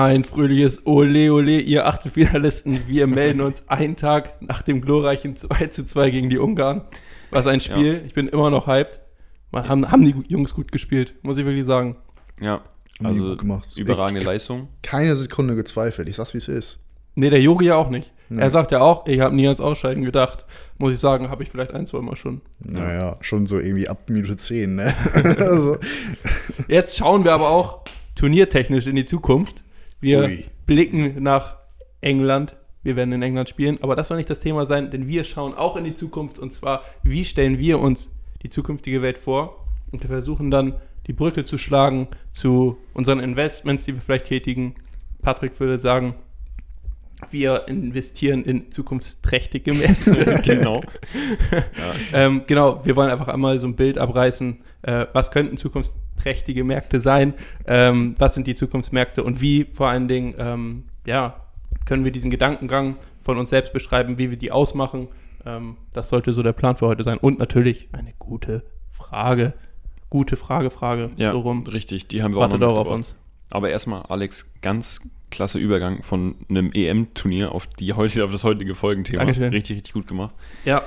Ein 0.00 0.24
fröhliches 0.24 0.86
Ole 0.86 1.30
Ole, 1.30 1.60
ihr 1.60 1.86
Achtelfinalisten. 1.86 2.88
Wir 2.88 3.06
melden 3.06 3.42
uns 3.42 3.62
einen 3.66 3.96
Tag 3.96 4.40
nach 4.40 4.62
dem 4.62 4.80
glorreichen 4.80 5.36
2 5.36 5.66
zu 5.66 5.84
2 5.84 6.08
gegen 6.08 6.30
die 6.30 6.38
Ungarn. 6.38 6.80
Was 7.30 7.46
ein 7.46 7.60
Spiel. 7.60 7.96
Ja. 7.96 8.00
Ich 8.06 8.14
bin 8.14 8.26
immer 8.26 8.48
noch 8.48 8.66
hyped. 8.66 8.98
Haben, 9.52 9.90
haben 9.90 10.02
die 10.02 10.14
Jungs 10.26 10.54
gut 10.54 10.72
gespielt, 10.72 11.16
muss 11.20 11.36
ich 11.36 11.44
wirklich 11.44 11.66
sagen. 11.66 11.96
Ja, 12.40 12.62
also 13.04 13.36
überragende 13.76 14.20
ich, 14.20 14.26
Leistung. 14.26 14.68
Keine 14.82 15.14
Sekunde 15.16 15.54
gezweifelt. 15.54 16.08
Ich 16.08 16.16
sag's, 16.16 16.32
wie 16.32 16.38
es 16.38 16.48
ist. 16.48 16.78
Nee, 17.14 17.28
der 17.28 17.42
Yogi 17.42 17.66
ja 17.66 17.76
auch 17.76 17.90
nicht. 17.90 18.10
Nee. 18.30 18.40
Er 18.40 18.48
sagt 18.48 18.72
ja 18.72 18.80
auch, 18.80 19.06
ich 19.06 19.20
habe 19.20 19.36
nie 19.36 19.46
ans 19.46 19.60
Ausscheiden 19.60 20.02
gedacht. 20.02 20.46
Muss 20.78 20.94
ich 20.94 20.98
sagen, 20.98 21.28
habe 21.28 21.42
ich 21.42 21.50
vielleicht 21.50 21.74
ein, 21.74 21.86
zwei 21.86 22.00
Mal 22.00 22.16
schon. 22.16 22.40
Naja, 22.58 23.18
schon 23.20 23.44
so 23.44 23.58
irgendwie 23.58 23.86
ab 23.86 24.08
Minute 24.08 24.38
10, 24.38 24.76
ne? 24.76 24.94
also. 25.12 25.76
Jetzt 26.68 26.96
schauen 26.96 27.24
wir 27.24 27.34
aber 27.34 27.50
auch 27.50 27.80
turniertechnisch 28.14 28.86
in 28.86 28.96
die 28.96 29.04
Zukunft. 29.04 29.62
Wir 30.00 30.24
Ui. 30.24 30.44
blicken 30.66 31.22
nach 31.22 31.56
England. 32.00 32.56
Wir 32.82 32.96
werden 32.96 33.12
in 33.12 33.22
England 33.22 33.48
spielen, 33.48 33.78
aber 33.82 33.94
das 33.94 34.08
soll 34.08 34.16
nicht 34.16 34.30
das 34.30 34.40
Thema 34.40 34.64
sein, 34.64 34.90
denn 34.90 35.06
wir 35.06 35.24
schauen 35.24 35.52
auch 35.52 35.76
in 35.76 35.84
die 35.84 35.94
Zukunft 35.94 36.38
und 36.38 36.50
zwar, 36.52 36.82
wie 37.02 37.26
stellen 37.26 37.58
wir 37.58 37.78
uns 37.78 38.10
die 38.42 38.48
zukünftige 38.48 39.02
Welt 39.02 39.18
vor 39.18 39.66
und 39.92 40.02
wir 40.02 40.08
versuchen 40.08 40.50
dann 40.50 40.74
die 41.06 41.12
Brücke 41.12 41.44
zu 41.44 41.58
schlagen 41.58 42.08
zu 42.32 42.78
unseren 42.94 43.20
Investments, 43.20 43.84
die 43.84 43.94
wir 43.94 44.00
vielleicht 44.00 44.26
tätigen. 44.26 44.76
Patrick 45.20 45.60
würde 45.60 45.76
sagen, 45.76 46.14
wir 47.30 47.68
investieren 47.68 48.44
in 48.44 48.70
zukunftsträchtige 48.70 49.74
Märkte. 49.74 50.40
genau. 50.44 50.80
ja. 51.52 51.94
ähm, 52.14 52.42
genau, 52.46 52.84
wir 52.84 52.96
wollen 52.96 53.10
einfach 53.10 53.28
einmal 53.28 53.60
so 53.60 53.66
ein 53.66 53.76
Bild 53.76 53.98
abreißen. 53.98 54.58
Äh, 54.82 55.06
was 55.12 55.30
könnten 55.30 55.58
zukunftsträchtige 55.58 56.09
Märkte 56.64 57.00
sein? 57.00 57.34
Ähm, 57.66 58.14
was 58.18 58.34
sind 58.34 58.46
die 58.46 58.54
Zukunftsmärkte 58.54 59.22
und 59.24 59.40
wie 59.40 59.66
vor 59.72 59.88
allen 59.88 60.08
Dingen, 60.08 60.34
ähm, 60.38 60.84
ja, 61.06 61.46
können 61.86 62.04
wir 62.04 62.12
diesen 62.12 62.30
Gedankengang 62.30 62.96
von 63.22 63.38
uns 63.38 63.50
selbst 63.50 63.72
beschreiben, 63.72 64.18
wie 64.18 64.30
wir 64.30 64.36
die 64.36 64.52
ausmachen? 64.52 65.08
Ähm, 65.44 65.76
das 65.92 66.08
sollte 66.08 66.32
so 66.32 66.42
der 66.42 66.52
Plan 66.52 66.76
für 66.76 66.86
heute 66.86 67.04
sein. 67.04 67.18
Und 67.18 67.38
natürlich 67.38 67.88
eine 67.92 68.12
gute 68.18 68.62
Frage. 68.90 69.54
Gute 70.10 70.36
Frage, 70.36 70.70
Frage. 70.70 71.10
Ja, 71.16 71.32
so 71.32 71.40
rum. 71.40 71.66
richtig. 71.66 72.08
Die 72.08 72.22
haben 72.22 72.34
wir 72.34 72.40
Wartet 72.40 72.62
auch 72.62 72.74
noch 72.74 72.78
auf 72.78 72.88
uns. 72.88 73.14
Aber 73.50 73.70
erstmal, 73.70 74.02
Alex, 74.08 74.46
ganz 74.60 75.00
klasse 75.30 75.58
Übergang 75.58 76.02
von 76.02 76.34
einem 76.48 76.72
EM-Turnier 76.72 77.52
auf, 77.52 77.66
die 77.66 77.92
auf 77.94 78.08
das 78.08 78.44
heutige 78.44 78.74
Folgenthema. 78.74 79.18
Dankeschön. 79.18 79.52
Richtig, 79.52 79.76
richtig 79.76 79.92
gut 79.92 80.06
gemacht. 80.06 80.34
Ja, 80.64 80.82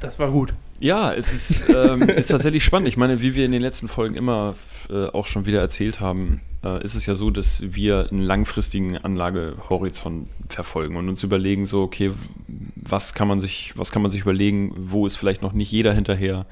das 0.00 0.18
war 0.18 0.30
gut. 0.30 0.54
Ja, 0.80 1.12
es 1.12 1.32
ist, 1.32 1.70
ähm, 1.70 2.02
ist 2.08 2.28
tatsächlich 2.28 2.64
spannend. 2.64 2.88
Ich 2.88 2.96
meine, 2.96 3.20
wie 3.20 3.34
wir 3.34 3.44
in 3.44 3.52
den 3.52 3.62
letzten 3.62 3.88
Folgen 3.88 4.14
immer 4.14 4.54
äh, 4.90 5.06
auch 5.06 5.26
schon 5.26 5.46
wieder 5.46 5.60
erzählt 5.60 6.00
haben, 6.00 6.40
äh, 6.64 6.82
ist 6.84 6.94
es 6.94 7.06
ja 7.06 7.14
so, 7.14 7.30
dass 7.30 7.62
wir 7.74 8.08
einen 8.10 8.22
langfristigen 8.22 8.98
Anlagehorizont 8.98 10.28
verfolgen 10.48 10.96
und 10.96 11.08
uns 11.08 11.22
überlegen, 11.22 11.66
so, 11.66 11.82
okay, 11.82 12.12
was 12.76 13.14
kann 13.14 13.28
man 13.28 13.40
sich, 13.40 13.72
was 13.76 13.92
kann 13.92 14.02
man 14.02 14.10
sich 14.10 14.22
überlegen, 14.22 14.74
wo 14.76 15.06
ist 15.06 15.16
vielleicht 15.16 15.42
noch 15.42 15.52
nicht 15.52 15.70
jeder 15.70 15.92
hinterher? 15.92 16.46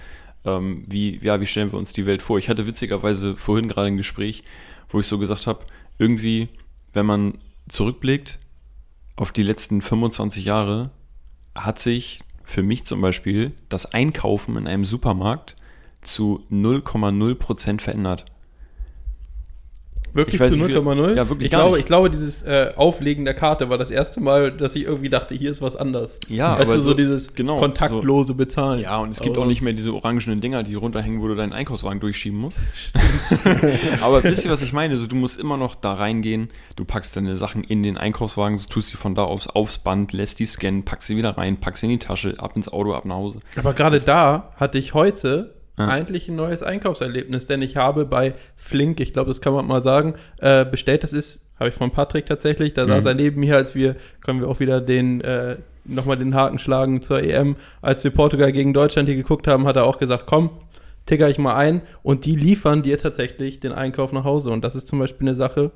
Ähm, 0.45 0.85
wie, 0.87 1.19
ja, 1.23 1.41
wie 1.41 1.47
stellen 1.47 1.73
wir 1.73 1.79
uns 1.79 1.93
die 1.93 2.07
Welt 2.07 2.23
vor? 2.23 2.39
Ich 2.39 2.49
hatte 2.49 2.67
witzigerweise 2.67 3.37
vorhin 3.37 3.69
gerade 3.69 3.89
ein 3.89 3.97
Gespräch, 3.97 4.45
wo 4.89 5.01
ich 5.01 5.07
so 5.07 5.19
gesagt 5.19 5.47
habe, 5.47 5.65
irgendwie 5.99 6.49
wenn 6.93 7.07
man 7.07 7.39
zurückblickt 7.69 8.39
auf 9.17 9.33
die 9.33 9.43
letzten 9.43 9.83
25 9.83 10.45
Jahre, 10.45 10.91
hat 11.55 11.79
sich 11.79 12.21
für 12.45 12.63
mich 12.63 12.85
zum 12.85 13.01
Beispiel 13.01 13.53
das 13.69 13.87
Einkaufen 13.87 14.57
in 14.57 14.67
einem 14.67 14.85
Supermarkt 14.85 15.57
zu 16.03 16.45
0,0% 16.51 17.81
verändert. 17.81 18.27
Wirklich 20.15 20.39
zu 20.43 20.57
0,0? 20.57 21.17
Ja, 21.17 21.29
wirklich. 21.29 21.47
Ich 21.47 21.51
glaube, 21.51 21.79
ich 21.79 21.87
glaube, 21.87 22.11
dieses 22.11 22.43
äh, 22.43 22.73
Auflegen 22.77 23.25
der 23.25 23.33
Karte 23.33 23.71
war 23.71 23.79
das 23.79 23.91
erste 23.91 24.21
Mal, 24.21 24.53
dass 24.53 24.77
ich 24.77 24.85
irgendwie 24.85 25.09
dachte, 25.09 25.35
hier 25.35 25.51
ist 25.51 25.63
was 25.63 25.75
anders. 25.75 26.19
Ja, 26.29 26.59
weißt 26.59 26.63
aber 26.63 26.77
du, 26.77 26.83
so, 26.83 26.91
so 26.91 26.97
dieses 26.97 27.35
genau, 27.35 27.57
kontaktlose 27.57 28.29
so, 28.29 28.35
Bezahlen. 28.35 28.81
Ja, 28.83 28.99
und 28.99 29.11
es 29.11 29.21
gibt 29.21 29.39
auch 29.39 29.47
nicht 29.47 29.63
mehr 29.63 29.73
diese 29.73 29.95
orangenen 29.95 30.43
Dinger, 30.43 30.63
die 30.65 30.75
runterhängen, 30.75 31.23
wo 31.23 31.29
du 31.29 31.35
deinen 31.35 31.55
Einkaufswagen 31.55 32.01
durchschieben 32.01 32.39
musst. 32.39 32.61
aber 34.03 34.23
wisst 34.23 34.45
ihr, 34.45 34.51
was 34.51 34.61
ich 34.61 34.75
meine? 34.75 34.99
So, 34.99 35.07
du 35.07 35.17
musst 35.17 35.41
immer 35.41 35.57
noch 35.57 35.75
da 35.75 35.95
reingehen, 35.95 36.51
du 36.77 36.85
packst 36.85 37.17
deine 37.17 37.39
Sachen 37.39 37.65
in 37.65 37.83
den 37.83 37.97
Einkaufswagen, 37.97 38.59
du 38.59 38.65
tust 38.65 38.91
sie 38.91 38.99
von 38.99 39.15
da 39.15 39.25
aus 39.25 39.49
aufs 39.49 39.79
Band, 39.79 40.13
lässt 40.13 40.39
die 40.41 40.47
scannen, 40.47 40.85
packst 40.85 41.09
sie 41.09 41.17
wieder 41.17 41.39
rein, 41.39 41.59
packst 41.59 41.81
sie 41.81 41.87
in 41.87 41.93
die 41.93 41.99
Tasche, 41.99 42.35
ab 42.39 42.53
ins 42.55 42.69
Auto, 42.69 42.93
ab 42.93 43.07
nach 43.07 43.17
Hause. 43.17 43.41
Aber 43.57 43.73
gerade 43.73 43.99
da 43.99 44.53
hatte 44.57 44.79
ich 44.79 44.93
heute 44.93 45.55
ja. 45.83 45.89
eigentlich 45.89 46.29
ein 46.29 46.37
neues 46.37 46.63
Einkaufserlebnis, 46.63 47.47
denn 47.47 47.63
ich 47.63 47.77
habe 47.77 48.05
bei 48.05 48.35
Flink, 48.57 49.01
ich 49.01 49.13
glaube, 49.13 49.29
das 49.29 49.41
kann 49.41 49.53
man 49.53 49.67
mal 49.67 49.83
sagen, 49.83 50.15
äh, 50.39 50.65
bestellt. 50.65 51.03
Das 51.03 51.13
ist, 51.13 51.45
habe 51.59 51.71
ich 51.71 51.75
von 51.75 51.91
Patrick 51.91 52.27
tatsächlich, 52.27 52.75
da 52.75 52.85
mhm. 52.85 52.91
saß 52.91 53.05
er 53.05 53.15
neben 53.15 53.41
mir, 53.41 53.57
als 53.57 53.75
wir, 53.75 53.97
können 54.21 54.41
wir 54.41 54.49
auch 54.49 54.61
wieder 54.61 54.81
den, 54.81 55.21
äh, 55.21 55.57
nochmal 55.85 56.17
den 56.17 56.35
Haken 56.35 56.59
schlagen 56.59 57.03
zur 57.03 57.23
EM. 57.23 57.57
Als 57.81 58.05
wir 58.05 58.11
Portugal 58.11 58.53
gegen 58.53 58.73
Deutschland 58.73 59.09
hier 59.09 59.17
geguckt 59.17 59.47
haben, 59.49 59.67
hat 59.67 59.77
er 59.77 59.87
auch 59.87 59.99
gesagt, 59.99 60.25
komm, 60.27 60.51
ticker 61.07 61.29
ich 61.29 61.39
mal 61.39 61.57
ein 61.57 61.83
und 62.03 62.25
die 62.25 62.37
liefern 62.37 62.83
dir 62.83 62.99
tatsächlich 62.99 63.61
den 63.61 63.73
Einkauf 63.73 64.13
nach 64.13 64.25
Hause. 64.25 64.51
Und 64.51 64.63
das 64.63 64.75
ist 64.75 64.89
zum 64.89 64.99
Beispiel 64.99 65.29
eine 65.29 65.37
Sache. 65.37 65.73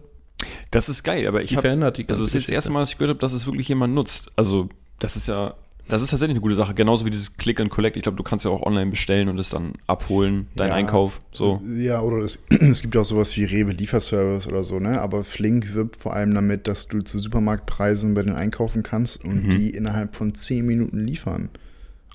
Das 0.70 0.88
ist 0.88 1.02
geil, 1.02 1.26
aber 1.26 1.42
ich 1.42 1.56
habe, 1.56 1.68
also 1.70 2.24
es 2.24 2.30
ist 2.30 2.34
jetzt 2.34 2.48
das 2.48 2.54
erste 2.54 2.70
Mal, 2.70 2.80
dass 2.80 2.90
ich 2.90 2.98
gehört 2.98 3.10
habe, 3.10 3.20
dass 3.20 3.32
es 3.32 3.46
wirklich 3.46 3.68
jemand 3.68 3.94
nutzt. 3.94 4.30
Also 4.36 4.68
das 4.98 5.16
ist 5.16 5.28
ja 5.28 5.54
das 5.88 6.02
ist 6.02 6.10
tatsächlich 6.10 6.34
eine 6.34 6.40
gute 6.40 6.54
Sache, 6.54 6.74
genauso 6.74 7.06
wie 7.06 7.10
dieses 7.10 7.36
Click 7.36 7.60
and 7.60 7.70
Collect. 7.70 7.96
Ich 7.96 8.02
glaube, 8.02 8.16
du 8.16 8.22
kannst 8.22 8.44
ja 8.44 8.50
auch 8.50 8.62
online 8.62 8.90
bestellen 8.90 9.28
und 9.28 9.38
es 9.38 9.50
dann 9.50 9.74
abholen, 9.86 10.48
dein 10.56 10.68
ja, 10.68 10.74
Einkauf. 10.74 11.20
So. 11.32 11.60
Ja, 11.76 12.00
oder 12.00 12.18
es, 12.18 12.44
es 12.50 12.82
gibt 12.82 12.94
ja 12.94 13.02
auch 13.02 13.06
sowas 13.06 13.36
wie 13.36 13.44
Rewe 13.44 13.72
Lieferservice 13.72 14.46
oder 14.46 14.64
so, 14.64 14.80
ne? 14.80 15.00
Aber 15.00 15.22
Flink 15.24 15.74
wirbt 15.74 15.96
vor 15.96 16.14
allem 16.14 16.34
damit, 16.34 16.66
dass 16.66 16.88
du 16.88 17.00
zu 17.00 17.18
Supermarktpreisen 17.18 18.14
bei 18.14 18.22
denen 18.22 18.36
einkaufen 18.36 18.82
kannst 18.82 19.24
und 19.24 19.46
mhm. 19.46 19.50
die 19.50 19.70
innerhalb 19.70 20.16
von 20.16 20.34
10 20.34 20.66
Minuten 20.66 21.06
liefern. 21.06 21.50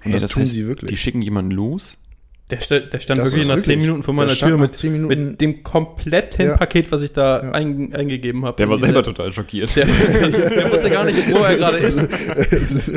Und 0.03 0.05
hey, 0.05 0.13
das, 0.13 0.23
das 0.23 0.31
tun 0.31 0.41
heißt, 0.41 0.51
sie 0.51 0.67
wirklich. 0.67 0.89
Die 0.89 0.97
schicken 0.97 1.21
jemanden 1.21 1.51
los, 1.51 1.97
der, 2.51 2.59
st 2.59 2.93
der 2.93 2.99
stand 2.99 3.21
das 3.21 3.31
wirklich 3.31 3.47
nach 3.47 3.61
zehn 3.61 3.79
Minuten 3.79 4.03
vor 4.03 4.13
meiner 4.13 4.33
Tür 4.33 4.57
mit, 4.57 4.83
mit, 4.83 5.41
dem 5.41 5.63
kompletten 5.63 6.47
ja. 6.47 6.57
Paket, 6.57 6.91
was 6.91 7.01
ich 7.01 7.13
da 7.13 7.41
ja. 7.41 7.51
ein, 7.51 7.95
eingegeben 7.95 8.45
habe. 8.45 8.57
Der 8.57 8.69
war 8.69 8.77
selber 8.77 9.03
total 9.03 9.31
schockiert. 9.31 9.75
Der, 9.75 9.85
der 10.49 10.71
wusste 10.71 10.89
gar 10.89 11.05
nicht, 11.05 11.31
wo 11.33 11.37
er 11.37 11.55
gerade 11.55 11.77
ist. 11.77 12.09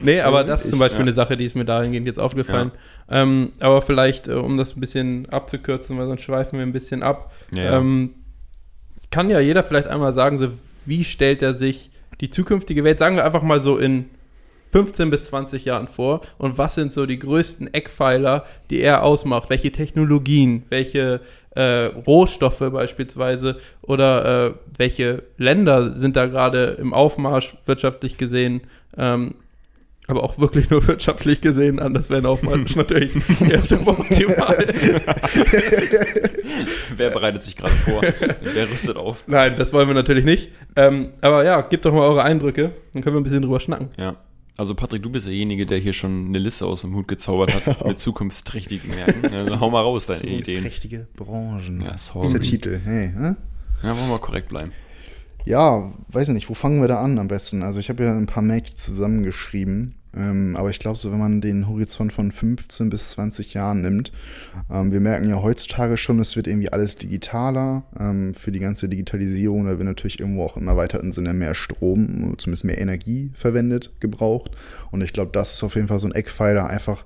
nee, 0.00 0.20
aber 0.20 0.44
das 0.44 0.64
ist 0.64 0.70
zum 0.70 0.78
Beispiel 0.78 1.00
ja. 1.00 1.04
eine 1.04 1.12
Sache, 1.12 1.36
die 1.36 1.44
ist 1.46 1.56
mir 1.56 1.64
dahingehend 1.64 2.06
jetzt 2.06 2.18
aufgefallen. 2.18 2.72
Ähm, 3.08 3.52
aber 3.60 3.82
vielleicht, 3.82 4.28
äh, 4.28 4.32
um 4.32 4.56
das 4.56 4.76
ein 4.76 4.80
bisschen 4.80 5.28
abzukürzen, 5.30 5.98
weil 5.98 6.06
sonst 6.06 6.22
schweifen 6.22 6.58
wir 6.58 6.66
ein 6.66 6.72
bisschen 6.72 7.02
ab. 7.02 7.32
Ähm, 7.54 8.14
kann 9.10 9.30
ja 9.30 9.40
jeder 9.40 9.64
vielleicht 9.64 9.88
einmal 9.88 10.12
sagen, 10.12 10.38
so, 10.38 10.48
wie 10.84 11.04
stellt 11.04 11.42
er 11.42 11.54
sich 11.54 11.90
die 12.20 12.30
zukünftige 12.30 12.84
Welt, 12.84 12.98
sagen 12.98 13.16
wir 13.16 13.24
einfach 13.24 13.42
mal 13.42 13.60
so 13.60 13.78
in 13.78 14.06
15 14.76 15.08
bis 15.08 15.24
20 15.24 15.64
Jahren 15.64 15.88
vor 15.88 16.20
und 16.36 16.58
was 16.58 16.74
sind 16.74 16.92
so 16.92 17.06
die 17.06 17.18
größten 17.18 17.72
Eckpfeiler, 17.72 18.44
die 18.68 18.80
er 18.80 19.04
ausmacht? 19.04 19.48
Welche 19.48 19.72
Technologien, 19.72 20.64
welche 20.68 21.22
äh, 21.52 21.86
Rohstoffe 22.06 22.58
beispielsweise 22.58 23.56
oder 23.80 24.48
äh, 24.48 24.52
welche 24.76 25.22
Länder 25.38 25.96
sind 25.96 26.14
da 26.14 26.26
gerade 26.26 26.76
im 26.78 26.92
Aufmarsch 26.92 27.56
wirtschaftlich 27.64 28.18
gesehen? 28.18 28.64
Ähm, 28.98 29.36
aber 30.08 30.22
auch 30.22 30.38
wirklich 30.38 30.68
nur 30.68 30.86
wirtschaftlich 30.88 31.40
gesehen, 31.40 31.80
anders 31.80 32.10
wäre 32.10 32.20
ein 32.20 32.26
Aufmarsch 32.26 32.76
natürlich 32.76 33.14
eher 33.40 33.64
suboptimal. 33.64 34.58
Wer 36.98 37.08
bereitet 37.08 37.44
sich 37.44 37.56
gerade 37.56 37.76
vor? 37.76 38.02
Wer 38.02 38.70
rüstet 38.70 38.98
auf? 38.98 39.24
Nein, 39.26 39.54
das 39.56 39.72
wollen 39.72 39.88
wir 39.88 39.94
natürlich 39.94 40.26
nicht. 40.26 40.50
Ähm, 40.76 41.14
aber 41.22 41.46
ja, 41.46 41.62
gebt 41.62 41.86
doch 41.86 41.94
mal 41.94 42.06
eure 42.06 42.24
Eindrücke, 42.24 42.72
dann 42.92 43.02
können 43.02 43.16
wir 43.16 43.20
ein 43.20 43.24
bisschen 43.24 43.40
drüber 43.40 43.58
schnacken. 43.58 43.88
Ja. 43.96 44.16
Also 44.58 44.74
Patrick, 44.74 45.02
du 45.02 45.10
bist 45.10 45.26
derjenige, 45.26 45.66
der 45.66 45.78
hier 45.78 45.92
schon 45.92 46.28
eine 46.28 46.38
Liste 46.38 46.66
aus 46.66 46.80
dem 46.80 46.94
Hut 46.94 47.08
gezaubert 47.08 47.54
hat 47.54 47.84
mit 47.86 47.98
zukunftsträchtigen 47.98 48.94
Märkten. 48.94 49.32
Also 49.32 49.60
hau 49.60 49.70
mal 49.70 49.82
raus 49.82 50.06
deine 50.06 50.20
Ideen. 50.20 50.42
Zukunftsträchtige 50.42 51.06
Branchen. 51.14 51.82
Ja, 51.82 51.98
sorry. 51.98 52.22
Das 52.22 52.32
ist 52.32 52.34
der 52.34 52.40
Titel. 52.40 52.80
Hey, 52.82 53.12
hä? 53.14 53.34
Ja, 53.82 53.98
wollen 53.98 54.08
wir 54.08 54.18
korrekt 54.18 54.48
bleiben. 54.48 54.72
Ja, 55.44 55.92
weiß 56.08 56.28
nicht, 56.28 56.48
wo 56.48 56.54
fangen 56.54 56.80
wir 56.80 56.88
da 56.88 56.98
an 56.98 57.18
am 57.18 57.28
besten? 57.28 57.62
Also 57.62 57.78
ich 57.80 57.88
habe 57.90 58.02
ja 58.02 58.16
ein 58.16 58.26
paar 58.26 58.42
Märkte 58.42 58.74
zusammengeschrieben. 58.74 59.94
Ähm, 60.16 60.56
aber 60.56 60.70
ich 60.70 60.78
glaube, 60.78 60.98
so 60.98 61.12
wenn 61.12 61.18
man 61.18 61.40
den 61.40 61.68
Horizont 61.68 62.12
von 62.12 62.32
15 62.32 62.90
bis 62.90 63.10
20 63.10 63.54
Jahren 63.54 63.82
nimmt, 63.82 64.12
ähm, 64.70 64.92
wir 64.92 65.00
merken 65.00 65.28
ja 65.28 65.42
heutzutage 65.42 65.96
schon, 65.96 66.18
es 66.18 66.36
wird 66.36 66.46
irgendwie 66.46 66.72
alles 66.72 66.96
digitaler. 66.96 67.84
Ähm, 67.98 68.34
für 68.34 68.52
die 68.52 68.60
ganze 68.60 68.88
Digitalisierung, 68.88 69.66
da 69.66 69.72
wird 69.72 69.84
natürlich 69.84 70.20
irgendwo 70.20 70.44
auch 70.44 70.56
im 70.56 70.68
erweiterten 70.68 71.12
Sinne 71.12 71.34
mehr 71.34 71.54
Strom, 71.54 72.34
zumindest 72.38 72.64
mehr 72.64 72.78
Energie 72.78 73.30
verwendet, 73.34 73.92
gebraucht. 74.00 74.52
Und 74.90 75.02
ich 75.02 75.12
glaube, 75.12 75.32
das 75.32 75.54
ist 75.54 75.62
auf 75.62 75.74
jeden 75.74 75.88
Fall 75.88 75.98
so 75.98 76.06
ein 76.06 76.14
Eckpfeiler, 76.14 76.66
einfach 76.66 77.04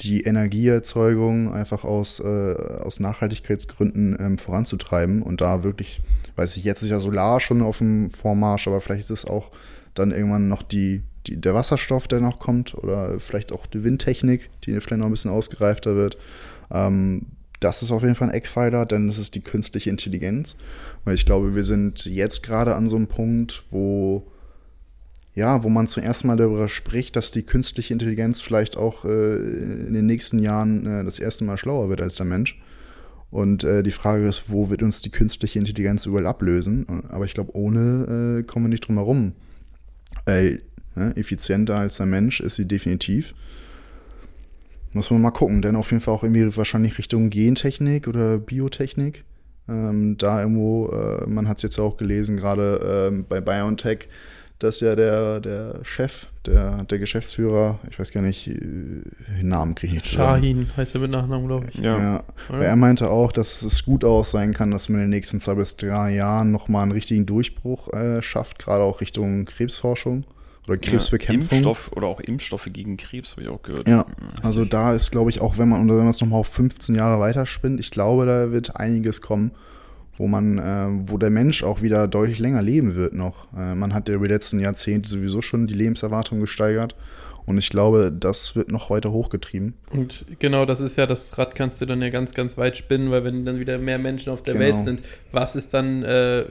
die 0.00 0.22
Energieerzeugung 0.22 1.52
einfach 1.52 1.84
aus, 1.84 2.20
äh, 2.20 2.24
aus 2.24 3.00
Nachhaltigkeitsgründen 3.00 4.16
ähm, 4.18 4.38
voranzutreiben 4.38 5.22
und 5.22 5.40
da 5.40 5.62
wirklich, 5.62 6.00
weiß 6.36 6.56
ich, 6.56 6.64
jetzt 6.64 6.82
ist 6.82 6.90
ja 6.90 6.98
Solar 6.98 7.40
schon 7.40 7.62
auf 7.62 7.78
dem 7.78 8.10
Vormarsch, 8.10 8.66
aber 8.66 8.80
vielleicht 8.80 9.02
ist 9.02 9.10
es 9.10 9.24
auch 9.24 9.50
dann 9.94 10.10
irgendwann 10.10 10.48
noch 10.48 10.62
die, 10.62 11.02
die, 11.26 11.40
der 11.40 11.54
Wasserstoff, 11.54 12.08
der 12.08 12.20
noch 12.20 12.38
kommt 12.38 12.74
oder 12.74 13.18
vielleicht 13.20 13.52
auch 13.52 13.66
die 13.66 13.84
Windtechnik, 13.84 14.50
die 14.62 14.80
vielleicht 14.80 14.98
noch 14.98 15.06
ein 15.06 15.12
bisschen 15.12 15.30
ausgereifter 15.30 15.96
wird. 15.96 16.18
Ähm, 16.70 17.26
das 17.60 17.82
ist 17.82 17.90
auf 17.90 18.02
jeden 18.02 18.14
Fall 18.14 18.28
ein 18.28 18.34
Eckpfeiler, 18.34 18.84
denn 18.84 19.08
es 19.08 19.18
ist 19.18 19.34
die 19.34 19.40
künstliche 19.40 19.90
Intelligenz. 19.90 20.56
Weil 21.04 21.14
ich 21.14 21.26
glaube, 21.26 21.54
wir 21.54 21.64
sind 21.64 22.04
jetzt 22.06 22.42
gerade 22.42 22.74
an 22.74 22.88
so 22.88 22.96
einem 22.96 23.06
Punkt, 23.06 23.64
wo 23.70 24.26
ja, 25.34 25.64
wo 25.64 25.68
man 25.68 25.88
zum 25.88 26.02
ersten 26.02 26.28
Mal 26.28 26.36
darüber 26.36 26.68
spricht, 26.68 27.16
dass 27.16 27.32
die 27.32 27.42
künstliche 27.42 27.92
Intelligenz 27.92 28.40
vielleicht 28.40 28.76
auch 28.76 29.04
äh, 29.04 29.34
in 29.34 29.92
den 29.92 30.06
nächsten 30.06 30.38
Jahren 30.38 30.86
äh, 30.86 31.04
das 31.04 31.18
erste 31.18 31.44
Mal 31.44 31.58
schlauer 31.58 31.88
wird 31.88 32.00
als 32.00 32.14
der 32.14 32.26
Mensch. 32.26 32.60
Und 33.30 33.64
äh, 33.64 33.82
die 33.82 33.90
Frage 33.90 34.28
ist, 34.28 34.44
wo 34.48 34.70
wird 34.70 34.82
uns 34.82 35.02
die 35.02 35.10
künstliche 35.10 35.58
Intelligenz 35.58 36.06
überall 36.06 36.28
ablösen? 36.28 36.86
Aber 37.08 37.24
ich 37.24 37.34
glaube, 37.34 37.56
ohne 37.56 38.38
äh, 38.38 38.42
kommen 38.44 38.66
wir 38.66 38.70
nicht 38.70 38.86
drum 38.86 38.96
herum. 38.96 39.32
Äh, 40.96 41.18
effizienter 41.18 41.76
als 41.76 41.96
der 41.96 42.06
Mensch 42.06 42.40
ist 42.40 42.56
sie 42.56 42.66
definitiv. 42.66 43.34
Muss 44.92 45.10
man 45.10 45.20
mal 45.20 45.32
gucken, 45.32 45.60
denn 45.60 45.74
auf 45.74 45.90
jeden 45.90 46.00
Fall 46.00 46.14
auch 46.14 46.22
irgendwie 46.22 46.56
wahrscheinlich 46.56 46.98
Richtung 46.98 47.30
Gentechnik 47.30 48.06
oder 48.06 48.38
Biotechnik. 48.38 49.24
Ähm, 49.68 50.16
da 50.18 50.40
irgendwo, 50.40 50.88
äh, 50.88 51.26
man 51.26 51.48
hat 51.48 51.56
es 51.56 51.62
jetzt 51.62 51.80
auch 51.80 51.96
gelesen, 51.96 52.36
gerade 52.36 53.08
ähm, 53.08 53.24
bei 53.28 53.40
BioNTech, 53.40 54.08
dass 54.60 54.80
ja 54.80 54.94
der, 54.94 55.40
der 55.40 55.80
Chef, 55.82 56.26
der, 56.46 56.84
der 56.84 56.98
Geschäftsführer, 56.98 57.80
ich 57.90 57.98
weiß 57.98 58.12
gar 58.12 58.22
nicht, 58.22 58.46
äh, 58.46 58.54
den 58.54 59.48
Namen 59.48 59.74
kriege 59.74 59.96
ich 59.96 60.02
nicht 60.02 60.14
Shahin 60.14 60.68
heißt 60.76 60.94
er 60.94 61.00
mit 61.00 61.10
Nachnamen, 61.10 61.48
glaube 61.48 61.66
ich. 61.72 61.80
Ja. 61.80 61.98
ja. 61.98 62.24
Weil 62.48 62.62
er 62.62 62.76
meinte 62.76 63.10
auch, 63.10 63.32
dass 63.32 63.62
es 63.62 63.84
gut 63.84 64.04
aus 64.04 64.30
sein 64.30 64.52
kann, 64.52 64.70
dass 64.70 64.88
man 64.88 65.00
in 65.00 65.06
den 65.06 65.10
nächsten 65.10 65.40
zwei 65.40 65.54
bis 65.54 65.76
drei 65.76 66.14
Jahren 66.14 66.52
nochmal 66.52 66.82
einen 66.82 66.92
richtigen 66.92 67.26
Durchbruch 67.26 67.92
äh, 67.94 68.22
schafft, 68.22 68.60
gerade 68.60 68.84
auch 68.84 69.00
Richtung 69.00 69.46
Krebsforschung 69.46 70.24
oder 70.66 70.78
Krebsbekämpfung. 70.78 71.58
Ja, 71.58 71.68
Impfstoff 71.68 71.92
oder 71.92 72.06
auch 72.06 72.20
Impfstoffe 72.20 72.68
gegen 72.72 72.96
Krebs, 72.96 73.32
habe 73.32 73.42
ich 73.42 73.48
auch 73.48 73.62
gehört. 73.62 73.88
Ja, 73.88 74.06
also 74.42 74.64
da 74.64 74.94
ist, 74.94 75.10
glaube 75.10 75.30
ich, 75.30 75.40
auch 75.40 75.58
wenn 75.58 75.68
man, 75.68 75.88
wenn 75.88 75.96
man 75.96 76.08
es 76.08 76.20
nochmal 76.20 76.40
auf 76.40 76.48
15 76.48 76.94
Jahre 76.94 77.20
weiterspinnt, 77.20 77.80
ich 77.80 77.90
glaube, 77.90 78.26
da 78.26 78.52
wird 78.52 78.76
einiges 78.76 79.20
kommen 79.20 79.52
wo 80.16 80.28
man, 80.28 80.58
äh, 80.58 81.10
wo 81.10 81.18
der 81.18 81.30
Mensch 81.30 81.62
auch 81.64 81.82
wieder 81.82 82.06
deutlich 82.06 82.38
länger 82.38 82.62
leben 82.62 82.94
wird 82.94 83.14
noch. 83.14 83.52
Äh, 83.56 83.74
man 83.74 83.94
hat 83.94 84.08
ja 84.08 84.14
über 84.14 84.28
die 84.28 84.34
letzten 84.34 84.60
Jahrzehnte 84.60 85.08
sowieso 85.08 85.42
schon 85.42 85.66
die 85.66 85.74
Lebenserwartung 85.74 86.40
gesteigert. 86.40 86.94
Und 87.46 87.58
ich 87.58 87.68
glaube, 87.68 88.10
das 88.10 88.56
wird 88.56 88.70
noch 88.70 88.88
weiter 88.88 89.12
hochgetrieben. 89.12 89.74
Und 89.90 90.24
genau, 90.38 90.64
das 90.64 90.80
ist 90.80 90.96
ja, 90.96 91.04
das 91.06 91.36
Rad 91.36 91.54
kannst 91.54 91.78
du 91.80 91.86
dann 91.86 92.00
ja 92.00 92.08
ganz, 92.08 92.32
ganz 92.32 92.56
weit 92.56 92.76
spinnen, 92.76 93.10
weil 93.10 93.24
wenn 93.24 93.44
dann 93.44 93.60
wieder 93.60 93.76
mehr 93.76 93.98
Menschen 93.98 94.32
auf 94.32 94.42
der 94.42 94.54
genau. 94.54 94.76
Welt 94.76 94.84
sind, 94.84 95.02
was 95.30 95.54
ist 95.54 95.74
dann, 95.74 96.02
äh, 96.04 96.46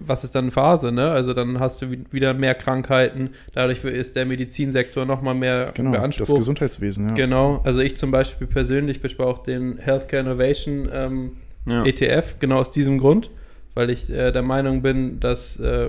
was 0.00 0.24
ist 0.24 0.34
dann 0.34 0.50
Phase, 0.50 0.92
ne? 0.92 1.10
Also 1.10 1.34
dann 1.34 1.60
hast 1.60 1.82
du 1.82 1.90
wieder 2.10 2.34
mehr 2.34 2.54
Krankheiten, 2.54 3.30
dadurch 3.54 3.84
ist 3.84 4.16
der 4.16 4.26
Medizinsektor 4.26 5.04
nochmal 5.04 5.34
mehr 5.34 5.72
genau, 5.74 5.92
beansprucht. 5.92 6.30
das 6.30 6.36
Gesundheitswesen, 6.36 7.08
ja. 7.08 7.14
Genau, 7.14 7.60
also 7.64 7.80
ich 7.80 7.96
zum 7.96 8.10
Beispiel 8.10 8.46
persönlich 8.46 9.00
bespreche 9.00 9.28
auch 9.28 9.42
den 9.42 9.78
Healthcare 9.78 10.22
Innovation 10.22 10.88
ähm, 10.92 11.32
ja. 11.66 11.84
ETF, 11.84 12.36
genau 12.38 12.58
aus 12.58 12.70
diesem 12.70 12.98
Grund, 12.98 13.30
weil 13.74 13.90
ich 13.90 14.10
äh, 14.10 14.32
der 14.32 14.42
Meinung 14.42 14.82
bin, 14.82 15.20
dass 15.20 15.58
äh, 15.58 15.88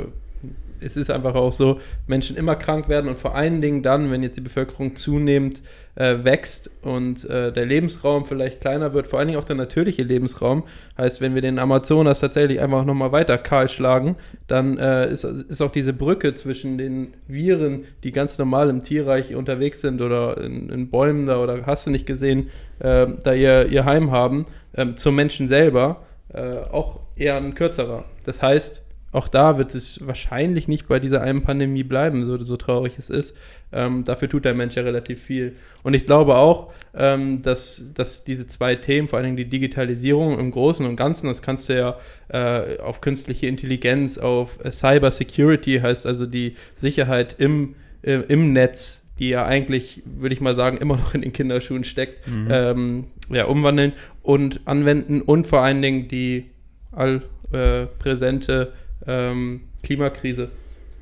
es 0.82 0.98
ist 0.98 1.10
einfach 1.10 1.36
auch 1.36 1.54
so, 1.54 1.80
Menschen 2.08 2.36
immer 2.36 2.56
krank 2.56 2.90
werden 2.90 3.10
und 3.10 3.20
vor 3.20 3.36
allen 3.36 3.62
Dingen 3.62 3.84
dann, 3.84 4.12
wenn 4.12 4.24
jetzt 4.24 4.38
die 4.38 4.42
Bevölkerung 4.42 4.96
zunehmend 4.96 5.62
äh, 5.96 6.24
wächst 6.24 6.70
und 6.82 7.26
äh, 7.26 7.52
der 7.52 7.66
Lebensraum 7.66 8.26
vielleicht 8.26 8.62
kleiner 8.62 8.94
wird, 8.94 9.08
vor 9.08 9.20
allen 9.20 9.30
Dingen 9.30 9.40
auch 9.40 9.46
der 9.46 9.56
natürliche 9.56 10.04
Lebensraum. 10.04 10.64
Heißt, 10.98 11.22
wenn 11.22 11.34
wir 11.34 11.42
den 11.42 11.60
Amazonas 11.60 12.20
tatsächlich 12.20 12.60
einfach 12.60 12.86
nochmal 12.86 13.12
weiter 13.12 13.38
kahl 13.38 13.68
schlagen, 13.68 14.16
dann 14.48 14.78
äh, 14.78 15.10
ist, 15.12 15.24
ist 15.24 15.62
auch 15.62 15.72
diese 15.72 15.94
Brücke 15.94 16.36
zwischen 16.36 16.78
den 16.78 17.16
Viren, 17.28 17.86
die 18.04 18.12
ganz 18.12 18.38
normal 18.38 18.70
im 18.70 18.84
Tierreich 18.84 19.36
unterwegs 19.36 19.82
sind 19.82 20.02
oder 20.02 20.38
in, 20.38 20.70
in 20.70 20.90
Bäumen 20.90 21.26
da 21.26 21.42
oder 21.42 21.66
hast 21.66 21.88
du 21.88 21.90
nicht 21.90 22.06
gesehen, 22.06 22.50
äh, 22.80 23.08
da 23.24 23.34
ihr, 23.34 23.68
ihr 23.68 23.86
Heim 23.86 24.12
haben, 24.12 24.46
ähm, 24.76 24.98
zum 24.98 25.16
Menschen 25.16 25.48
selber 25.48 26.04
äh, 26.34 26.58
auch 26.72 27.00
eher 27.16 27.38
ein 27.38 27.56
kürzerer. 27.56 28.06
Das 28.26 28.42
heißt, 28.42 28.84
auch 29.18 29.28
da 29.28 29.58
wird 29.58 29.74
es 29.76 30.06
wahrscheinlich 30.06 30.68
nicht 30.68 30.88
bei 30.88 31.00
dieser 31.00 31.22
einen 31.22 31.44
Pandemie 31.44 31.84
bleiben, 31.84 32.24
so, 32.24 32.42
so 32.42 32.56
traurig 32.56 32.94
es 32.98 33.10
ist. 33.10 33.36
Ähm, 33.74 34.06
dafür 34.06 34.30
tut 34.30 34.46
der 34.46 34.54
Mensch 34.54 34.76
ja 34.76 34.84
relativ 34.84 35.22
viel. 35.22 35.56
Und 35.84 35.94
ich 35.94 36.06
glaube 36.06 36.36
auch, 36.36 36.72
ähm, 36.94 37.42
dass, 37.42 37.84
dass 37.94 38.24
diese 38.24 38.48
zwei 38.48 38.76
Themen, 38.76 39.08
vor 39.08 39.18
allen 39.18 39.26
Dingen 39.26 39.38
die 39.38 39.50
Digitalisierung 39.50 40.40
im 40.40 40.52
Großen 40.52 40.86
und 40.86 40.96
Ganzen, 40.96 41.28
das 41.28 41.42
kannst 41.42 41.68
du 41.68 41.76
ja 41.76 41.98
äh, 42.30 42.80
auf 42.80 43.02
künstliche 43.02 43.48
Intelligenz, 43.48 44.18
auf 44.18 44.64
äh, 44.64 44.72
Cyber 44.72 45.12
Security, 45.12 45.80
heißt 45.80 46.06
also 46.06 46.26
die 46.26 46.56
Sicherheit 46.76 47.36
im, 47.40 47.76
äh, 48.04 48.20
im 48.28 48.54
Netz, 48.54 49.02
die 49.20 49.30
ja 49.30 49.46
eigentlich, 49.46 50.04
würde 50.06 50.34
ich 50.34 50.42
mal 50.42 50.56
sagen, 50.56 50.78
immer 50.78 50.96
noch 50.96 51.14
in 51.14 51.22
den 51.22 51.34
Kinderschuhen 51.34 51.84
steckt, 51.84 52.28
mhm. 52.28 52.48
ähm, 52.52 53.04
ja, 53.30 53.46
umwandeln 53.46 53.94
und 54.22 54.62
anwenden 54.66 55.22
und 55.22 55.48
vor 55.48 55.62
allen 55.62 55.82
Dingen 55.82 56.08
die 56.08 56.46
allpräsente 56.92 58.74
äh, 58.74 58.87
ähm, 59.06 59.62
Klimakrise. 59.84 60.50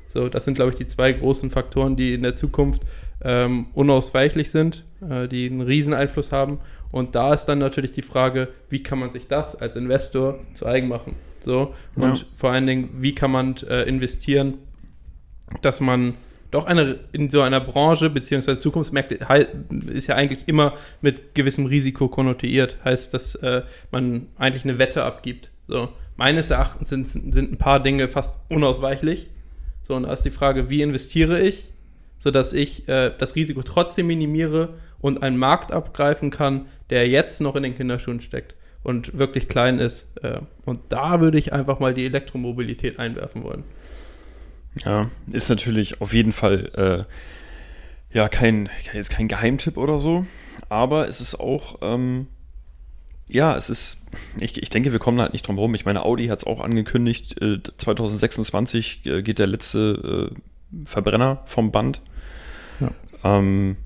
So, 0.08 0.28
das 0.28 0.44
sind, 0.44 0.54
glaube 0.54 0.72
ich, 0.72 0.76
die 0.76 0.86
zwei 0.86 1.12
großen 1.12 1.50
Faktoren, 1.50 1.96
die 1.96 2.14
in 2.14 2.22
der 2.22 2.36
Zukunft 2.36 2.82
ähm, 3.22 3.66
unausweichlich 3.74 4.50
sind, 4.50 4.84
äh, 5.08 5.28
die 5.28 5.46
einen 5.46 5.60
riesen 5.60 5.94
Einfluss 5.94 6.32
haben. 6.32 6.60
Und 6.92 7.14
da 7.14 7.34
ist 7.34 7.46
dann 7.46 7.58
natürlich 7.58 7.92
die 7.92 8.02
Frage, 8.02 8.48
wie 8.68 8.82
kann 8.82 8.98
man 8.98 9.10
sich 9.10 9.26
das 9.26 9.54
als 9.56 9.76
Investor 9.76 10.38
zu 10.54 10.66
eigen 10.66 10.88
machen? 10.88 11.14
So, 11.40 11.74
und 11.94 12.18
ja. 12.18 12.24
vor 12.36 12.50
allen 12.50 12.66
Dingen, 12.66 12.90
wie 12.98 13.14
kann 13.14 13.30
man 13.30 13.56
äh, 13.68 13.82
investieren, 13.82 14.54
dass 15.62 15.80
man 15.80 16.14
doch 16.50 16.66
eine, 16.66 16.98
in 17.12 17.28
so 17.28 17.42
einer 17.42 17.60
Branche, 17.60 18.08
beziehungsweise 18.08 18.58
Zukunftsmärkte, 18.58 19.18
ist 19.88 20.06
ja 20.06 20.14
eigentlich 20.14 20.48
immer 20.48 20.74
mit 21.00 21.34
gewissem 21.34 21.66
Risiko 21.66 22.08
konnotiert. 22.08 22.78
Heißt, 22.84 23.12
dass 23.12 23.34
äh, 23.36 23.62
man 23.90 24.28
eigentlich 24.36 24.64
eine 24.64 24.78
Wette 24.78 25.04
abgibt. 25.04 25.50
So, 25.68 25.88
meines 26.16 26.50
Erachtens 26.50 26.88
sind, 26.88 27.06
sind 27.06 27.52
ein 27.52 27.58
paar 27.58 27.80
Dinge 27.80 28.08
fast 28.08 28.34
unausweichlich. 28.48 29.28
So, 29.82 29.94
und 29.94 30.04
da 30.04 30.12
ist 30.12 30.24
die 30.24 30.30
Frage, 30.30 30.68
wie 30.70 30.82
investiere 30.82 31.40
ich, 31.40 31.72
sodass 32.18 32.52
ich 32.52 32.88
äh, 32.88 33.12
das 33.16 33.36
Risiko 33.36 33.62
trotzdem 33.62 34.08
minimiere 34.08 34.74
und 35.00 35.22
einen 35.22 35.36
Markt 35.36 35.72
abgreifen 35.72 36.30
kann, 36.30 36.66
der 36.90 37.08
jetzt 37.08 37.40
noch 37.40 37.56
in 37.56 37.62
den 37.62 37.76
Kinderschuhen 37.76 38.20
steckt 38.20 38.54
und 38.82 39.18
wirklich 39.18 39.48
klein 39.48 39.78
ist. 39.78 40.06
Äh, 40.22 40.40
und 40.64 40.80
da 40.88 41.20
würde 41.20 41.38
ich 41.38 41.52
einfach 41.52 41.78
mal 41.78 41.94
die 41.94 42.06
Elektromobilität 42.06 42.98
einwerfen 42.98 43.44
wollen. 43.44 43.64
Ja, 44.84 45.10
ist 45.32 45.48
natürlich 45.48 46.00
auf 46.00 46.12
jeden 46.12 46.32
Fall 46.32 47.06
äh, 48.12 48.16
ja 48.16 48.28
kein, 48.28 48.68
jetzt 48.92 49.10
kein 49.10 49.28
Geheimtipp 49.28 49.76
oder 49.76 49.98
so, 49.98 50.26
aber 50.68 51.08
es 51.08 51.20
ist 51.20 51.38
auch, 51.38 51.78
ähm, 51.82 52.26
ja, 53.28 53.56
es 53.56 53.70
ist, 53.70 53.98
ich, 54.40 54.62
ich 54.62 54.70
denke, 54.70 54.92
wir 54.92 54.98
kommen 54.98 55.20
halt 55.20 55.32
nicht 55.32 55.46
drum 55.46 55.56
herum. 55.56 55.74
Ich 55.74 55.84
meine, 55.84 56.04
Audi 56.04 56.26
hat 56.26 56.40
es 56.40 56.46
auch 56.46 56.60
angekündigt, 56.60 57.40
äh, 57.40 57.60
2026 57.62 59.06
äh, 59.06 59.22
geht 59.22 59.38
der 59.38 59.46
letzte 59.46 60.30
äh, 60.32 60.84
Verbrenner 60.84 61.42
vom 61.46 61.72
Band. 61.72 62.00
Ja. 62.80 62.90
Ähm, 63.24 63.76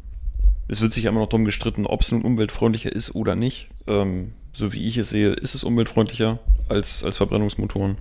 es 0.69 0.81
wird 0.81 0.93
sich 0.93 1.05
immer 1.05 1.21
noch 1.21 1.29
darum 1.29 1.45
gestritten, 1.45 1.87
ob 1.87 2.03
es 2.03 2.13
nun 2.13 2.23
umweltfreundlicher 2.23 2.93
ist 2.93 3.15
oder 3.15 3.35
nicht. 3.35 3.71
Ähm, 3.87 4.33
so 4.53 4.73
wie 4.73 4.87
ich 4.87 4.97
es 4.99 5.11
sehe, 5.11 5.31
ist 5.31 5.55
es 5.55 5.65
umweltfreundlicher 5.65 6.39
als, 6.69 7.03
als 7.03 7.17
Verbrennungsmotoren. 7.17 7.99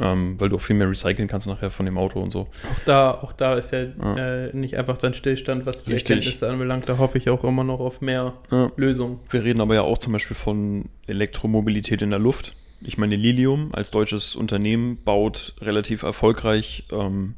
Ähm, 0.00 0.36
weil 0.38 0.48
du 0.48 0.56
auch 0.56 0.60
viel 0.60 0.76
mehr 0.76 0.88
recyceln 0.88 1.28
kannst 1.28 1.46
nachher 1.46 1.70
von 1.70 1.86
dem 1.86 1.98
Auto 1.98 2.20
und 2.20 2.30
so. 2.30 2.40
Auch 2.40 2.84
da, 2.86 3.10
auch 3.10 3.32
da 3.32 3.54
ist 3.54 3.70
ja, 3.70 3.82
ja. 3.82 4.46
Äh, 4.46 4.56
nicht 4.56 4.76
einfach 4.76 4.96
dein 4.96 5.14
Stillstand, 5.14 5.66
was 5.66 5.84
die 5.84 5.92
Richtig. 5.92 6.16
Erkenntnisse 6.16 6.48
anbelangt. 6.48 6.88
Da 6.88 6.98
hoffe 6.98 7.18
ich 7.18 7.28
auch 7.28 7.44
immer 7.44 7.64
noch 7.64 7.80
auf 7.80 8.00
mehr 8.00 8.32
ja. 8.50 8.72
Lösungen. 8.76 9.20
Wir 9.30 9.44
reden 9.44 9.60
aber 9.60 9.74
ja 9.74 9.82
auch 9.82 9.98
zum 9.98 10.12
Beispiel 10.14 10.36
von 10.36 10.86
Elektromobilität 11.06 12.02
in 12.02 12.10
der 12.10 12.18
Luft. 12.18 12.54
Ich 12.80 12.98
meine, 12.98 13.16
Lilium 13.16 13.70
als 13.74 13.90
deutsches 13.90 14.34
Unternehmen 14.34 14.98
baut 15.04 15.54
relativ 15.60 16.02
erfolgreich 16.02 16.84
ähm, 16.90 17.34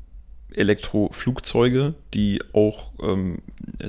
Elektroflugzeuge, 0.53 1.95
die 2.15 2.41
auch 2.53 2.91
ähm, 3.03 3.39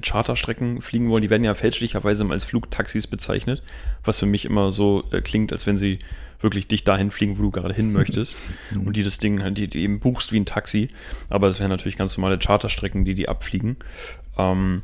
Charterstrecken 0.01 0.81
fliegen 0.81 1.09
wollen. 1.09 1.21
Die 1.21 1.29
werden 1.29 1.43
ja 1.43 1.53
fälschlicherweise 1.53 2.25
als 2.29 2.43
Flugtaxis 2.43 3.07
bezeichnet, 3.07 3.61
was 4.03 4.19
für 4.19 4.25
mich 4.25 4.45
immer 4.45 4.71
so 4.71 5.03
äh, 5.11 5.21
klingt, 5.21 5.51
als 5.51 5.65
wenn 5.67 5.77
sie 5.77 5.99
wirklich 6.39 6.67
dich 6.67 6.83
dahin 6.83 7.11
fliegen, 7.11 7.37
wo 7.37 7.43
du 7.43 7.51
gerade 7.51 7.73
hin 7.73 7.91
möchtest. 7.91 8.35
und 8.85 8.95
die 8.95 9.03
das 9.03 9.17
Ding 9.17 9.41
halt, 9.41 9.57
die, 9.57 9.67
die 9.67 9.81
eben 9.81 9.99
buchst 9.99 10.31
wie 10.31 10.39
ein 10.39 10.45
Taxi. 10.45 10.89
Aber 11.29 11.47
es 11.47 11.59
wären 11.59 11.69
natürlich 11.69 11.97
ganz 11.97 12.17
normale 12.17 12.37
Charterstrecken, 12.37 13.05
die 13.05 13.15
die 13.15 13.29
abfliegen. 13.29 13.77
Ähm, 14.37 14.83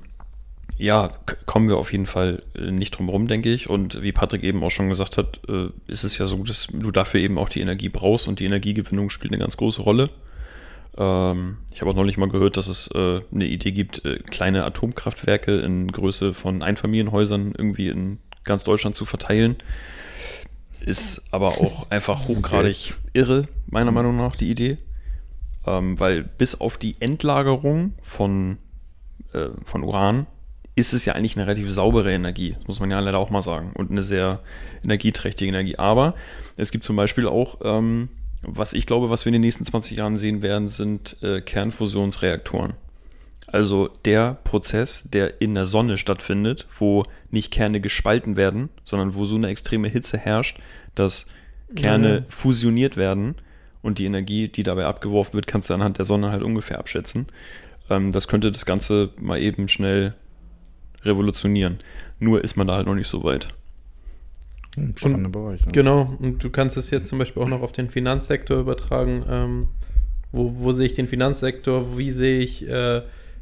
ja, 0.77 1.11
kommen 1.45 1.67
wir 1.67 1.77
auf 1.77 1.91
jeden 1.91 2.07
Fall 2.07 2.41
äh, 2.55 2.71
nicht 2.71 2.91
drum 2.91 3.09
rum, 3.09 3.27
denke 3.27 3.53
ich. 3.53 3.69
Und 3.69 4.01
wie 4.01 4.11
Patrick 4.11 4.43
eben 4.43 4.63
auch 4.63 4.71
schon 4.71 4.89
gesagt 4.89 5.17
hat, 5.17 5.39
äh, 5.47 5.67
ist 5.87 6.03
es 6.03 6.17
ja 6.17 6.25
so, 6.25 6.37
dass 6.43 6.67
du 6.71 6.91
dafür 6.91 7.19
eben 7.19 7.37
auch 7.37 7.49
die 7.49 7.61
Energie 7.61 7.89
brauchst 7.89 8.27
und 8.27 8.39
die 8.39 8.45
Energiegewinnung 8.45 9.09
spielt 9.09 9.33
eine 9.33 9.41
ganz 9.41 9.57
große 9.57 9.81
Rolle. 9.81 10.09
Ähm, 10.97 11.57
ich 11.71 11.81
habe 11.81 11.91
auch 11.91 11.95
neulich 11.95 12.17
mal 12.17 12.29
gehört, 12.29 12.57
dass 12.57 12.67
es 12.67 12.87
äh, 12.93 13.21
eine 13.33 13.45
Idee 13.45 13.71
gibt, 13.71 14.05
äh, 14.05 14.19
kleine 14.19 14.63
Atomkraftwerke 14.65 15.59
in 15.59 15.91
Größe 15.91 16.33
von 16.33 16.61
Einfamilienhäusern 16.61 17.53
irgendwie 17.57 17.89
in 17.89 18.19
ganz 18.43 18.63
Deutschland 18.63 18.95
zu 18.95 19.05
verteilen. 19.05 19.55
Ist 20.81 21.23
aber 21.31 21.59
auch 21.61 21.87
einfach 21.89 22.27
hochgradig 22.27 22.93
irre, 23.13 23.47
meiner 23.67 23.91
Meinung 23.91 24.17
nach, 24.17 24.35
die 24.35 24.51
Idee. 24.51 24.77
Ähm, 25.65 25.99
weil 25.99 26.23
bis 26.23 26.59
auf 26.59 26.77
die 26.77 26.97
Endlagerung 26.99 27.93
von, 28.01 28.57
äh, 29.31 29.47
von 29.63 29.83
Uran 29.83 30.27
ist 30.75 30.93
es 30.93 31.05
ja 31.05 31.13
eigentlich 31.13 31.37
eine 31.37 31.47
relativ 31.47 31.71
saubere 31.71 32.11
Energie, 32.11 32.55
das 32.57 32.67
muss 32.67 32.79
man 32.79 32.89
ja 32.89 32.99
leider 32.99 33.19
auch 33.19 33.29
mal 33.29 33.43
sagen, 33.43 33.73
und 33.75 33.91
eine 33.91 34.01
sehr 34.01 34.41
energieträchtige 34.83 35.49
Energie. 35.49 35.77
Aber 35.77 36.15
es 36.57 36.71
gibt 36.71 36.83
zum 36.83 36.95
Beispiel 36.95 37.27
auch 37.27 37.59
ähm, 37.63 38.09
was 38.43 38.73
ich 38.73 38.85
glaube, 38.85 39.09
was 39.09 39.25
wir 39.25 39.29
in 39.29 39.33
den 39.33 39.41
nächsten 39.41 39.65
20 39.65 39.97
Jahren 39.97 40.17
sehen 40.17 40.41
werden, 40.41 40.69
sind 40.69 41.17
äh, 41.21 41.41
Kernfusionsreaktoren. 41.41 42.73
Also 43.47 43.89
der 44.05 44.39
Prozess, 44.43 45.03
der 45.07 45.41
in 45.41 45.53
der 45.53 45.65
Sonne 45.65 45.97
stattfindet, 45.97 46.67
wo 46.77 47.05
nicht 47.29 47.51
Kerne 47.51 47.81
gespalten 47.81 48.35
werden, 48.35 48.69
sondern 48.83 49.13
wo 49.13 49.25
so 49.25 49.35
eine 49.35 49.47
extreme 49.47 49.87
Hitze 49.87 50.17
herrscht, 50.17 50.59
dass 50.95 51.25
Kerne 51.75 52.15
ja. 52.15 52.23
fusioniert 52.29 52.97
werden 52.97 53.35
und 53.81 53.99
die 53.99 54.05
Energie, 54.05 54.47
die 54.47 54.63
dabei 54.63 54.85
abgeworfen 54.85 55.33
wird, 55.33 55.47
kannst 55.47 55.69
du 55.69 55.73
anhand 55.73 55.97
der 55.97 56.05
Sonne 56.05 56.31
halt 56.31 56.41
ungefähr 56.41 56.79
abschätzen. 56.79 57.27
Ähm, 57.89 58.11
das 58.11 58.27
könnte 58.27 58.51
das 58.51 58.65
Ganze 58.65 59.11
mal 59.19 59.39
eben 59.39 59.67
schnell 59.67 60.15
revolutionieren. 61.03 61.79
Nur 62.19 62.43
ist 62.43 62.55
man 62.55 62.67
da 62.67 62.75
halt 62.75 62.87
noch 62.87 62.95
nicht 62.95 63.07
so 63.07 63.23
weit. 63.23 63.49
Hm, 64.75 64.93
spannender 64.97 65.29
Bereich. 65.29 65.61
Ja. 65.61 65.71
Genau, 65.71 66.13
und 66.19 66.43
du 66.43 66.49
kannst 66.49 66.77
es 66.77 66.89
jetzt 66.89 67.09
zum 67.09 67.19
Beispiel 67.19 67.43
auch 67.43 67.47
noch 67.47 67.61
auf 67.61 67.71
den 67.71 67.89
Finanzsektor 67.89 68.59
übertragen. 68.59 69.23
Ähm, 69.29 69.67
wo, 70.31 70.53
wo 70.57 70.71
sehe 70.71 70.87
ich 70.87 70.93
den 70.93 71.07
Finanzsektor? 71.07 71.97
Wie 71.97 72.11
sehe 72.11 72.39
ich 72.39 72.67
äh, 72.67 73.01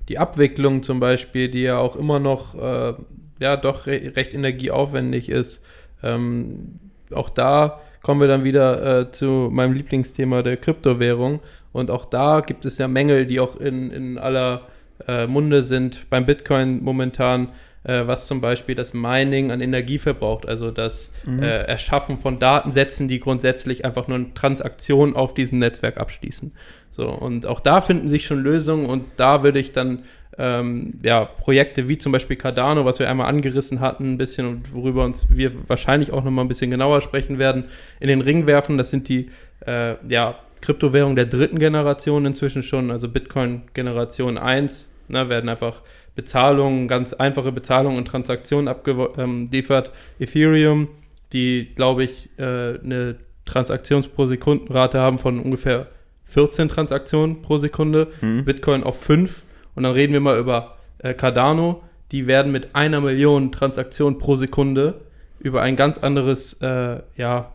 die 0.09 0.17
Abwicklung 0.17 0.83
zum 0.83 0.99
Beispiel, 0.99 1.49
die 1.49 1.63
ja 1.63 1.77
auch 1.77 1.95
immer 1.95 2.19
noch 2.19 2.55
äh, 2.55 2.93
ja 3.39 3.57
doch 3.57 3.87
re 3.87 4.13
recht 4.15 4.33
energieaufwendig 4.33 5.29
ist. 5.29 5.61
Ähm, 6.03 6.79
auch 7.13 7.29
da 7.29 7.81
kommen 8.01 8.21
wir 8.21 8.27
dann 8.27 8.43
wieder 8.43 8.99
äh, 8.99 9.11
zu 9.11 9.49
meinem 9.51 9.73
Lieblingsthema 9.73 10.41
der 10.41 10.57
Kryptowährung. 10.57 11.39
Und 11.71 11.91
auch 11.91 12.05
da 12.05 12.41
gibt 12.41 12.65
es 12.65 12.77
ja 12.77 12.87
Mängel, 12.87 13.25
die 13.25 13.39
auch 13.39 13.55
in, 13.55 13.91
in 13.91 14.17
aller 14.17 14.67
äh, 15.07 15.27
Munde 15.27 15.63
sind. 15.63 16.09
Beim 16.09 16.25
Bitcoin 16.25 16.83
momentan 16.83 17.49
äh, 17.83 18.05
was 18.05 18.27
zum 18.27 18.41
Beispiel 18.41 18.75
das 18.75 18.93
Mining 18.93 19.51
an 19.51 19.61
Energie 19.61 19.99
verbraucht, 19.99 20.47
also 20.47 20.71
das 20.71 21.11
mhm. 21.25 21.41
äh, 21.41 21.63
Erschaffen 21.63 22.17
von 22.17 22.39
Datensätzen, 22.39 23.07
die 23.07 23.19
grundsätzlich 23.19 23.85
einfach 23.85 24.07
nur 24.07 24.17
eine 24.17 24.33
Transaktion 24.33 25.15
auf 25.15 25.33
diesem 25.33 25.59
Netzwerk 25.59 25.97
abschließen. 25.97 26.51
So, 26.91 27.09
und 27.09 27.45
auch 27.45 27.59
da 27.59 27.81
finden 27.81 28.09
sich 28.09 28.25
schon 28.25 28.43
Lösungen 28.43 28.85
und 28.85 29.05
da 29.17 29.43
würde 29.43 29.59
ich 29.59 29.71
dann 29.71 30.03
ähm, 30.37 30.93
ja, 31.03 31.25
Projekte 31.25 31.87
wie 31.87 31.97
zum 31.97 32.11
Beispiel 32.11 32.35
Cardano, 32.35 32.85
was 32.85 32.99
wir 32.99 33.09
einmal 33.09 33.27
angerissen 33.27 33.79
hatten, 33.79 34.13
ein 34.13 34.17
bisschen 34.17 34.47
und 34.47 34.73
worüber 34.73 35.05
uns 35.05 35.25
wir 35.29 35.51
wahrscheinlich 35.67 36.11
auch 36.11 36.23
nochmal 36.23 36.45
ein 36.45 36.47
bisschen 36.47 36.71
genauer 36.71 37.01
sprechen 37.01 37.37
werden, 37.37 37.65
in 37.99 38.07
den 38.07 38.21
Ring 38.21 38.47
werfen. 38.47 38.77
Das 38.77 38.89
sind 38.89 39.09
die 39.09 39.29
äh, 39.65 39.95
ja, 40.07 40.39
Kryptowährungen 40.61 41.15
der 41.15 41.25
dritten 41.25 41.59
Generation 41.59 42.25
inzwischen 42.25 42.63
schon, 42.63 42.91
also 42.91 43.07
Bitcoin 43.07 43.63
Generation 43.73 44.37
1, 44.37 44.87
ne, 45.07 45.29
werden 45.29 45.49
einfach 45.49 45.81
Bezahlungen, 46.15 46.87
ganz 46.87 47.13
einfache 47.13 47.51
Bezahlungen 47.51 47.97
und 47.97 48.05
Transaktionen 48.05 48.67
abgeliefert. 48.67 49.91
Ethereum, 50.19 50.89
die, 51.33 51.73
glaube 51.75 52.03
ich, 52.03 52.29
äh, 52.37 52.43
eine 52.79 53.15
Transaktions 53.45 54.07
pro 54.07 54.27
Sekundenrate 54.27 54.99
haben 54.99 55.17
von 55.17 55.39
ungefähr 55.39 55.87
14 56.25 56.69
Transaktionen 56.69 57.41
pro 57.41 57.57
Sekunde, 57.57 58.07
mhm. 58.21 58.45
Bitcoin 58.45 58.83
auf 58.83 59.01
5 59.01 59.43
und 59.75 59.83
dann 59.83 59.93
reden 59.93 60.13
wir 60.13 60.19
mal 60.19 60.39
über 60.39 60.77
äh, 60.99 61.13
Cardano, 61.13 61.83
die 62.11 62.27
werden 62.27 62.51
mit 62.51 62.75
einer 62.75 63.01
Million 63.01 63.51
Transaktionen 63.51 64.19
pro 64.19 64.35
Sekunde 64.35 65.01
über 65.39 65.61
ein 65.61 65.75
ganz 65.75 65.97
anderes 65.97 66.53
äh, 66.61 66.99
ja, 67.17 67.53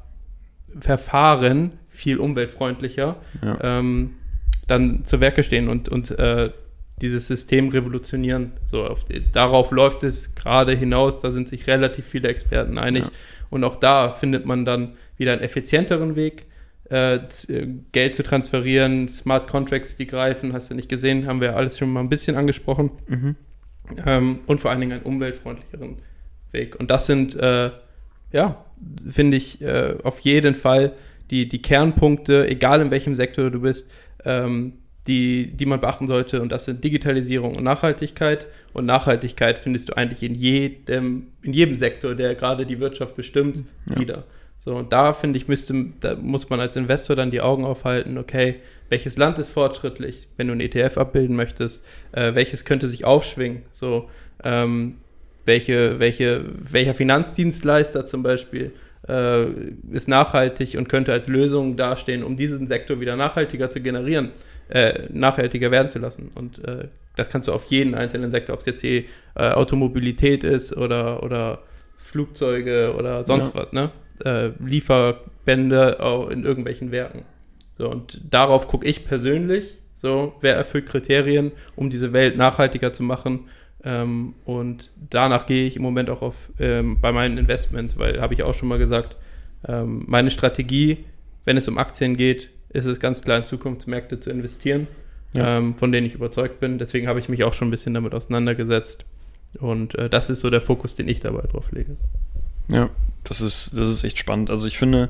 Verfahren, 0.81 1.73
viel 1.89 2.19
umweltfreundlicher, 2.19 3.17
ja. 3.43 3.59
ähm, 3.63 4.15
dann 4.67 5.05
zu 5.05 5.21
Werke 5.21 5.43
stehen 5.43 5.69
und, 5.69 5.89
und 5.89 6.11
äh, 6.19 6.51
dieses 7.01 7.27
System 7.29 7.69
revolutionieren. 7.69 8.53
So, 8.71 8.85
auf, 8.85 9.05
darauf 9.33 9.71
läuft 9.71 10.03
es 10.03 10.35
gerade 10.35 10.75
hinaus, 10.75 11.21
da 11.21 11.31
sind 11.31 11.49
sich 11.49 11.67
relativ 11.67 12.07
viele 12.07 12.29
Experten 12.29 12.79
einig. 12.79 13.05
Ja. 13.05 13.11
Und 13.51 13.65
auch 13.65 13.77
da 13.77 14.11
findet 14.11 14.47
man 14.47 14.65
dann 14.65 14.97
wieder 15.17 15.33
einen 15.33 15.43
effizienteren 15.43 16.17
Weg, 16.17 16.47
äh, 16.91 17.17
äh, 17.17 17.21
Geld 17.93 18.15
zu 18.15 18.23
transferieren, 18.23 19.09
Smart 19.09 19.49
Contracts, 19.49 19.97
die 19.97 20.07
greifen, 20.07 20.53
hast 20.53 20.71
du 20.71 20.75
nicht 20.75 20.89
gesehen, 20.89 21.27
haben 21.27 21.41
wir 21.41 21.57
alles 21.57 21.79
schon 21.79 21.93
mal 21.93 22.01
ein 22.01 22.09
bisschen 22.09 22.37
angesprochen. 22.37 22.91
Mhm. 23.09 23.37
Ähm, 24.05 24.39
und 24.47 24.61
vor 24.61 24.71
allen 24.71 24.81
Dingen 24.81 24.93
einen 24.93 25.03
umweltfreundlicheren 25.03 25.97
Weg. 26.53 26.77
Und 26.77 26.91
das 26.91 27.07
sind, 27.07 27.37
äh, 27.37 27.71
ja, 28.33 28.65
finde 29.09 29.37
ich, 29.37 29.61
äh, 29.63 29.97
auf 30.03 30.21
jeden 30.21 30.55
Fall 30.55 30.93
die, 31.31 31.49
die 31.49 31.63
Kernpunkte, 31.63 32.49
egal 32.49 32.81
in 32.81 32.91
welchem 32.91 33.17
Sektor 33.17 33.51
du 33.51 33.61
bist, 33.61 33.91
ähm, 34.25 34.75
die, 35.07 35.53
die 35.53 35.67
man 35.67 35.81
beachten 35.81 36.09
sollte. 36.09 36.43
Und 36.43 36.51
das 36.51 36.65
sind 36.65 36.83
Digitalisierung 36.83 37.57
und 37.57 37.65
Nachhaltigkeit. 37.65 38.47
Und 38.73 38.87
Nachhaltigkeit 38.87 39.59
findest 39.59 39.89
du 39.89 39.97
eigentlich 39.97 40.23
in 40.23 40.35
jedem, 40.35 41.29
in 41.43 41.53
jedem 41.53 41.79
Sektor, 41.79 42.15
der 42.15 42.35
gerade 42.35 42.67
die 42.67 42.81
Wirtschaft 42.81 43.17
bestimmt, 43.17 43.65
ja. 43.89 44.01
wieder. 44.01 44.25
So, 44.59 44.75
und 44.75 44.93
da 44.93 45.13
finde 45.13 45.39
ich, 45.39 45.47
müsste, 45.47 45.87
da 46.01 46.17
muss 46.17 46.51
man 46.51 46.59
als 46.59 46.75
Investor 46.75 47.15
dann 47.15 47.31
die 47.31 47.41
Augen 47.41 47.65
aufhalten, 47.65 48.19
okay, 48.19 48.57
welches 48.89 49.17
Land 49.17 49.39
ist 49.39 49.49
fortschrittlich, 49.49 50.27
wenn 50.37 50.49
du 50.49 50.55
ein 50.55 50.61
ETF 50.61 50.99
abbilden 50.99 51.37
möchtest, 51.37 51.85
äh, 52.13 52.35
welches 52.35 52.65
könnte 52.65 52.89
sich 52.89 53.05
aufschwingen, 53.05 53.63
so, 53.71 54.11
ähm, 54.43 54.97
welche, 55.45 56.01
welche, 56.01 56.45
welcher 56.59 56.95
Finanzdienstleister 56.95 58.07
zum 58.07 58.25
Beispiel 58.25 58.73
äh, 59.09 59.47
ist 59.93 60.09
nachhaltig 60.09 60.77
und 60.77 60.89
könnte 60.89 61.13
als 61.13 61.29
Lösung 61.29 61.77
dastehen, 61.77 62.25
um 62.25 62.37
diesen 62.37 62.67
Sektor 62.67 63.01
wieder 63.01 63.15
nachhaltiger 63.15 63.71
zu 63.71 63.81
generieren 63.81 64.33
äh, 64.69 65.09
nachhaltiger 65.11 65.71
werden 65.71 65.89
zu 65.89 65.99
lassen. 65.99 66.31
Und 66.35 66.63
äh, 66.65 66.89
das 67.17 67.31
kannst 67.31 67.49
du 67.49 67.53
auf 67.53 67.65
jeden 67.67 67.95
einzelnen 67.95 68.31
Sektor, 68.31 68.55
ob 68.55 68.61
es 68.61 68.67
jetzt 68.67 68.83
die 68.83 69.07
äh, 69.35 69.51
Automobilität 69.51 70.45
ist 70.45 70.77
oder, 70.77 71.23
oder 71.23 71.63
Flugzeuge 71.97 72.95
oder 72.97 73.25
sonst 73.25 73.55
ja. 73.55 73.61
was, 73.61 73.73
ne? 73.73 73.91
Äh, 74.25 74.51
Lieferbände 74.65 76.01
auch 76.01 76.29
in 76.31 76.45
irgendwelchen 76.45 76.91
Werken. 76.91 77.25
So, 77.77 77.91
und 77.91 78.21
darauf 78.31 78.69
gucke 78.69 78.87
ich 78.87 79.05
persönlich, 79.05 79.75
so, 79.97 80.35
wer 80.41 80.57
erfüllt 80.57 80.87
Kriterien, 80.87 81.53
um 81.75 81.91
diese 81.91 82.13
Welt 82.13 82.37
nachhaltiger 82.37 82.93
zu 82.93 83.03
machen. 83.03 83.49
Ähm, 83.85 84.35
und 84.45 84.91
danach 85.11 85.47
gehe 85.47 85.67
ich 85.67 85.77
im 85.77 85.83
Moment 85.83 86.11
auch 86.11 86.23
auf 86.23 86.37
ähm, 86.59 87.01
bei 87.01 87.13
meinen 87.13 87.39
Investments, 87.39 87.99
weil 87.99 88.21
habe 88.21 88.35
ich 88.35 88.43
auch 88.43 88.55
schon 88.55 88.69
mal 88.69 88.79
gesagt, 88.79 89.17
ähm, 89.69 90.05
meine 90.07 90.31
Strategie, 90.31 91.05
wenn 91.45 91.57
es 91.57 91.69
um 91.69 91.79
Aktien 91.79 92.17
geht, 92.17 92.51
ist 92.71 92.87
es 92.87 93.01
ganz 93.01 93.23
klar 93.23 93.39
in 93.39 93.45
Zukunftsmärkte 93.45 94.21
zu 94.21 94.31
investieren, 94.31 94.87
ja. 95.33 95.59
ähm, 95.59 95.75
von 95.77 95.93
denen 95.93 96.07
ich 96.07 96.15
überzeugt 96.15 96.61
bin. 96.61 96.79
Deswegen 96.79 97.09
habe 97.09 97.19
ich 97.19 97.29
mich 97.29 97.45
auch 97.45 97.55
schon 97.55 97.69
ein 97.69 97.71
bisschen 97.71 97.95
damit 97.95 98.15
auseinandergesetzt. 98.15 99.05
Und 99.59 99.95
äh, 99.95 100.11
das 100.11 100.31
ist 100.31 100.41
so 100.41 100.51
der 100.51 100.61
Fokus, 100.61 100.95
den 100.95 101.09
ich 101.09 101.21
dabei 101.21 101.47
drauf 101.47 101.73
lege. 101.73 101.97
Ja, 102.71 102.91
das 103.25 103.41
ist, 103.41 103.71
das 103.75 103.89
ist 103.89 104.05
echt 104.05 104.19
spannend. 104.19 104.51
Also 104.51 104.67
ich 104.67 104.77
finde, 104.79 105.09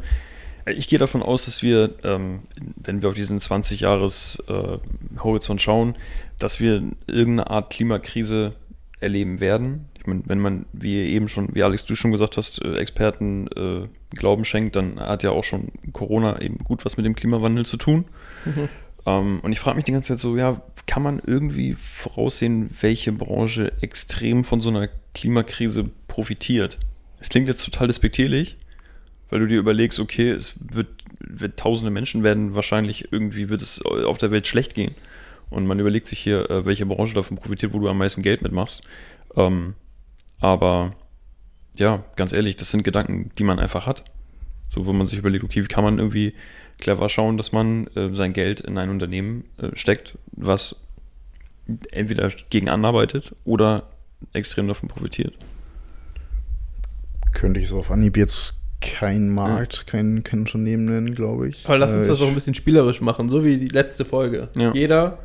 ich 0.67 0.87
gehe 0.89 0.99
davon 0.99 1.23
aus, 1.23 1.45
dass 1.47 1.63
wir, 1.63 1.95
ähm, 2.03 2.41
wenn 2.77 3.03
wir 3.03 3.09
auf 3.09 3.15
diesen 3.15 3.39
20-Jahres-Horizont 3.39 5.61
äh, 5.61 5.63
schauen, 5.63 5.95
dass 6.39 6.61
wir 6.61 6.83
irgendeine 7.07 7.51
Art 7.51 7.73
Klimakrise 7.73 8.53
erleben 9.01 9.41
werden 9.41 9.87
ich 10.07 10.09
meine, 10.09 10.23
wenn 10.27 10.39
man, 10.39 10.67
wie 10.73 10.99
eben 10.99 11.29
schon, 11.29 11.55
wie 11.55 11.65
Alex 11.65 11.85
du 11.85 11.97
schon 11.97 12.13
gesagt 12.13 12.37
hast, 12.37 12.65
äh, 12.65 12.77
Experten 12.77 13.49
äh, 13.49 13.89
Glauben 14.17 14.45
schenkt, 14.45 14.77
dann 14.77 15.01
hat 15.01 15.25
ja 15.25 15.31
auch 15.31 15.43
schon 15.43 15.73
Corona 15.93 16.41
eben 16.41 16.59
gut 16.59 16.85
was 16.85 16.97
mit 16.97 17.05
dem 17.05 17.17
Klimawandel 17.17 17.67
zu 17.67 17.77
tun. 17.77 18.05
Mhm. 18.45 18.69
Ähm, 19.05 19.41
und 19.41 19.51
ich 19.51 19.59
frage 19.59 19.77
mich 19.77 19.85
die 19.85 19.93
ganze 19.93 20.13
Zeit 20.13 20.21
so, 20.21 20.37
ja, 20.37 20.63
kann 20.87 21.03
man 21.03 21.21
irgendwie 21.25 21.75
voraussehen, 21.75 22.71
welche 22.81 23.11
Branche 23.11 23.73
extrem 23.81 24.45
von 24.45 24.61
so 24.61 24.69
einer 24.69 24.89
Klimakrise 25.15 25.91
profitiert? 26.07 26.79
Es 27.19 27.29
klingt 27.29 27.49
jetzt 27.49 27.65
total 27.65 27.89
despektierlich, 27.89 28.57
weil 29.31 29.41
du 29.41 29.47
dir 29.49 29.59
überlegst, 29.59 29.99
okay, 29.99 30.31
es 30.31 30.55
wird, 30.61 30.89
wird 31.19 31.59
tausende 31.59 31.91
Menschen 31.91 32.23
werden 32.23 32.55
wahrscheinlich 32.55 33.11
irgendwie 33.11 33.49
wird 33.49 33.63
es 33.63 33.83
auf 33.83 34.19
der 34.19 34.31
Welt 34.31 34.47
schlecht 34.47 34.75
gehen. 34.75 34.95
Und 35.51 35.67
man 35.67 35.81
überlegt 35.81 36.07
sich 36.07 36.21
hier, 36.21 36.49
äh, 36.49 36.65
welche 36.65 36.87
Branche 36.87 37.15
davon 37.15 37.37
profitiert, 37.37 37.73
wo 37.73 37.81
du 37.81 37.89
am 37.89 37.99
meisten 37.99 38.23
Geld 38.23 38.43
mitmachst. 38.43 38.83
Ähm, 39.37 39.75
aber 40.39 40.95
ja, 41.77 42.05
ganz 42.17 42.33
ehrlich, 42.33 42.57
das 42.57 42.71
sind 42.71 42.83
Gedanken, 42.83 43.31
die 43.39 43.45
man 43.45 43.59
einfach 43.59 43.87
hat. 43.87 44.05
So, 44.69 44.87
wo 44.87 44.93
man 44.93 45.07
sich 45.07 45.19
überlegt, 45.19 45.45
okay, 45.45 45.63
wie 45.63 45.69
kann 45.69 45.85
man 45.85 45.99
irgendwie 45.99 46.35
clever 46.79 47.09
schauen, 47.09 47.37
dass 47.37 47.53
man 47.53 47.87
äh, 47.89 48.15
sein 48.15 48.33
Geld 48.33 48.61
in 48.61 48.79
ein 48.79 48.91
Unternehmen 48.91 49.45
äh, 49.59 49.69
steckt, 49.75 50.19
was 50.33 50.77
entweder 51.91 52.31
gegen 52.51 52.69
anarbeitet 52.69 53.35
oder 53.45 53.91
extrem 54.33 54.69
davon 54.69 54.89
profitiert. 54.89 55.35
Könnte 57.33 57.61
ich 57.61 57.69
so 57.69 57.79
auf 57.79 57.91
Anhieb 57.91 58.17
jetzt 58.17 58.55
kein 58.81 59.31
Markt, 59.31 59.79
ja. 59.79 59.83
kein, 59.85 60.23
kein 60.23 60.41
Unternehmen 60.41 60.85
nennen, 60.87 61.15
glaube 61.15 61.49
ich. 61.49 61.65
Aber 61.67 61.79
lass 61.79 61.95
uns 61.95 62.07
äh, 62.07 62.11
das 62.11 62.21
auch 62.21 62.29
ein 62.29 62.35
bisschen 62.35 62.55
spielerisch 62.55 63.01
machen, 63.01 63.29
so 63.29 63.45
wie 63.45 63.59
die 63.59 63.69
letzte 63.69 64.05
Folge. 64.05 64.49
Ja. 64.57 64.73
Jeder 64.73 65.19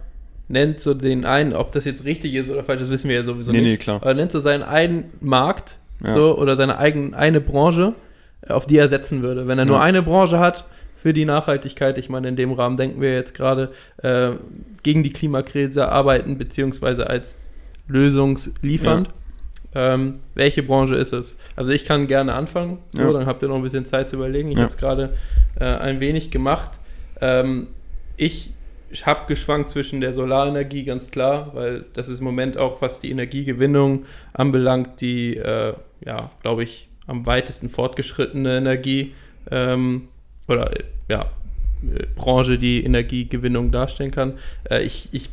nennt 0.52 0.80
so 0.80 0.94
den 0.94 1.26
einen, 1.26 1.54
ob 1.54 1.72
das 1.72 1.86
jetzt 1.86 2.04
richtig 2.04 2.34
ist 2.36 2.50
oder 2.50 2.64
falsch, 2.64 2.82
das 2.82 2.90
wissen 2.90 3.10
wir 3.10 3.18
ja 3.18 3.24
sowieso 3.24 3.52
nee, 3.52 3.62
nicht. 3.62 3.70
Nee, 3.70 3.78
klar. 3.78 3.98
Aber 4.02 4.14
nennt 4.14 4.32
so 4.32 4.40
seinen 4.40 4.64
einen 4.64 5.06
Markt 5.20 5.78
ja. 6.04 6.16
so, 6.16 6.38
oder 6.38 6.56
seine 6.56 6.78
eigene 6.78 7.16
eine 7.16 7.42
Branche, 7.42 7.94
auf 8.48 8.66
die 8.66 8.78
er 8.78 8.90
setzen 8.90 9.22
würde. 9.22 9.48
Wenn 9.48 9.60
er 9.60 9.66
nur 9.66 9.82
eine 9.82 10.02
Branche 10.02 10.40
hat, 10.40 10.66
für 11.02 11.14
die 11.14 11.26
Nachhaltigkeit. 11.26 11.98
Ich 11.98 12.10
meine, 12.10 12.28
in 12.28 12.36
dem 12.36 12.52
Rahmen 12.52 12.78
denken 12.78 13.02
wir 13.02 13.16
jetzt 13.16 13.34
gerade 13.34 13.72
äh, 14.04 14.32
gegen 14.84 15.02
die 15.02 15.12
Klimakrise 15.12 15.92
arbeiten, 15.92 16.38
beziehungsweise 16.38 17.10
als 17.10 17.36
lösungsliefernd. 17.88 19.08
Ja. 19.74 19.94
Ähm, 19.94 20.20
welche 20.36 20.62
Branche 20.62 20.96
ist 20.96 21.12
es? 21.12 21.38
Also 21.56 21.72
ich 21.72 21.86
kann 21.86 22.06
gerne 22.06 22.34
anfangen, 22.34 22.80
so, 22.92 23.02
ja. 23.02 23.14
dann 23.14 23.26
habt 23.26 23.42
ihr 23.42 23.48
noch 23.48 23.56
ein 23.56 23.64
bisschen 23.64 23.86
Zeit 23.86 24.10
zu 24.10 24.18
überlegen. 24.18 24.52
Ich 24.52 24.58
ja. 24.58 24.64
habe 24.64 24.72
es 24.72 24.78
gerade 24.78 25.14
äh, 25.60 25.64
ein 25.64 26.02
wenig 26.02 26.30
gemacht. 26.30 26.72
Ähm, 27.20 27.68
ich 28.16 28.54
habe 29.06 29.28
geschwankt 29.28 29.70
zwischen 29.70 30.02
der 30.02 30.14
Solarenergie, 30.14 30.84
ganz 30.84 31.12
klar, 31.12 31.52
weil 31.54 31.86
das 31.94 32.10
ist 32.10 32.20
im 32.20 32.26
Moment 32.26 32.58
auch, 32.58 32.82
was 32.82 33.00
die 33.00 33.12
Energiegewinnung 33.12 34.06
anbelangt, 34.34 35.02
die, 35.02 35.38
äh, 35.38 35.74
ja, 36.06 36.32
glaube 36.42 36.64
ich, 36.64 36.90
am 37.08 37.26
weitesten 37.26 37.70
fortgeschrittene 37.70 38.58
Energie. 38.58 39.14
Ähm, 39.50 40.10
oder 40.48 40.72
ja, 41.10 41.32
Branche, 42.16 42.58
die 42.58 42.84
Energiegewinnung 42.84 43.72
darstellen 43.72 44.12
kann. 44.12 44.38
Äh, 44.70 44.84
ich, 44.84 45.10
ich, 45.12 45.30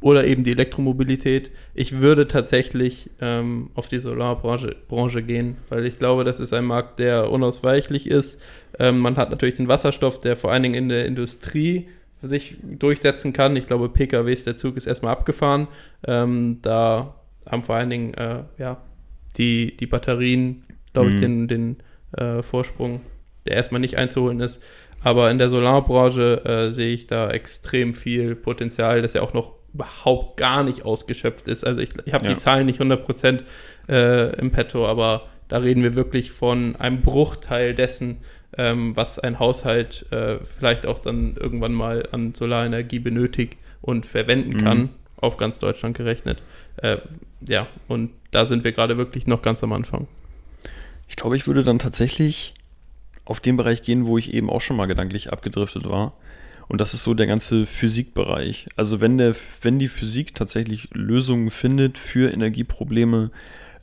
oder 0.00 0.24
eben 0.26 0.44
die 0.44 0.52
Elektromobilität. 0.52 1.50
Ich 1.74 2.00
würde 2.00 2.26
tatsächlich 2.26 3.10
ähm, 3.20 3.70
auf 3.74 3.88
die 3.88 3.98
Solarbranche 3.98 4.76
Branche 4.88 5.22
gehen, 5.22 5.56
weil 5.68 5.86
ich 5.86 5.98
glaube, 5.98 6.24
das 6.24 6.40
ist 6.40 6.52
ein 6.52 6.64
Markt, 6.64 6.98
der 6.98 7.30
unausweichlich 7.30 8.08
ist. 8.08 8.40
Ähm, 8.78 8.98
man 8.98 9.16
hat 9.16 9.30
natürlich 9.30 9.56
den 9.56 9.68
Wasserstoff, 9.68 10.18
der 10.18 10.36
vor 10.36 10.50
allen 10.50 10.62
Dingen 10.62 10.74
in 10.74 10.88
der 10.88 11.06
Industrie 11.06 11.88
sich 12.22 12.56
durchsetzen 12.62 13.32
kann. 13.32 13.56
Ich 13.56 13.66
glaube, 13.66 13.88
PKWs, 13.88 14.44
der 14.44 14.56
Zug 14.56 14.76
ist 14.76 14.86
erstmal 14.86 15.12
abgefahren. 15.12 15.68
Ähm, 16.06 16.58
da 16.62 17.16
haben 17.48 17.62
vor 17.62 17.74
allen 17.74 17.90
Dingen 17.90 18.14
äh, 18.14 18.44
ja, 18.58 18.80
die, 19.36 19.76
die 19.76 19.86
Batterien, 19.86 20.64
glaube 20.92 21.10
mhm. 21.10 21.14
ich, 21.14 21.20
den, 21.20 21.48
den 21.48 21.76
äh, 22.16 22.42
Vorsprung 22.42 23.00
der 23.46 23.56
erstmal 23.56 23.80
nicht 23.80 23.96
einzuholen 23.96 24.40
ist. 24.40 24.62
Aber 25.02 25.30
in 25.30 25.38
der 25.38 25.50
Solarbranche 25.50 26.44
äh, 26.44 26.70
sehe 26.72 26.92
ich 26.92 27.06
da 27.06 27.30
extrem 27.30 27.94
viel 27.94 28.36
Potenzial, 28.36 29.02
das 29.02 29.14
ja 29.14 29.22
auch 29.22 29.34
noch 29.34 29.54
überhaupt 29.74 30.36
gar 30.36 30.62
nicht 30.62 30.84
ausgeschöpft 30.84 31.48
ist. 31.48 31.64
Also 31.64 31.80
ich, 31.80 31.90
ich 32.04 32.14
habe 32.14 32.24
ja. 32.26 32.32
die 32.32 32.36
Zahlen 32.36 32.66
nicht 32.66 32.80
100% 32.80 33.40
äh, 33.88 34.36
im 34.38 34.52
Petto, 34.52 34.86
aber 34.86 35.28
da 35.52 35.58
reden 35.58 35.82
wir 35.82 35.94
wirklich 35.94 36.30
von 36.30 36.76
einem 36.76 37.02
Bruchteil 37.02 37.74
dessen, 37.74 38.16
ähm, 38.56 38.96
was 38.96 39.18
ein 39.18 39.38
Haushalt 39.38 40.06
äh, 40.10 40.38
vielleicht 40.38 40.86
auch 40.86 40.98
dann 40.98 41.36
irgendwann 41.36 41.74
mal 41.74 42.08
an 42.10 42.32
Solarenergie 42.32 43.00
benötigt 43.00 43.58
und 43.82 44.06
verwenden 44.06 44.56
kann, 44.56 44.78
mhm. 44.78 44.88
auf 45.16 45.36
ganz 45.36 45.58
Deutschland 45.58 45.94
gerechnet. 45.94 46.40
Äh, 46.78 46.96
ja, 47.46 47.66
und 47.86 48.12
da 48.30 48.46
sind 48.46 48.64
wir 48.64 48.72
gerade 48.72 48.96
wirklich 48.96 49.26
noch 49.26 49.42
ganz 49.42 49.62
am 49.62 49.74
Anfang. 49.74 50.08
Ich 51.06 51.16
glaube, 51.16 51.36
ich 51.36 51.46
würde 51.46 51.64
dann 51.64 51.78
tatsächlich 51.78 52.54
auf 53.26 53.40
den 53.40 53.58
Bereich 53.58 53.82
gehen, 53.82 54.06
wo 54.06 54.16
ich 54.16 54.32
eben 54.32 54.48
auch 54.48 54.62
schon 54.62 54.78
mal 54.78 54.86
gedanklich 54.86 55.34
abgedriftet 55.34 55.86
war. 55.86 56.14
Und 56.66 56.80
das 56.80 56.94
ist 56.94 57.02
so 57.02 57.12
der 57.12 57.26
ganze 57.26 57.66
Physikbereich. 57.66 58.68
Also 58.76 59.02
wenn 59.02 59.18
der, 59.18 59.34
wenn 59.60 59.78
die 59.78 59.88
Physik 59.88 60.34
tatsächlich 60.34 60.88
Lösungen 60.94 61.50
findet 61.50 61.98
für 61.98 62.32
Energieprobleme, 62.32 63.30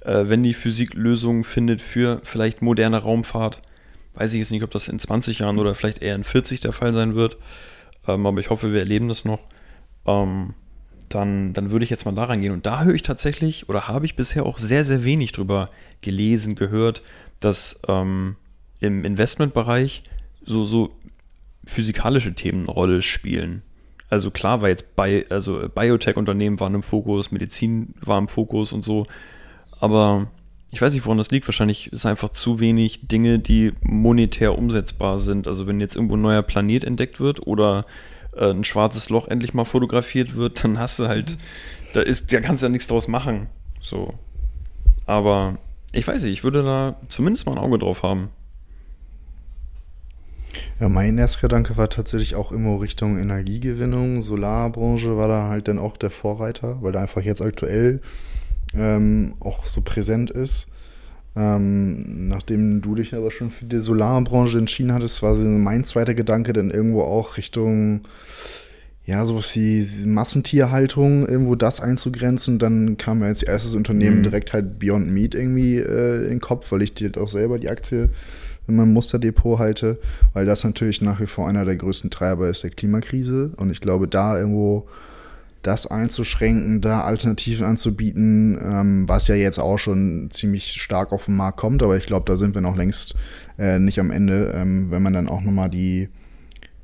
äh, 0.01 0.23
wenn 0.27 0.43
die 0.43 0.53
Physik 0.53 0.93
Lösungen 0.93 1.43
findet 1.43 1.81
für 1.81 2.21
vielleicht 2.23 2.61
moderne 2.61 2.97
Raumfahrt, 2.97 3.61
weiß 4.15 4.33
ich 4.33 4.39
jetzt 4.39 4.51
nicht, 4.51 4.63
ob 4.63 4.71
das 4.71 4.87
in 4.87 4.99
20 4.99 5.39
Jahren 5.39 5.59
oder 5.59 5.75
vielleicht 5.75 6.01
eher 6.01 6.15
in 6.15 6.23
40 6.23 6.59
der 6.59 6.73
Fall 6.73 6.93
sein 6.93 7.15
wird. 7.15 7.37
Ähm, 8.07 8.25
aber 8.25 8.39
ich 8.39 8.49
hoffe, 8.49 8.71
wir 8.73 8.79
erleben 8.79 9.07
das 9.07 9.25
noch. 9.25 9.39
Ähm, 10.05 10.53
dann, 11.09 11.53
dann 11.53 11.71
würde 11.71 11.83
ich 11.83 11.89
jetzt 11.89 12.05
mal 12.05 12.13
da 12.13 12.25
reingehen. 12.25 12.53
Und 12.53 12.65
da 12.65 12.83
höre 12.83 12.93
ich 12.93 13.03
tatsächlich 13.03 13.67
oder 13.67 13.87
habe 13.87 14.05
ich 14.05 14.15
bisher 14.15 14.45
auch 14.45 14.57
sehr, 14.57 14.85
sehr 14.85 15.03
wenig 15.03 15.31
drüber 15.31 15.69
gelesen, 16.01 16.55
gehört, 16.55 17.01
dass 17.39 17.79
ähm, 17.87 18.35
im 18.79 19.03
Investmentbereich 19.03 20.03
so, 20.45 20.65
so 20.65 20.95
physikalische 21.65 22.33
Themen 22.33 22.63
eine 22.63 22.71
Rolle 22.71 23.01
spielen. 23.01 23.63
Also 24.09 24.31
klar 24.31 24.61
war 24.61 24.69
jetzt 24.69 24.95
Bi 24.95 25.25
also 25.29 25.69
Biotech-Unternehmen 25.73 26.59
waren 26.59 26.75
im 26.75 26.83
Fokus, 26.83 27.31
Medizin 27.31 27.93
war 28.01 28.17
im 28.17 28.27
Fokus 28.27 28.73
und 28.73 28.83
so. 28.83 29.05
Aber 29.79 30.27
ich 30.71 30.81
weiß 30.81 30.93
nicht, 30.93 31.05
woran 31.05 31.17
das 31.17 31.31
liegt. 31.31 31.47
Wahrscheinlich 31.47 31.91
ist 31.91 32.05
einfach 32.05 32.29
zu 32.29 32.59
wenig 32.59 33.07
Dinge, 33.07 33.39
die 33.39 33.73
monetär 33.81 34.57
umsetzbar 34.57 35.19
sind. 35.19 35.47
Also 35.47 35.67
wenn 35.67 35.79
jetzt 35.79 35.95
irgendwo 35.95 36.15
ein 36.15 36.21
neuer 36.21 36.43
Planet 36.43 36.83
entdeckt 36.83 37.19
wird 37.19 37.45
oder 37.47 37.85
äh, 38.35 38.51
ein 38.51 38.63
schwarzes 38.63 39.09
Loch 39.09 39.27
endlich 39.27 39.53
mal 39.53 39.65
fotografiert 39.65 40.35
wird, 40.35 40.63
dann 40.63 40.79
hast 40.79 40.99
du 40.99 41.07
halt, 41.07 41.37
da 41.93 42.01
ist, 42.01 42.31
da 42.31 42.39
kannst 42.41 42.61
du 42.61 42.67
ja 42.67 42.69
nichts 42.69 42.87
draus 42.87 43.07
machen. 43.07 43.47
So. 43.81 44.13
Aber 45.05 45.57
ich 45.91 46.07
weiß 46.07 46.21
nicht, 46.21 46.33
ich 46.33 46.43
würde 46.43 46.61
da 46.61 46.97
zumindest 47.07 47.47
mal 47.47 47.53
ein 47.53 47.57
Auge 47.57 47.79
drauf 47.79 48.03
haben. 48.03 48.29
Ja, 50.79 50.87
mein 50.87 51.17
erster 51.17 51.41
Gedanke 51.41 51.77
war 51.77 51.89
tatsächlich 51.89 52.35
auch 52.35 52.51
immer 52.51 52.79
Richtung 52.79 53.17
Energiegewinnung. 53.17 54.21
Solarbranche 54.21 55.17
war 55.17 55.27
da 55.27 55.47
halt 55.47 55.67
dann 55.67 55.79
auch 55.79 55.97
der 55.97 56.09
Vorreiter, 56.09 56.81
weil 56.81 56.91
da 56.91 57.01
einfach 57.01 57.21
jetzt 57.21 57.41
aktuell 57.41 58.01
ähm, 58.73 59.35
auch 59.39 59.65
so 59.65 59.81
präsent 59.81 60.31
ist. 60.31 60.67
Ähm, 61.35 62.27
nachdem 62.27 62.81
du 62.81 62.95
dich 62.95 63.13
aber 63.13 63.31
schon 63.31 63.51
für 63.51 63.65
die 63.65 63.79
Solarbranche 63.79 64.57
entschieden 64.57 64.93
hattest, 64.93 65.21
war 65.21 65.35
mein 65.35 65.83
zweiter 65.83 66.13
Gedanke 66.13 66.53
dann 66.53 66.71
irgendwo 66.71 67.01
auch 67.01 67.37
Richtung, 67.37 68.01
ja, 69.05 69.25
sowas 69.25 69.55
wie 69.55 69.87
Massentierhaltung, 70.05 71.27
irgendwo 71.27 71.55
das 71.55 71.81
einzugrenzen. 71.81 72.59
Dann 72.59 72.97
kam 72.97 73.19
mir 73.19 73.27
als 73.27 73.43
erstes 73.43 73.75
Unternehmen 73.75 74.19
mhm. 74.19 74.23
direkt 74.23 74.53
halt 74.53 74.79
Beyond 74.79 75.07
Meat 75.07 75.35
irgendwie 75.35 75.77
äh, 75.77 76.23
in 76.23 76.29
den 76.29 76.41
Kopf, 76.41 76.71
weil 76.71 76.81
ich 76.81 76.93
dir 76.93 77.05
halt 77.05 77.17
auch 77.17 77.29
selber 77.29 77.59
die 77.59 77.69
Aktie 77.69 78.09
in 78.67 78.75
meinem 78.75 78.93
Musterdepot 78.93 79.59
halte, 79.59 79.97
weil 80.33 80.45
das 80.45 80.63
natürlich 80.63 81.01
nach 81.01 81.19
wie 81.19 81.27
vor 81.27 81.47
einer 81.47 81.65
der 81.65 81.75
größten 81.75 82.11
Treiber 82.11 82.49
ist 82.49 82.63
der 82.63 82.69
Klimakrise. 82.69 83.51
Und 83.57 83.71
ich 83.71 83.81
glaube, 83.81 84.07
da 84.07 84.37
irgendwo 84.37 84.87
das 85.61 85.87
einzuschränken, 85.87 86.81
da 86.81 87.01
Alternativen 87.01 87.65
anzubieten, 87.65 88.57
ähm, 88.63 89.09
was 89.09 89.27
ja 89.27 89.35
jetzt 89.35 89.59
auch 89.59 89.77
schon 89.77 90.29
ziemlich 90.31 90.81
stark 90.81 91.11
auf 91.11 91.25
den 91.25 91.35
Markt 91.35 91.57
kommt, 91.57 91.83
aber 91.83 91.97
ich 91.97 92.05
glaube, 92.05 92.31
da 92.31 92.37
sind 92.37 92.55
wir 92.55 92.61
noch 92.61 92.77
längst 92.77 93.15
äh, 93.57 93.77
nicht 93.79 93.99
am 93.99 94.11
Ende, 94.11 94.53
ähm, 94.55 94.89
wenn 94.89 95.01
man 95.01 95.13
dann 95.13 95.27
auch 95.27 95.41
nochmal 95.41 95.69
die 95.69 96.09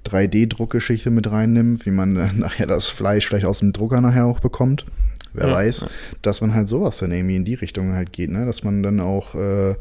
3D-Druckgeschichte 0.05 1.09
mit 1.09 1.31
reinnimmt, 1.31 1.85
wie 1.85 1.91
man 1.91 2.15
äh, 2.17 2.33
nachher 2.33 2.67
das 2.67 2.87
Fleisch 2.87 3.27
vielleicht 3.27 3.45
aus 3.45 3.59
dem 3.59 3.73
Drucker 3.73 4.01
nachher 4.01 4.25
auch 4.25 4.39
bekommt. 4.39 4.85
Wer 5.33 5.47
ja, 5.47 5.53
weiß, 5.53 5.85
dass 6.21 6.39
man 6.39 6.53
halt 6.53 6.69
sowas 6.69 6.97
dann 6.97 7.11
irgendwie 7.11 7.35
in 7.35 7.43
die 7.43 7.55
Richtung 7.55 7.93
halt 7.93 8.13
geht, 8.13 8.31
ne? 8.31 8.45
Dass 8.45 8.63
man 8.63 8.83
dann 8.83 9.01
auch 9.01 9.35
äh, 9.35 9.75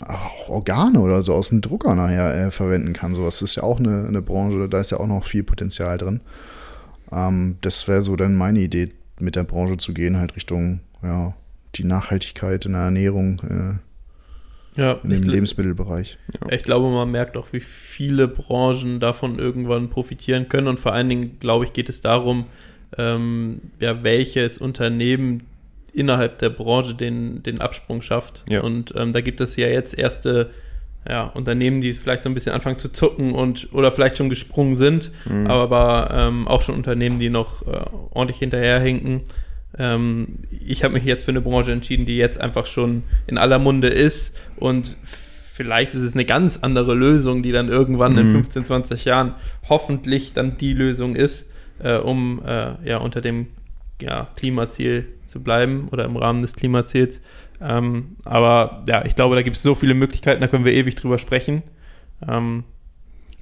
auch 0.00 0.48
Organe 0.48 1.00
oder 1.00 1.22
so 1.22 1.34
aus 1.34 1.48
dem 1.48 1.60
Drucker 1.60 1.94
nachher 1.94 2.34
äh, 2.34 2.50
verwenden 2.50 2.92
kann. 2.92 3.14
So, 3.14 3.24
das 3.24 3.42
ist 3.42 3.56
ja 3.56 3.64
auch 3.64 3.78
eine, 3.78 4.06
eine 4.06 4.22
Branche, 4.22 4.68
da 4.68 4.80
ist 4.80 4.90
ja 4.90 4.98
auch 4.98 5.06
noch 5.06 5.24
viel 5.24 5.42
Potenzial 5.42 5.98
drin. 5.98 6.20
Ähm, 7.12 7.56
das 7.60 7.88
wäre 7.88 8.02
so 8.02 8.16
dann 8.16 8.34
meine 8.34 8.60
Idee, 8.60 8.90
mit 9.20 9.36
der 9.36 9.44
Branche 9.44 9.76
zu 9.76 9.94
gehen, 9.94 10.18
halt 10.18 10.36
Richtung, 10.36 10.80
ja, 11.02 11.34
die 11.74 11.84
Nachhaltigkeit 11.84 12.66
in 12.66 12.72
der 12.72 12.82
Ernährung, 12.82 13.40
äh, 13.48 14.80
ja, 14.80 14.92
in 15.02 15.10
dem 15.10 15.22
Lebensmittelbereich. 15.22 16.18
Ja. 16.40 16.52
Ich 16.52 16.62
glaube, 16.62 16.88
man 16.88 17.10
merkt 17.10 17.36
auch, 17.36 17.52
wie 17.52 17.60
viele 17.60 18.28
Branchen 18.28 19.00
davon 19.00 19.38
irgendwann 19.38 19.90
profitieren 19.90 20.48
können. 20.48 20.68
Und 20.68 20.78
vor 20.78 20.92
allen 20.92 21.08
Dingen, 21.08 21.40
glaube 21.40 21.64
ich, 21.64 21.72
geht 21.72 21.88
es 21.88 22.00
darum, 22.00 22.46
ähm, 22.96 23.60
ja, 23.80 24.04
welches 24.04 24.58
Unternehmen 24.58 25.42
innerhalb 25.92 26.38
der 26.38 26.50
Branche 26.50 26.94
den, 26.94 27.42
den 27.42 27.60
Absprung 27.60 28.02
schafft. 28.02 28.44
Ja. 28.48 28.60
Und 28.60 28.94
ähm, 28.96 29.12
da 29.12 29.20
gibt 29.20 29.40
es 29.40 29.56
ja 29.56 29.66
jetzt 29.66 29.98
erste 29.98 30.50
ja, 31.08 31.24
Unternehmen, 31.24 31.80
die 31.80 31.92
vielleicht 31.92 32.22
so 32.22 32.28
ein 32.28 32.34
bisschen 32.34 32.52
anfangen 32.52 32.78
zu 32.78 32.92
zucken 32.92 33.32
und 33.32 33.68
oder 33.72 33.92
vielleicht 33.92 34.16
schon 34.16 34.28
gesprungen 34.28 34.76
sind, 34.76 35.10
mhm. 35.24 35.46
aber 35.46 36.10
ähm, 36.12 36.46
auch 36.46 36.62
schon 36.62 36.74
Unternehmen, 36.74 37.18
die 37.18 37.30
noch 37.30 37.66
äh, 37.66 37.80
ordentlich 38.10 38.38
hinterherhinken. 38.38 39.22
Ähm, 39.78 40.40
ich 40.66 40.84
habe 40.84 40.94
mich 40.94 41.04
jetzt 41.04 41.24
für 41.24 41.30
eine 41.30 41.40
Branche 41.40 41.72
entschieden, 41.72 42.06
die 42.06 42.16
jetzt 42.16 42.40
einfach 42.40 42.66
schon 42.66 43.04
in 43.26 43.38
aller 43.38 43.58
Munde 43.58 43.88
ist 43.88 44.36
und 44.56 44.96
vielleicht 45.02 45.94
ist 45.94 46.02
es 46.02 46.14
eine 46.14 46.24
ganz 46.24 46.58
andere 46.62 46.94
Lösung, 46.94 47.42
die 47.42 47.52
dann 47.52 47.68
irgendwann 47.68 48.12
mhm. 48.12 48.18
in 48.18 48.32
15, 48.32 48.64
20 48.66 49.04
Jahren 49.04 49.34
hoffentlich 49.68 50.32
dann 50.32 50.58
die 50.58 50.74
Lösung 50.74 51.16
ist. 51.16 51.48
äh, 51.82 51.96
um 51.96 52.42
äh, 52.44 52.74
ja 52.88 52.98
unter 52.98 53.20
dem 53.20 53.46
ja, 54.00 54.28
Klimaziel 54.36 55.06
zu 55.26 55.40
bleiben 55.42 55.88
oder 55.90 56.04
im 56.04 56.16
Rahmen 56.16 56.42
des 56.42 56.54
Klimaziels. 56.54 57.20
Ähm, 57.60 58.16
aber 58.24 58.84
ja, 58.86 59.04
ich 59.04 59.14
glaube, 59.14 59.34
da 59.34 59.42
gibt 59.42 59.56
es 59.56 59.62
so 59.62 59.74
viele 59.74 59.94
Möglichkeiten, 59.94 60.40
da 60.40 60.46
können 60.46 60.64
wir 60.64 60.72
ewig 60.72 60.94
drüber 60.94 61.18
sprechen. 61.18 61.62
Ähm, 62.26 62.64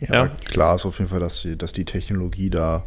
ja, 0.01 0.15
ja. 0.15 0.29
klar 0.29 0.75
ist 0.75 0.87
auf 0.87 0.99
jeden 0.99 1.11
Fall, 1.11 1.21
dass 1.21 1.43
die, 1.43 1.57
dass 1.57 1.73
die 1.73 1.85
Technologie 1.85 2.51
da 2.51 2.85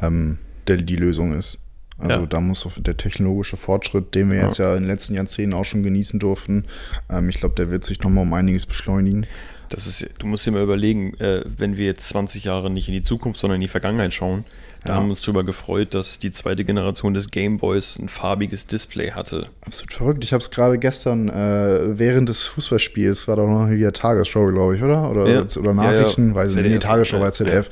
ähm, 0.00 0.38
der, 0.66 0.78
die 0.78 0.96
Lösung 0.96 1.32
ist. 1.34 1.58
Also 1.98 2.20
ja. 2.20 2.26
da 2.26 2.40
muss 2.40 2.66
der 2.78 2.96
technologische 2.96 3.56
Fortschritt, 3.56 4.14
den 4.14 4.30
wir 4.30 4.38
ja. 4.38 4.44
jetzt 4.44 4.58
ja 4.58 4.74
in 4.74 4.82
den 4.82 4.88
letzten 4.88 5.14
Jahrzehnten 5.14 5.54
auch 5.54 5.64
schon 5.64 5.82
genießen 5.82 6.18
durften, 6.18 6.64
ähm, 7.08 7.28
ich 7.28 7.38
glaube, 7.38 7.54
der 7.54 7.70
wird 7.70 7.84
sich 7.84 8.00
nochmal 8.00 8.22
um 8.22 8.32
einiges 8.32 8.66
beschleunigen. 8.66 9.26
Das 9.72 9.86
ist, 9.86 10.06
du 10.18 10.26
musst 10.26 10.46
dir 10.46 10.52
mal 10.52 10.62
überlegen, 10.62 11.14
äh, 11.18 11.42
wenn 11.44 11.76
wir 11.76 11.86
jetzt 11.86 12.08
20 12.08 12.44
Jahre 12.44 12.70
nicht 12.70 12.88
in 12.88 12.94
die 12.94 13.02
Zukunft, 13.02 13.40
sondern 13.40 13.56
in 13.56 13.62
die 13.62 13.68
Vergangenheit 13.68 14.14
schauen, 14.14 14.44
da 14.84 14.90
ja. 14.90 14.96
haben 14.96 15.06
wir 15.06 15.10
uns 15.10 15.22
darüber 15.22 15.44
gefreut, 15.44 15.94
dass 15.94 16.18
die 16.18 16.32
zweite 16.32 16.64
Generation 16.64 17.14
des 17.14 17.30
Gameboys 17.30 17.98
ein 18.00 18.08
farbiges 18.08 18.66
Display 18.66 19.12
hatte. 19.12 19.46
Absolut 19.64 19.92
verrückt. 19.92 20.24
Ich 20.24 20.32
habe 20.32 20.42
es 20.42 20.50
gerade 20.50 20.76
gestern 20.78 21.28
äh, 21.28 21.98
während 21.98 22.28
des 22.28 22.46
Fußballspiels, 22.46 23.28
war 23.28 23.36
doch 23.36 23.46
noch 23.46 23.68
hier 23.68 23.92
Tagesschau, 23.92 24.46
glaube 24.46 24.76
ich, 24.76 24.82
oder? 24.82 25.08
Oder, 25.08 25.28
ja. 25.28 25.44
oder 25.56 25.74
Nachrichten, 25.74 26.30
ja, 26.30 26.34
weiß 26.34 26.56
ich 26.56 26.62
nicht. 26.62 26.82
Tagesschau 26.82 27.20
bei 27.20 27.30
ZDF. 27.30 27.70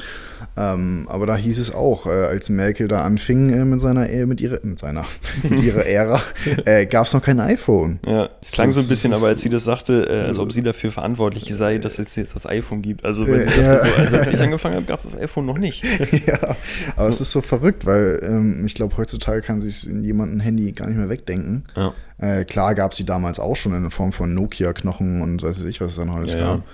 Ähm, 0.57 1.07
aber 1.09 1.27
da 1.27 1.37
hieß 1.37 1.59
es 1.59 1.73
auch, 1.73 2.07
äh, 2.07 2.11
als 2.11 2.49
Merkel 2.49 2.87
da 2.87 3.03
anfing 3.03 3.51
äh, 3.51 3.65
mit 3.65 3.81
seiner, 3.81 4.09
äh, 4.09 4.27
mit 4.27 4.41
ihrer, 4.41 4.59
mit 4.63 4.79
seiner, 4.79 5.05
mit 5.43 5.63
ihrer 5.63 5.87
Ära, 5.87 6.21
äh, 6.65 6.87
gab 6.87 7.07
es 7.07 7.13
noch 7.13 7.23
kein 7.23 7.41
iPhone. 7.41 7.99
Ja, 8.07 8.31
es 8.41 8.53
klang 8.53 8.71
so 8.71 8.81
ein 8.81 8.89
bisschen, 8.89 9.13
aber 9.13 9.27
als 9.27 9.41
sie 9.41 9.49
das 9.49 9.65
sagte, 9.65 10.09
äh, 10.09 10.29
als 10.29 10.39
ob 10.39 10.53
sie 10.53 10.63
dafür 10.63 10.93
verantwortlich 10.93 11.53
sei, 11.55 11.79
dass 11.79 11.90
es 11.99 12.17
jetzt 12.17 12.37
das 12.37 12.47
iPhone 12.47 12.83
gibt. 12.83 13.05
Also, 13.05 13.27
weil 13.27 13.43
sie 13.43 13.61
dachte, 13.61 13.89
so, 13.89 14.03
also 14.03 14.17
als 14.17 14.29
ich 14.29 14.41
angefangen 14.41 14.77
habe, 14.77 14.87
gab 14.87 15.01
es 15.01 15.11
das 15.11 15.21
iPhone 15.21 15.47
noch 15.47 15.59
nicht. 15.59 15.85
ja, 16.27 16.57
aber 16.97 17.07
so. 17.07 17.11
es 17.11 17.21
ist 17.21 17.33
so 17.33 17.41
verrückt, 17.41 17.87
weil 17.87 18.21
ähm, 18.23 18.65
ich 18.65 18.75
glaube, 18.75 18.97
heutzutage 18.97 19.43
kann 19.43 19.61
sich 19.61 19.89
in 19.89 20.03
jemandem 20.03 20.41
Handy 20.41 20.73
gar 20.73 20.87
nicht 20.87 20.97
mehr 20.97 21.09
wegdenken. 21.09 21.65
Ja. 21.77 21.93
Äh, 22.19 22.45
klar 22.45 22.75
gab 22.75 22.93
es 22.93 22.99
die 22.99 23.07
damals 23.07 23.39
auch 23.41 23.57
schon 23.57 23.75
in 23.75 23.91
Form 23.91 24.13
von 24.13 24.35
Nokia-Knochen 24.35 25.23
und 25.23 25.43
weiß 25.43 25.63
ich, 25.63 25.81
was 25.81 25.93
es 25.93 25.97
dann 25.97 26.11
alles 26.11 26.35
ja, 26.35 26.41
gab. 26.41 26.59
Ja. 26.59 26.65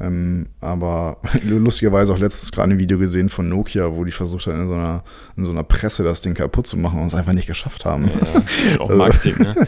Ähm, 0.00 0.46
aber 0.60 1.18
lustigerweise 1.42 2.12
auch 2.12 2.18
letztens 2.18 2.52
gerade 2.52 2.72
ein 2.72 2.78
Video 2.78 2.98
gesehen 2.98 3.28
von 3.28 3.48
Nokia, 3.48 3.92
wo 3.94 4.04
die 4.04 4.12
versucht 4.12 4.46
haben, 4.46 4.62
in 4.62 4.68
so 4.68 4.74
einer, 4.74 5.02
in 5.36 5.44
so 5.44 5.50
einer 5.50 5.64
Presse 5.64 6.04
das 6.04 6.20
Ding 6.20 6.34
kaputt 6.34 6.66
zu 6.66 6.76
machen 6.76 7.00
und 7.00 7.08
es 7.08 7.14
einfach 7.14 7.32
nicht 7.32 7.48
geschafft 7.48 7.84
haben. 7.84 8.08
Ja, 8.08 8.80
auch 8.80 8.90
Marketing, 8.94 9.38
ne? 9.38 9.66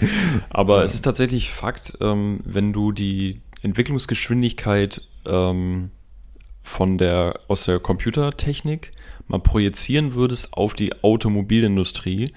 Aber 0.50 0.78
ja. 0.78 0.84
es 0.84 0.94
ist 0.94 1.04
tatsächlich 1.04 1.50
Fakt, 1.50 1.98
ähm, 2.00 2.40
wenn 2.44 2.72
du 2.72 2.92
die 2.92 3.40
Entwicklungsgeschwindigkeit 3.62 5.02
ähm, 5.26 5.90
von 6.62 6.98
der, 6.98 7.40
aus 7.48 7.64
der 7.64 7.80
Computertechnik 7.80 8.92
mal 9.26 9.38
projizieren 9.38 10.14
würdest 10.14 10.52
auf 10.52 10.74
die 10.74 11.02
Automobilindustrie, 11.02 12.32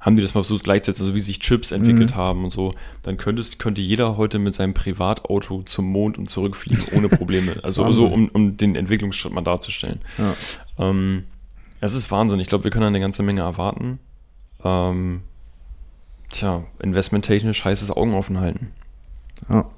haben 0.00 0.16
die 0.16 0.22
das 0.22 0.34
mal 0.34 0.42
so 0.42 0.58
gleichzeitig, 0.58 1.00
also 1.00 1.14
wie 1.14 1.20
sich 1.20 1.38
Chips 1.38 1.70
entwickelt 1.70 2.10
mhm. 2.10 2.16
haben 2.16 2.44
und 2.44 2.50
so, 2.50 2.74
dann 3.02 3.18
könntest, 3.18 3.58
könnte 3.58 3.80
jeder 3.80 4.16
heute 4.16 4.38
mit 4.38 4.54
seinem 4.54 4.74
Privatauto 4.74 5.62
zum 5.62 5.86
Mond 5.86 6.18
und 6.18 6.28
zurückfliegen 6.28 6.84
ohne 6.96 7.08
Probleme. 7.08 7.52
also 7.62 7.90
so, 7.92 8.06
um, 8.06 8.28
um 8.30 8.56
den 8.56 8.74
Entwicklungsschritt 8.74 9.32
mal 9.32 9.42
darzustellen. 9.42 10.00
Ja. 10.18 10.34
Ähm, 10.78 11.24
es 11.80 11.94
ist 11.94 12.10
Wahnsinn. 12.10 12.40
Ich 12.40 12.48
glaube, 12.48 12.64
wir 12.64 12.70
können 12.70 12.86
eine 12.86 13.00
ganze 13.00 13.22
Menge 13.22 13.42
erwarten. 13.42 14.00
Ähm, 14.64 15.22
tja, 16.30 16.64
investmenttechnisch 16.82 17.64
heißt 17.64 17.82
es 17.82 17.90
Augen 17.90 18.14
offen 18.14 18.40
halten. 18.40 18.72
Ja. 19.48 19.70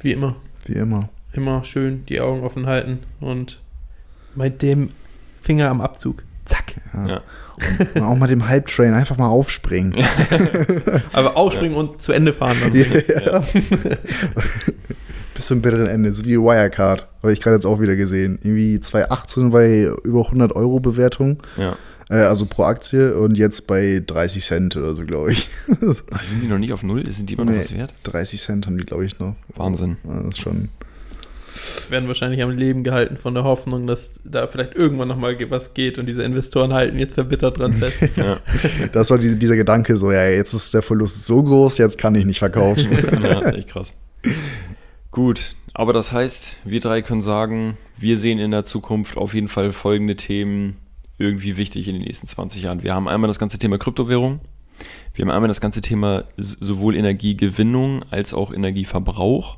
Wie 0.00 0.12
immer. 0.12 0.36
Wie 0.66 0.74
immer. 0.74 1.08
Immer 1.32 1.64
schön 1.64 2.04
die 2.06 2.20
Augen 2.20 2.42
offen 2.42 2.66
halten 2.66 3.00
und 3.20 3.60
mit 4.34 4.62
dem 4.62 4.90
Finger 5.42 5.70
am 5.70 5.80
Abzug. 5.80 6.22
Zack. 6.44 6.74
Ja. 6.94 7.06
ja. 7.06 7.20
Und 7.94 8.02
auch 8.02 8.16
mal 8.16 8.26
dem 8.26 8.48
Hype-Train 8.48 8.94
einfach 8.94 9.16
mal 9.16 9.28
aufspringen. 9.28 9.94
Aber 11.12 11.36
aufspringen 11.36 11.72
ja. 11.72 11.80
und 11.80 12.02
zu 12.02 12.12
Ende 12.12 12.32
fahren. 12.32 12.56
Also. 12.62 12.76
Ja. 12.76 13.42
Bis 15.34 15.46
zum 15.46 15.60
bitteren 15.60 15.86
Ende, 15.86 16.12
so 16.12 16.24
wie 16.24 16.38
Wirecard. 16.38 17.06
Habe 17.22 17.32
ich 17.32 17.40
gerade 17.40 17.56
jetzt 17.56 17.66
auch 17.66 17.80
wieder 17.80 17.96
gesehen. 17.96 18.38
Irgendwie 18.42 18.80
2018 18.80 19.50
bei 19.50 19.90
über 20.04 20.24
100 20.24 20.54
Euro 20.54 20.80
Bewertung. 20.80 21.38
Ja. 21.56 21.76
Äh, 22.08 22.16
also 22.16 22.46
pro 22.46 22.64
Aktie 22.64 23.16
und 23.16 23.36
jetzt 23.36 23.66
bei 23.66 24.02
30 24.06 24.44
Cent 24.44 24.76
oder 24.76 24.94
so, 24.94 25.04
glaube 25.04 25.32
ich. 25.32 25.48
Sind 25.66 26.42
die 26.42 26.48
noch 26.48 26.58
nicht 26.58 26.72
auf 26.72 26.82
Null? 26.82 27.04
Sind 27.10 27.30
die 27.30 27.34
immer 27.34 27.44
noch 27.44 27.52
nee, 27.52 27.58
was 27.58 27.74
wert? 27.74 27.94
30 28.04 28.40
Cent 28.40 28.66
haben 28.66 28.78
die, 28.78 28.86
glaube 28.86 29.04
ich, 29.04 29.18
noch. 29.18 29.34
Wahnsinn. 29.54 29.96
Ja, 30.04 30.22
das 30.22 30.36
ist 30.36 30.40
schon 30.40 30.68
werden 31.90 32.08
wahrscheinlich 32.08 32.42
am 32.42 32.50
Leben 32.50 32.84
gehalten 32.84 33.16
von 33.16 33.34
der 33.34 33.44
Hoffnung, 33.44 33.86
dass 33.86 34.10
da 34.24 34.46
vielleicht 34.46 34.74
irgendwann 34.74 35.08
nochmal 35.08 35.36
was 35.50 35.74
geht 35.74 35.98
und 35.98 36.06
diese 36.06 36.22
Investoren 36.22 36.72
halten 36.72 36.98
jetzt 36.98 37.14
verbittert 37.14 37.58
dran 37.58 37.72
fest. 37.74 37.96
ja. 38.16 38.38
Das 38.92 39.10
war 39.10 39.18
die, 39.18 39.38
dieser 39.38 39.56
Gedanke 39.56 39.96
so, 39.96 40.12
ja, 40.12 40.28
jetzt 40.28 40.52
ist 40.52 40.74
der 40.74 40.82
Verlust 40.82 41.24
so 41.24 41.42
groß, 41.42 41.78
jetzt 41.78 41.98
kann 41.98 42.14
ich 42.14 42.24
nicht 42.24 42.38
verkaufen. 42.38 42.88
ja, 42.92 43.40
das 43.40 43.52
ist 43.52 43.58
echt 43.58 43.68
krass. 43.68 43.94
Gut, 45.10 45.56
aber 45.74 45.92
das 45.92 46.12
heißt, 46.12 46.56
wir 46.64 46.80
drei 46.80 47.02
können 47.02 47.22
sagen, 47.22 47.76
wir 47.96 48.18
sehen 48.18 48.38
in 48.38 48.50
der 48.50 48.64
Zukunft 48.64 49.16
auf 49.16 49.34
jeden 49.34 49.48
Fall 49.48 49.72
folgende 49.72 50.16
Themen 50.16 50.76
irgendwie 51.18 51.56
wichtig 51.56 51.88
in 51.88 51.94
den 51.94 52.02
nächsten 52.02 52.26
20 52.26 52.62
Jahren. 52.62 52.82
Wir 52.82 52.94
haben 52.94 53.08
einmal 53.08 53.28
das 53.28 53.38
ganze 53.38 53.58
Thema 53.58 53.78
Kryptowährung. 53.78 54.40
Wir 55.14 55.24
haben 55.24 55.30
einmal 55.30 55.48
das 55.48 55.60
ganze 55.60 55.80
Thema 55.80 56.24
sowohl 56.36 56.94
Energiegewinnung 56.94 58.04
als 58.10 58.34
auch 58.34 58.52
Energieverbrauch. 58.52 59.56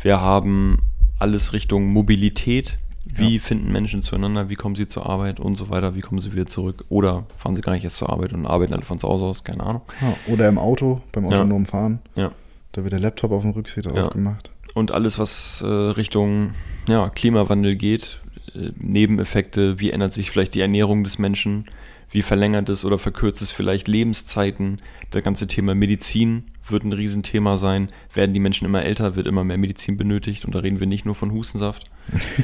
Wir 0.00 0.20
haben 0.20 0.78
alles 1.18 1.52
Richtung 1.52 1.86
Mobilität. 1.86 2.78
Wie 3.04 3.36
ja. 3.36 3.42
finden 3.42 3.70
Menschen 3.70 4.02
zueinander? 4.02 4.48
Wie 4.48 4.54
kommen 4.54 4.74
sie 4.74 4.86
zur 4.86 5.06
Arbeit 5.06 5.38
und 5.38 5.56
so 5.56 5.70
weiter? 5.70 5.94
Wie 5.94 6.00
kommen 6.00 6.20
sie 6.20 6.32
wieder 6.32 6.46
zurück? 6.46 6.84
Oder 6.88 7.24
fahren 7.36 7.56
sie 7.56 7.62
gar 7.62 7.72
nicht 7.72 7.84
erst 7.84 7.98
zur 7.98 8.10
Arbeit 8.10 8.32
und 8.32 8.46
arbeiten 8.46 8.72
alle 8.72 8.82
von 8.82 8.98
zu 8.98 9.08
Hause 9.08 9.26
aus? 9.26 9.44
Keine 9.44 9.62
Ahnung. 9.64 9.82
Ja, 10.00 10.14
oder 10.32 10.48
im 10.48 10.58
Auto, 10.58 11.00
beim 11.12 11.26
autonomen 11.26 11.66
Fahren. 11.66 12.00
Ja. 12.16 12.32
Da 12.72 12.82
wird 12.84 12.92
der 12.92 13.00
Laptop 13.00 13.32
auf 13.32 13.42
dem 13.42 13.50
Rücksitz 13.50 13.84
ja. 13.84 14.06
aufgemacht. 14.06 14.50
Und 14.74 14.92
alles, 14.92 15.18
was 15.18 15.62
äh, 15.62 15.66
Richtung 15.66 16.52
ja, 16.88 17.10
Klimawandel 17.10 17.76
geht, 17.76 18.21
Nebeneffekte, 18.54 19.80
wie 19.80 19.90
ändert 19.90 20.12
sich 20.12 20.30
vielleicht 20.30 20.54
die 20.54 20.60
Ernährung 20.60 21.04
des 21.04 21.18
Menschen? 21.18 21.66
Wie 22.10 22.22
verlängert 22.22 22.68
es 22.68 22.84
oder 22.84 22.98
verkürzt 22.98 23.40
es 23.40 23.50
vielleicht 23.50 23.88
Lebenszeiten? 23.88 24.82
Das 25.10 25.24
ganze 25.24 25.46
Thema 25.46 25.74
Medizin 25.74 26.44
wird 26.68 26.84
ein 26.84 26.92
Riesenthema 26.92 27.56
sein. 27.56 27.88
Werden 28.12 28.34
die 28.34 28.40
Menschen 28.40 28.66
immer 28.66 28.82
älter, 28.82 29.16
wird 29.16 29.26
immer 29.26 29.44
mehr 29.44 29.56
Medizin 29.56 29.96
benötigt 29.96 30.44
und 30.44 30.54
da 30.54 30.58
reden 30.58 30.78
wir 30.78 30.86
nicht 30.86 31.06
nur 31.06 31.14
von 31.14 31.32
Hustensaft. 31.32 31.90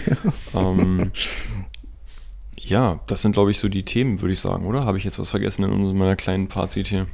ähm, 0.55 1.13
ja, 2.57 3.01
das 3.07 3.23
sind, 3.23 3.33
glaube 3.33 3.51
ich, 3.51 3.59
so 3.59 3.69
die 3.69 3.85
Themen, 3.85 4.23
würde 4.23 4.33
ich 4.33 4.41
sagen, 4.41 4.65
oder? 4.65 4.87
Habe 4.87 4.97
ich 4.97 5.05
jetzt 5.05 5.19
was 5.19 5.31
vergessen 5.31 5.65
in 5.65 5.99
meiner 5.99 6.17
kleinen 6.17 6.49
Fazit 6.49 6.87
hier? 6.87 7.07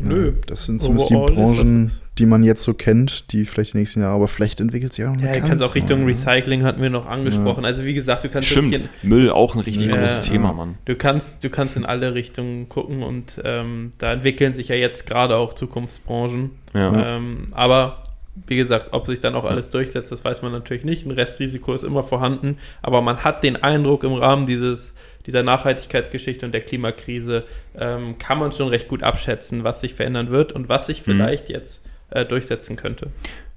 Nö. 0.00 0.32
Das 0.46 0.66
sind 0.66 0.80
zumindest 0.80 1.10
die 1.10 1.14
Branchen, 1.14 1.92
die 2.18 2.26
man 2.26 2.42
jetzt 2.42 2.62
so 2.62 2.74
kennt, 2.74 3.32
die 3.32 3.46
vielleicht 3.46 3.74
die 3.74 3.78
nächsten 3.78 4.00
Jahre, 4.00 4.14
aber 4.14 4.28
vielleicht 4.28 4.60
entwickelt 4.60 4.92
sich 4.92 5.04
auch 5.04 5.14
noch 5.14 5.22
Ja, 5.22 5.32
du 5.32 5.40
kannst 5.40 5.64
auch 5.64 5.74
Richtung 5.74 6.04
Recycling 6.04 6.64
hatten 6.64 6.82
wir 6.82 6.90
noch 6.90 7.06
angesprochen. 7.06 7.62
Ja. 7.62 7.68
Also 7.68 7.84
wie 7.84 7.94
gesagt, 7.94 8.24
du 8.24 8.28
kannst 8.28 8.48
Stimmt, 8.48 8.74
in, 8.74 8.88
Müll 9.02 9.30
auch 9.30 9.54
ein 9.54 9.60
richtig 9.60 9.88
ja, 9.88 9.96
großes 9.96 10.22
Thema, 10.22 10.52
Mann. 10.52 10.76
Du 10.84 10.96
kannst, 10.96 11.42
du 11.44 11.50
kannst 11.50 11.76
in 11.76 11.86
alle 11.86 12.14
Richtungen 12.14 12.68
gucken 12.68 13.02
und 13.02 13.40
ähm, 13.44 13.92
da 13.98 14.12
entwickeln 14.12 14.54
sich 14.54 14.68
ja 14.68 14.76
jetzt 14.76 15.06
gerade 15.06 15.36
auch 15.36 15.54
Zukunftsbranchen. 15.54 16.50
Ja. 16.74 17.16
Ähm, 17.16 17.48
aber 17.52 18.02
wie 18.46 18.56
gesagt, 18.56 18.88
ob 18.92 19.06
sich 19.06 19.20
dann 19.20 19.34
auch 19.34 19.44
alles 19.44 19.70
durchsetzt, 19.70 20.12
das 20.12 20.24
weiß 20.24 20.42
man 20.42 20.52
natürlich 20.52 20.84
nicht. 20.84 21.06
Ein 21.06 21.10
Restrisiko 21.10 21.74
ist 21.74 21.84
immer 21.84 22.02
vorhanden, 22.02 22.58
aber 22.82 23.02
man 23.02 23.24
hat 23.24 23.42
den 23.42 23.56
Eindruck 23.56 24.04
im 24.04 24.14
Rahmen 24.14 24.46
dieses 24.46 24.92
dieser 25.26 25.42
Nachhaltigkeitsgeschichte 25.42 26.46
und 26.46 26.52
der 26.52 26.62
Klimakrise 26.62 27.44
ähm, 27.76 28.18
kann 28.18 28.38
man 28.38 28.52
schon 28.52 28.68
recht 28.68 28.88
gut 28.88 29.02
abschätzen, 29.02 29.64
was 29.64 29.80
sich 29.80 29.94
verändern 29.94 30.30
wird 30.30 30.52
und 30.52 30.68
was 30.68 30.86
sich 30.86 31.00
mhm. 31.00 31.12
vielleicht 31.12 31.48
mhm. 31.48 31.54
jetzt 31.54 31.86
äh, 32.10 32.24
durchsetzen 32.24 32.76
könnte. 32.76 33.10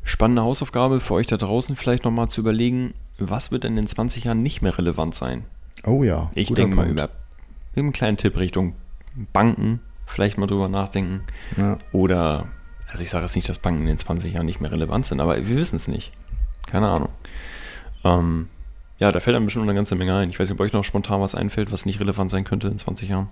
Spannende 0.04 0.42
Hausaufgabe 0.42 1.00
für 1.00 1.14
euch 1.14 1.28
da 1.28 1.38
draußen, 1.38 1.76
vielleicht 1.76 2.04
nochmal 2.04 2.28
zu 2.28 2.42
überlegen, 2.42 2.94
was 3.18 3.52
wird 3.52 3.64
denn 3.64 3.78
in 3.78 3.88
20 3.88 4.26
Jahren 4.26 4.40
nicht 4.40 4.62
mehr 4.62 4.78
relevant 4.78 5.16
sein? 5.16 5.46
Oh 5.86 6.04
ja. 6.04 6.30
Ich 6.36 6.50
denke 6.54 6.76
mal 6.76 6.88
über 6.88 7.10
einen 7.76 7.94
kleinen 7.94 8.18
Tipp 8.18 8.38
Richtung 8.38 8.76
Banken, 9.32 9.80
vielleicht 10.06 10.38
mal 10.38 10.48
drüber 10.48 10.68
nachdenken. 10.68 11.22
Ja. 11.58 11.78
Oder, 11.92 12.48
also 12.92 13.04
ich 13.04 13.10
sage 13.10 13.26
jetzt 13.26 13.36
nicht, 13.36 13.48
dass 13.48 13.60
Banken 13.60 13.88
in 13.88 13.98
20 13.98 14.34
Jahren 14.34 14.46
nicht 14.46 14.60
mehr 14.60 14.72
relevant 14.72 15.06
sind, 15.06 15.22
aber 15.22 15.38
wir 15.38 15.56
wissen 15.56 15.76
es 15.76 15.88
nicht. 15.88 16.12
Keine 16.68 16.90
Ahnung. 16.90 17.10
Ähm, 18.04 18.50
ja, 19.04 19.12
da 19.12 19.20
fällt 19.20 19.36
einem 19.36 19.44
bestimmt 19.44 19.66
eine 19.66 19.76
ganze 19.76 19.96
Menge 19.96 20.16
ein. 20.16 20.30
Ich 20.30 20.40
weiß 20.40 20.48
nicht, 20.48 20.58
ob 20.58 20.62
euch 20.62 20.72
noch 20.72 20.86
spontan 20.86 21.20
was 21.20 21.36
einfällt, 21.36 21.74
was 21.74 21.86
nicht 21.86 22.00
relevant 22.00 22.32
sein 22.32 22.46
könnte 22.46 22.70
in 22.70 22.78
20 22.78 23.10
Jahren. 23.10 23.28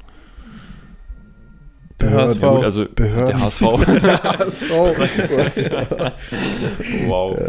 HSV. 2.01 2.41
Ja, 2.41 2.49
gut, 2.49 2.63
also 2.65 2.85
Behörden. 2.93 3.27
der 3.27 3.39
HSV. 3.39 3.61
der 4.01 4.21
HSV. 4.21 4.69
wow. 7.07 7.39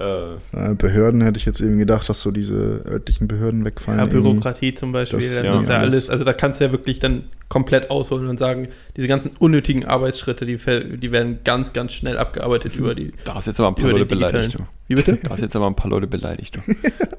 Äh, 0.00 0.74
Behörden 0.74 1.20
hätte 1.20 1.38
ich 1.38 1.44
jetzt 1.44 1.60
eben 1.60 1.78
gedacht, 1.78 2.08
dass 2.08 2.20
so 2.22 2.30
diese 2.30 2.82
örtlichen 2.88 3.28
Behörden 3.28 3.64
wegfallen. 3.64 3.98
Ja, 4.00 4.06
Bürokratie 4.06 4.72
zum 4.74 4.92
Beispiel, 4.92 5.18
Das- 5.20 5.36
das, 5.36 5.44
ja, 5.44 5.58
ist 5.60 5.68
ja 5.68 5.76
alles. 5.78 5.92
alles, 5.94 6.10
also 6.10 6.24
da 6.24 6.32
kannst 6.32 6.60
du 6.60 6.64
ja 6.64 6.72
wirklich 6.72 6.98
dann 6.98 7.24
komplett 7.48 7.90
ausholen 7.90 8.28
und 8.28 8.38
sagen, 8.38 8.68
diese 8.96 9.08
ganzen 9.08 9.32
unnötigen 9.40 9.84
Arbeitsschritte, 9.84 10.46
die, 10.46 10.56
die 10.98 11.10
werden 11.12 11.40
ganz, 11.44 11.72
ganz 11.72 11.92
schnell 11.92 12.16
abgearbeitet 12.16 12.76
über 12.76 12.94
die. 12.94 13.12
Da 13.24 13.34
hast 13.34 13.46
jetzt 13.48 13.58
aber 13.58 13.68
ein 13.68 13.74
paar 13.74 13.90
Leute 13.90 14.06
beleidigt, 14.06 14.54
du. 14.54 14.58
Wie 14.86 14.94
bitte? 14.94 15.18
Da 15.22 15.30
hast 15.30 15.40
jetzt 15.42 15.56
aber 15.56 15.66
ein 15.66 15.74
paar 15.74 15.90
Leute 15.90 16.06
beleidigt, 16.06 16.56
du. 16.56 16.60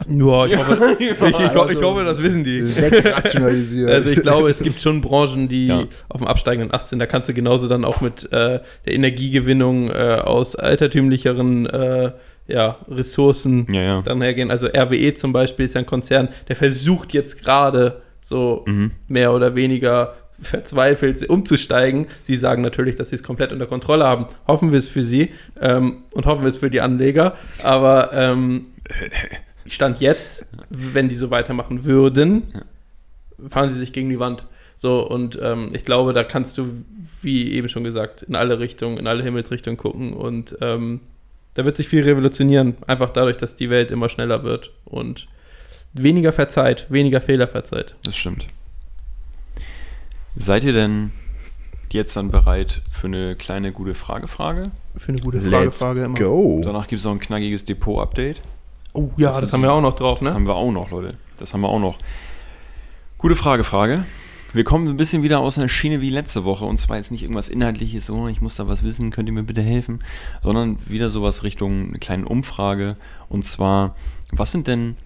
Ja, 0.09 0.45
ich 0.45 0.57
hoffe, 0.57 0.95
ich, 0.99 1.11
ich, 1.11 1.19
ich, 1.21 1.35
also- 1.35 1.81
hoffe, 1.83 2.03
das 2.05 2.21
wissen 2.21 2.43
die. 2.45 2.63
Wegrationalisiert. 2.75 3.89
Also 3.91 4.09
ich 4.09 4.21
glaube, 4.21 4.49
es 4.49 4.59
gibt 4.63 4.79
schon 4.79 5.01
Branchen, 5.01 5.47
die 5.49 5.67
Ja. 5.67 5.83
auf 6.09 6.21
dem 6.21 6.27
absteigenden 6.27 6.71
Ast 6.73 6.89
sind. 6.89 6.99
Da 6.99 7.05
kannst 7.07 7.27
du 7.29 7.33
genauso 7.33 7.67
dann 7.67 7.83
auch 7.85 7.99
mit 8.01 8.23
äh, 8.31 8.59
der 8.85 8.93
Energiegewinnung 8.93 9.89
äh, 9.89 10.21
aus 10.23 10.55
altertümlicheren 10.55 11.65
äh, 11.65 12.11
ja, 12.51 12.77
Ressourcen 12.89 13.65
Ja, 13.73 13.81
ja. 13.81 14.01
dann 14.01 14.21
hergehen. 14.21 14.51
Also 14.51 14.67
RWE 14.67 15.13
zum 15.15 15.33
Beispiel 15.33 15.65
ist 15.65 15.75
ja 15.75 15.79
ein 15.79 15.85
Konzern, 15.85 16.29
der 16.47 16.55
versucht 16.55 17.13
jetzt 17.13 17.41
gerade 17.41 18.01
so 18.23 18.63
Mhm. 18.67 18.91
mehr 19.07 19.33
oder 19.33 19.55
weniger 19.55 20.15
verzweifelt 20.41 21.27
umzusteigen. 21.29 22.07
Sie 22.23 22.35
sagen 22.35 22.61
natürlich, 22.61 22.95
dass 22.95 23.09
sie 23.09 23.15
es 23.15 23.23
komplett 23.23 23.51
unter 23.51 23.67
Kontrolle 23.67 24.05
haben. 24.05 24.25
Hoffen 24.47 24.71
wir 24.71 24.79
es 24.79 24.87
für 24.87 25.03
sie 25.03 25.29
ähm, 25.59 25.97
und 26.11 26.25
hoffen 26.25 26.41
wir 26.41 26.49
es 26.49 26.57
für 26.57 26.69
die 26.69 26.81
Anleger. 26.81 27.35
Aber 27.63 28.11
ähm, 28.13 28.65
Stand 29.67 29.99
jetzt, 30.01 30.47
wenn 30.69 31.09
die 31.09 31.15
so 31.15 31.29
weitermachen 31.29 31.85
würden, 31.85 32.43
fahren 33.49 33.69
sie 33.69 33.79
sich 33.79 33.93
gegen 33.93 34.09
die 34.09 34.19
Wand. 34.19 34.43
So, 34.77 35.07
und 35.07 35.37
ähm, 35.41 35.69
ich 35.73 35.85
glaube, 35.85 36.11
da 36.13 36.23
kannst 36.23 36.57
du, 36.57 36.67
wie 37.21 37.51
eben 37.53 37.69
schon 37.69 37.83
gesagt, 37.83 38.23
in 38.23 38.33
alle 38.35 38.59
Richtungen, 38.59 38.97
in 38.97 39.05
alle 39.05 39.21
Himmelsrichtungen 39.21 39.77
gucken 39.77 40.13
und 40.13 40.57
ähm, 40.61 41.01
da 41.53 41.65
wird 41.65 41.77
sich 41.77 41.87
viel 41.87 42.03
revolutionieren, 42.03 42.77
einfach 42.87 43.09
dadurch, 43.11 43.37
dass 43.37 43.55
die 43.55 43.69
Welt 43.69 43.91
immer 43.91 44.09
schneller 44.09 44.43
wird 44.43 44.71
und 44.85 45.27
weniger 45.93 46.31
verzeiht, 46.33 46.87
weniger 46.89 47.19
Fehler 47.21 47.47
verzeiht. 47.47 47.95
Das 48.03 48.15
stimmt. 48.15 48.47
Seid 50.35 50.63
ihr 50.63 50.73
denn 50.73 51.11
jetzt 51.91 52.15
dann 52.15 52.31
bereit 52.31 52.81
für 52.91 53.07
eine 53.07 53.35
kleine 53.35 53.73
gute 53.73 53.95
Frage-Frage? 53.95 54.71
Für 54.95 55.11
eine 55.11 55.21
gute 55.21 55.39
Let's 55.39 55.79
Frage 55.81 56.03
immer. 56.05 56.17
go. 56.17 56.61
Danach 56.63 56.87
gibt 56.87 56.99
es 56.99 57.05
noch 57.05 57.11
ein 57.11 57.19
knackiges 57.19 57.65
Depot-Update. 57.65 58.41
Oh 58.93 59.09
ja, 59.17 59.29
Das 59.31 59.41
das, 59.41 59.53
haben 59.53 59.61
wir 59.61 59.71
auch 59.73 59.81
noch 59.81 59.95
drauf, 59.95 60.19
Das 60.19 60.29
ne? 60.29 60.33
haben 60.33 60.47
wir 60.47 60.55
auch 60.55 60.71
noch, 60.71 60.91
Leute. 60.91 61.15
Das 61.37 61.53
haben 61.53 61.61
wir 61.61 61.69
auch 61.69 61.79
noch. 61.79 61.97
Gute 63.17 63.35
Frage, 63.35 63.63
Frage. 63.65 64.05
Wir 64.53 64.65
kommen 64.65 64.87
ein 64.89 64.97
bisschen 64.97 65.23
wieder 65.23 65.39
aus 65.39 65.57
einer 65.57 65.69
Schiene 65.69 66.01
wie 66.01 66.09
letzte 66.09 66.43
Woche. 66.43 66.65
Und 66.65 66.77
zwar 66.77 66.97
jetzt 66.97 67.11
nicht 67.11 67.21
irgendwas 67.21 67.47
Inhaltliches, 67.47 68.05
so, 68.05 68.27
ich 68.27 68.41
muss 68.41 68.55
da 68.55 68.67
was 68.67 68.83
wissen, 68.83 69.09
könnt 69.09 69.29
ihr 69.29 69.33
mir 69.33 69.43
bitte 69.43 69.61
helfen? 69.61 70.03
Sondern 70.43 70.77
wieder 70.87 71.09
sowas 71.09 71.43
Richtung 71.43 71.89
eine 71.89 71.99
kleine 71.99 72.25
Umfrage. 72.25 72.97
Und 73.29 73.45
zwar, 73.45 73.95
was 74.31 74.51
sind 74.51 74.67
denn 74.67 74.97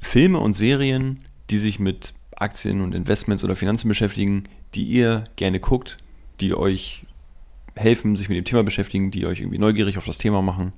Filme 0.00 0.38
und 0.38 0.54
Serien, 0.54 1.20
die 1.50 1.58
sich 1.58 1.78
mit 1.78 2.14
Aktien 2.36 2.80
und 2.80 2.94
Investments 2.94 3.44
oder 3.44 3.56
Finanzen 3.56 3.88
beschäftigen, 3.88 4.44
die 4.74 4.84
ihr 4.84 5.24
gerne 5.36 5.60
guckt, 5.60 5.98
die 6.40 6.54
euch 6.54 7.04
helfen, 7.76 8.16
sich 8.16 8.28
mit 8.28 8.38
dem 8.38 8.44
Thema 8.44 8.64
beschäftigen, 8.64 9.10
die 9.10 9.26
euch 9.26 9.40
irgendwie 9.40 9.58
neugierig 9.58 9.98
auf 9.98 10.06
das 10.06 10.16
Thema 10.16 10.40
machen? 10.40 10.72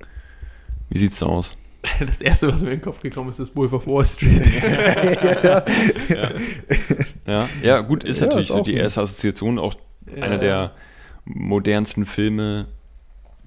Wie 0.90 0.98
sieht's 0.98 1.20
da 1.20 1.26
aus? 1.26 1.56
Das 2.00 2.20
erste, 2.20 2.48
was 2.48 2.62
mir 2.62 2.70
in 2.70 2.78
den 2.78 2.82
Kopf 2.82 3.00
gekommen 3.00 3.30
ist, 3.30 3.38
ist 3.38 3.54
Wolf 3.54 3.72
of 3.72 3.86
Wall 3.86 4.04
Street. 4.04 4.42
Ja, 5.42 5.64
ja 6.08 6.32
gut, 7.82 8.04
ist 8.04 8.20
Ja, 8.20 8.26
natürlich 8.26 8.50
ist 8.50 8.66
die 8.66 8.72
gut. 8.72 8.80
erste 8.80 9.00
Assoziation 9.02 9.58
auch 9.58 9.74
einer 10.20 10.38
der 10.38 10.72
modernsten 11.24 12.06
Filme, 12.06 12.66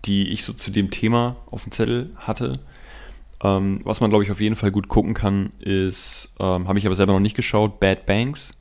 die 0.05 0.29
ich 0.29 0.43
so 0.43 0.53
zu 0.53 0.71
dem 0.71 0.91
Thema 0.91 1.37
auf 1.49 1.63
dem 1.63 1.71
Zettel 1.71 2.11
hatte. 2.17 2.59
Ähm, 3.41 3.79
was 3.85 4.01
man, 4.01 4.09
glaube 4.09 4.23
ich, 4.25 4.31
auf 4.31 4.41
jeden 4.41 4.57
Fall 4.57 4.71
gut 4.71 4.89
gucken 4.89 5.13
kann, 5.13 5.51
ist, 5.59 6.29
ähm, 6.39 6.67
habe 6.67 6.77
ich 6.77 6.85
aber 6.85 6.95
selber 6.95 7.13
noch 7.13 7.19
nicht 7.21 7.37
geschaut, 7.37 7.79
Bad 7.79 8.05
Banks. 8.05 8.53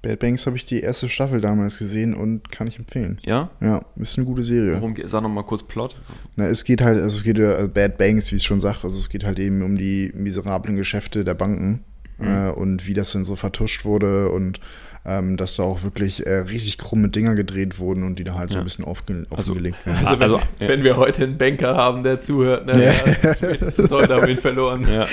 Bad 0.00 0.18
Banks 0.20 0.46
habe 0.46 0.56
ich 0.56 0.64
die 0.66 0.80
erste 0.80 1.08
Staffel 1.08 1.40
damals 1.40 1.78
gesehen 1.78 2.14
und 2.14 2.50
kann 2.50 2.66
ich 2.66 2.78
empfehlen. 2.78 3.20
Ja? 3.24 3.50
Ja, 3.60 3.80
ist 3.96 4.16
eine 4.16 4.26
gute 4.26 4.42
Serie. 4.42 4.80
Geht 4.94 5.08
Sag 5.08 5.22
noch 5.22 5.28
mal 5.28 5.42
kurz 5.44 5.62
Plot. 5.62 5.96
Na, 6.36 6.46
es 6.46 6.64
geht 6.64 6.80
halt, 6.82 7.00
also 7.00 7.18
es 7.18 7.24
geht 7.24 7.38
ja, 7.38 7.56
äh, 7.58 7.68
Bad 7.68 7.98
Banks, 7.98 8.30
wie 8.32 8.36
es 8.36 8.44
schon 8.44 8.60
sagt, 8.60 8.84
also 8.84 8.98
es 8.98 9.08
geht 9.08 9.24
halt 9.24 9.38
eben 9.38 9.62
um 9.62 9.76
die 9.76 10.12
miserablen 10.14 10.76
Geschäfte 10.76 11.24
der 11.24 11.34
Banken 11.34 11.84
Mhm. 12.22 12.46
äh, 12.48 12.50
und 12.50 12.86
wie 12.86 12.94
das 12.94 13.12
denn 13.12 13.24
so 13.24 13.36
vertuscht 13.36 13.84
wurde 13.84 14.28
und 14.30 14.60
ähm, 15.04 15.36
dass 15.36 15.56
da 15.56 15.64
auch 15.64 15.82
wirklich 15.82 16.24
äh, 16.28 16.32
richtig 16.36 16.78
krumme 16.78 17.08
Dinger 17.08 17.34
gedreht 17.34 17.80
wurden 17.80 18.04
und 18.04 18.20
die 18.20 18.24
da 18.24 18.34
halt 18.34 18.50
so 18.50 18.56
Ja. 18.56 18.60
ein 18.62 18.64
bisschen 18.64 18.84
aufge 18.84 19.26
Also- 19.30 19.50
aufgelegt 19.52 19.78
werden. 19.86 20.06
Also, 20.06 20.20
wenn, 20.20 20.22
Also, 20.22 20.36
ja. 20.60 20.68
wenn 20.68 20.84
wir 20.84 20.96
heute 20.96 21.24
einen 21.24 21.38
Banker 21.38 21.76
haben, 21.76 22.04
der 22.04 22.20
zuhört, 22.20 22.66
ne, 22.66 22.84
Ja. 22.84 23.34
spätestens 23.34 23.90
heute 23.90 24.14
haben 24.14 24.22
wir 24.26 24.28
ihn 24.34 24.38
verloren. 24.38 24.86
Ja. 24.88 25.06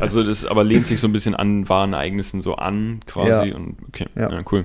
Also 0.00 0.24
das 0.24 0.44
aber 0.44 0.64
lehnt 0.64 0.86
sich 0.88 0.98
so 0.98 1.06
ein 1.06 1.12
bisschen 1.12 1.36
an 1.36 1.68
wahren 1.68 1.92
Ereignissen 1.92 2.42
so 2.42 2.56
an, 2.56 2.98
quasi. 3.06 3.50
Ja. 3.50 3.54
Und 3.54 3.76
okay, 3.86 4.06
Ja. 4.16 4.28
ja, 4.32 4.42
cool. 4.50 4.64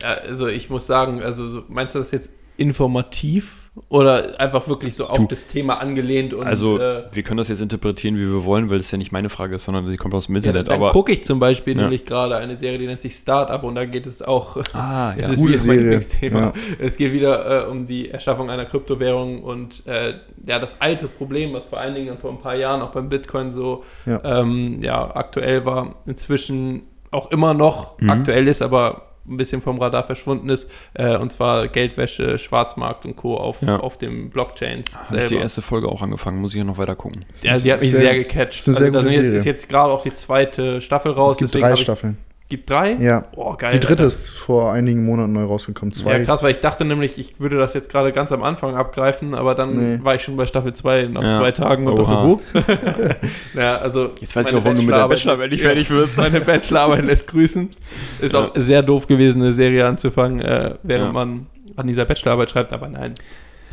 Ja, 0.00 0.12
also 0.14 0.46
ich 0.46 0.70
muss 0.70 0.86
sagen, 0.86 1.20
also 1.22 1.48
so, 1.48 1.64
meinst 1.68 1.94
du 1.96 1.98
das 1.98 2.12
jetzt 2.12 2.28
informativ 2.56 3.65
oder 3.90 4.40
einfach 4.40 4.68
wirklich 4.68 4.94
so 4.94 5.06
auf 5.06 5.18
Du- 5.18 5.26
das 5.26 5.46
Thema 5.46 5.74
angelehnt 5.80 6.32
und 6.32 6.46
Also 6.46 6.78
äh, 6.78 7.04
wir 7.12 7.22
können 7.22 7.36
das 7.38 7.48
jetzt 7.48 7.60
interpretieren, 7.60 8.16
wie 8.16 8.20
wir 8.26 8.44
wollen, 8.44 8.70
weil 8.70 8.78
es 8.78 8.90
ja 8.90 8.96
nicht 8.98 9.12
meine 9.12 9.28
Frage 9.28 9.56
ist, 9.56 9.64
sondern 9.64 9.88
die 9.90 9.96
kommt 9.98 10.14
aus 10.14 10.26
dem 10.26 10.34
ja, 10.34 10.38
Internet. 10.38 10.68
dann 10.68 10.76
aber 10.76 10.90
gucke 10.92 11.12
ich 11.12 11.22
zum 11.24 11.38
Beispiel 11.40 11.76
Ja. 11.76 11.82
nämlich 11.82 12.04
gerade 12.06 12.36
eine 12.38 12.56
Serie, 12.56 12.78
die 12.78 12.86
nennt 12.86 13.02
sich 13.02 13.14
Startup 13.14 13.62
und 13.62 13.74
da 13.74 13.84
geht 13.84 14.06
es 14.06 14.22
auch 14.22 14.56
ah, 14.72 15.12
Es 15.16 15.26
ja. 15.26 15.32
ist 15.34 15.38
Gute 15.38 15.58
Serie, 15.58 15.80
Lieblingsthema. 15.80 16.38
ja. 16.40 16.52
Es 16.78 16.96
geht 16.96 17.12
wieder 17.12 17.66
äh, 17.66 17.70
um 17.70 17.86
die 17.86 18.10
Erschaffung 18.10 18.48
einer 18.50 18.64
Kryptowährung 18.64 19.42
und 19.42 19.86
äh, 19.86 20.14
ja, 20.46 20.58
das 20.58 20.80
alte 20.80 21.06
Problem, 21.08 21.52
was 21.52 21.66
vor 21.66 21.78
allen 21.78 21.94
Dingen 21.94 22.06
dann 22.08 22.18
vor 22.18 22.30
ein 22.30 22.40
paar 22.40 22.56
Jahren 22.56 22.80
auch 22.80 22.90
beim 22.92 23.08
Bitcoin 23.10 23.50
so 23.52 23.84
Ja. 24.06 24.20
ähm, 24.24 24.80
ja, 24.82 25.14
aktuell 25.14 25.64
war, 25.66 25.96
inzwischen 26.06 26.82
auch 27.10 27.30
immer 27.30 27.54
noch 27.54 28.00
Mhm. 28.00 28.10
aktuell 28.10 28.48
ist, 28.48 28.62
aber 28.62 29.02
ein 29.28 29.36
bisschen 29.36 29.60
vom 29.62 29.78
Radar 29.80 30.04
verschwunden 30.04 30.48
ist, 30.48 30.70
äh, 30.94 31.16
und 31.16 31.32
zwar 31.32 31.68
Geldwäsche, 31.68 32.38
Schwarzmarkt 32.38 33.04
und 33.04 33.16
Co. 33.16 33.36
auf, 33.36 33.60
Ja. 33.62 33.80
auf 33.80 33.96
dem 33.98 34.30
Blockchains 34.30 34.86
Habe 34.96 35.18
ich 35.18 35.24
die 35.26 35.34
erste 35.36 35.62
Folge 35.62 35.88
auch 35.88 36.02
angefangen, 36.02 36.40
muss 36.40 36.52
ich 36.52 36.58
ja 36.58 36.64
noch 36.64 36.78
weiter 36.78 36.96
gucken. 36.96 37.24
ja, 37.42 37.56
sie 37.58 37.72
hat 37.72 37.80
mich 37.80 37.90
Sehr- 37.90 38.00
sehr, 38.00 38.14
gecatcht. 38.18 38.58
ist 38.58 38.68
eine 38.68 38.76
sehr 38.76 38.90
da 38.90 38.98
gute 38.98 39.10
sind 39.10 39.14
jetzt, 39.16 39.24
Serie. 39.26 39.38
ist 39.38 39.44
jetzt 39.44 39.68
gerade 39.68 39.92
auch 39.92 40.02
die 40.02 40.14
zweite 40.14 40.80
Staffel 40.80 41.12
raus. 41.12 41.32
es 41.34 41.38
gibt 41.50 41.54
drei 41.62 41.76
Staffeln. 41.76 42.18
Gibt 42.48 42.70
drei? 42.70 42.92
Ja. 42.94 43.24
Oh, 43.34 43.54
geil. 43.54 43.72
Die 43.72 43.80
dritte 43.80 44.04
Alter. 44.04 44.06
ist 44.06 44.30
vor 44.30 44.72
einigen 44.72 45.04
Monaten 45.04 45.32
neu 45.32 45.42
rausgekommen. 45.44 45.92
Zwei. 45.92 46.18
Ja, 46.18 46.24
krass, 46.24 46.44
weil 46.44 46.52
ich 46.52 46.60
dachte 46.60 46.84
nämlich, 46.84 47.18
ich 47.18 47.40
würde 47.40 47.56
das 47.56 47.74
jetzt 47.74 47.90
gerade 47.90 48.12
ganz 48.12 48.30
am 48.30 48.44
Anfang 48.44 48.76
abgreifen, 48.76 49.34
aber 49.34 49.56
dann 49.56 49.76
Nee. 49.96 49.98
war 50.04 50.14
ich 50.14 50.22
schon 50.22 50.36
bei 50.36 50.46
Staffel 50.46 50.72
2 50.72 51.08
nach 51.12 51.22
Ja. 51.24 51.38
zwei 51.38 51.50
Tagen 51.50 51.88
und 51.88 51.98
Oha. 51.98 52.22
Huhu. 52.22 52.40
ja, 53.54 53.78
also 53.78 54.10
Jetzt 54.20 54.36
weiß 54.36 54.48
ich 54.50 54.54
auch, 54.54 54.62
warum 54.64 54.76
du 54.76 54.82
mit 54.82 54.94
der 54.94 55.08
Bachelorarbeit 55.08 55.50
nicht 55.50 55.62
fertig 55.62 55.90
wirst. 55.90 56.16
Meine 56.18 56.40
Bachelorarbeit 56.40 57.04
lässt 57.04 57.26
grüßen. 57.26 57.70
Ist 58.20 58.34
auch 58.36 58.52
sehr 58.54 58.82
doof 58.82 59.08
gewesen, 59.08 59.42
eine 59.42 59.52
Serie 59.52 59.84
anzufangen, 59.86 60.40
äh, 60.40 60.74
während 60.84 61.06
Ja. 61.06 61.12
man 61.12 61.46
an 61.74 61.86
dieser 61.88 62.04
Bachelorarbeit 62.04 62.50
schreibt, 62.50 62.72
aber 62.72 62.88
nein. 62.88 63.14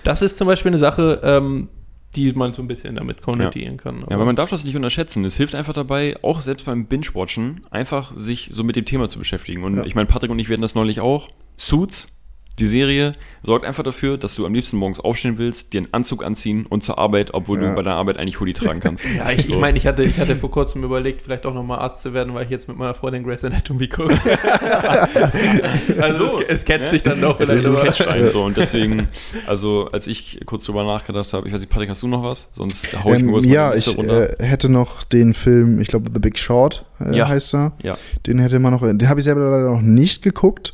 Das 0.03 0.23
ist 0.23 0.38
zum 0.38 0.47
Beispiel 0.47 0.71
eine 0.71 0.79
Sache, 0.79 1.21
ähm, 1.23 1.69
die 2.15 2.32
man 2.34 2.54
so 2.54 2.62
ein 2.62 2.67
bisschen 2.67 2.95
damit 2.95 3.21
konnotieren 3.21 3.78
kann. 3.78 4.02
Ja, 4.02 4.15
aber 4.15 4.26
man 4.26 4.36
darf 4.36 4.49
das 4.49 4.63
nicht 4.63 4.76
unterschätzen. 4.76 5.26
Es 5.26 5.36
hilft 5.36 5.56
einfach 5.56 5.73
dabei, 5.73 6.15
auch 6.21 6.41
selbst 6.41 6.65
beim 6.65 6.86
Binge-Watchen, 6.86 7.62
einfach 7.71 8.13
sich 8.17 8.49
so 8.54 8.63
mit 8.63 8.76
dem 8.76 8.86
Thema 8.86 9.10
zu 9.10 9.17
beschäftigen. 9.19 9.63
Und 9.63 9.78
Ja. 9.78 9.86
ich 9.86 9.95
meine, 9.95 10.08
Patrick 10.08 10.32
und 10.32 10.39
ich 10.39 10.49
werden 10.49 10.62
das 10.62 10.76
neulich 10.76 10.99
auch. 11.02 11.30
Suits, 11.58 12.08
die 12.60 12.68
Serie, 12.68 13.13
sorgt 13.42 13.66
einfach 13.66 13.82
dafür, 13.84 14.18
dass 14.18 14.36
du 14.36 14.46
am 14.46 14.54
liebsten 14.54 14.78
morgens 14.78 15.00
aufstehen 15.00 15.38
willst, 15.39 15.74
dir 15.74 15.80
einen 15.80 15.88
Anzug 15.94 16.24
anziehen 16.24 16.66
und 16.68 16.84
zur 16.84 17.00
Arbeit, 17.00 17.34
obwohl 17.34 17.60
Ja. 17.62 17.70
du 17.70 17.76
bei 17.76 17.82
der 17.82 17.94
Arbeit 17.94 18.18
eigentlich 18.18 18.39
Hoodie 18.39 18.54
tragen 18.54 18.80
kannst. 18.80 19.04
Ja, 19.18 19.32
ich, 19.32 19.39
ich 19.39 19.46
So. 19.56 19.60
meine, 19.60 19.78
ich 19.78 19.88
hatte, 19.88 20.04
ich 20.04 20.20
hatte 20.20 20.36
vor 20.36 20.52
kurzem 20.52 20.84
überlegt, 20.84 21.24
vielleicht 21.24 21.46
auch 21.48 21.54
nochmal 21.54 21.80
Arzt 21.80 22.04
zu 22.04 22.13
werden, 22.13 22.34
weil 22.36 22.46
ich 22.46 22.52
jetzt 22.52 22.68
mit 22.68 22.78
meiner 22.78 22.94
Freundin 22.94 23.24
Grace 23.24 23.44
Anatomy 23.44 23.88
gucke. 23.88 24.13
also 26.00 26.28
So, 26.30 26.39
es, 26.42 26.48
es 26.62 26.66
catcht 26.66 26.82
ne? 26.82 26.89
sich 26.89 27.04
dann 27.04 27.22
doch 27.22 27.39
Es 27.39 27.50
ist 27.50 27.66
aber- 27.66 27.80
ein 27.82 27.86
Catch-Ein 27.94 28.30
so 28.30 28.44
und 28.44 28.58
deswegen, 28.58 29.08
also 29.48 29.89
als 29.92 30.08
ich 30.08 30.39
kurz 30.46 30.66
drüber 30.66 30.84
nachgedacht 30.84 31.34
habe, 31.34 31.48
ich 31.48 31.54
weiß 31.54 31.60
nicht, 31.62 31.70
Patrick, 31.70 31.89
hast 31.89 32.02
du 32.04 32.08
noch 32.08 32.24
was? 32.24 32.50
Sonst 32.54 32.88
hau 33.04 33.13
ich 33.13 33.20
Ähm, 33.20 33.26
nur 33.28 33.36
kurz 33.42 33.46
ja, 33.48 33.74
ich 33.74 33.98
runter. 33.98 34.39
äh, 34.39 34.44
hätte 34.44 34.70
noch 34.70 35.04
den 35.04 35.34
Film, 35.34 35.80
ich 35.82 35.88
glaube 35.88 36.10
The 36.13 36.20
Big 36.20 36.38
Short 36.38 36.86
äh, 37.00 37.16
Ja. 37.16 37.28
heißt 37.28 37.54
er. 37.56 37.74
Ja. 37.82 37.98
Den 38.28 38.39
hätte 38.39 38.60
man 38.60 38.74
noch, 38.74 38.82
den 38.82 39.10
habe 39.10 39.20
ich 39.20 39.24
selber 39.24 39.42
leider 39.50 39.72
noch 39.72 39.82
nicht 39.82 40.22
geguckt, 40.22 40.74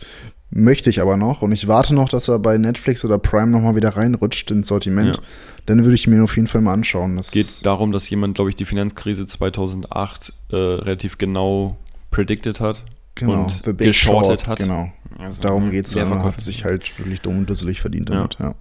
möchte 0.52 0.90
ich 0.90 1.02
aber 1.02 1.16
noch 1.18 1.42
und 1.42 1.52
ich 1.52 1.68
warte 1.68 1.94
noch, 1.94 2.10
dass 2.10 2.28
er 2.28 2.40
bei 2.40 2.58
Netflix 2.58 3.06
oder 3.06 3.18
Prime 3.20 3.48
noch 3.52 3.62
mal 3.62 3.76
wieder 3.76 3.90
reinrutscht 3.96 4.50
ins 4.52 4.68
Sortiment. 4.68 5.18
Ja. 5.18 5.22
Dann 5.68 5.84
würde 5.84 5.94
ich 5.96 6.08
mir 6.08 6.24
auf 6.24 6.36
jeden 6.36 6.48
Fall 6.48 6.62
mal 6.62 6.74
anschauen. 6.74 7.18
Es 7.20 7.32
geht 7.32 7.66
darum, 7.66 7.92
dass 7.92 8.10
jemand, 8.10 8.36
glaube 8.36 8.50
ich, 8.50 8.56
die 8.56 8.66
Finanzkrise 8.66 9.26
2008 9.28 10.34
äh, 10.52 10.56
relativ 10.56 11.18
genau 11.20 11.78
predicted 12.12 12.60
hat. 12.60 12.84
genau, 13.16 13.44
und 13.44 13.62
The 13.66 13.74
Big 13.74 13.88
geschortet 13.88 14.42
Short, 14.42 14.48
hat. 14.48 14.60
Genau, 14.60 14.92
Also, 15.20 15.42
darum 15.42 15.70
geht's. 15.70 15.94
Er 15.94 16.04
Leerverkäufer. 16.06 16.34
hat 16.34 16.42
sich 16.42 16.64
halt 16.66 16.98
wirklich 16.98 17.22
dumm 17.22 17.38
und 17.40 17.50
dusselig 17.50 17.82
verdient 17.82 18.10
Ja. 18.10 18.16
damit. 18.16 18.38
Ja. 18.40 18.56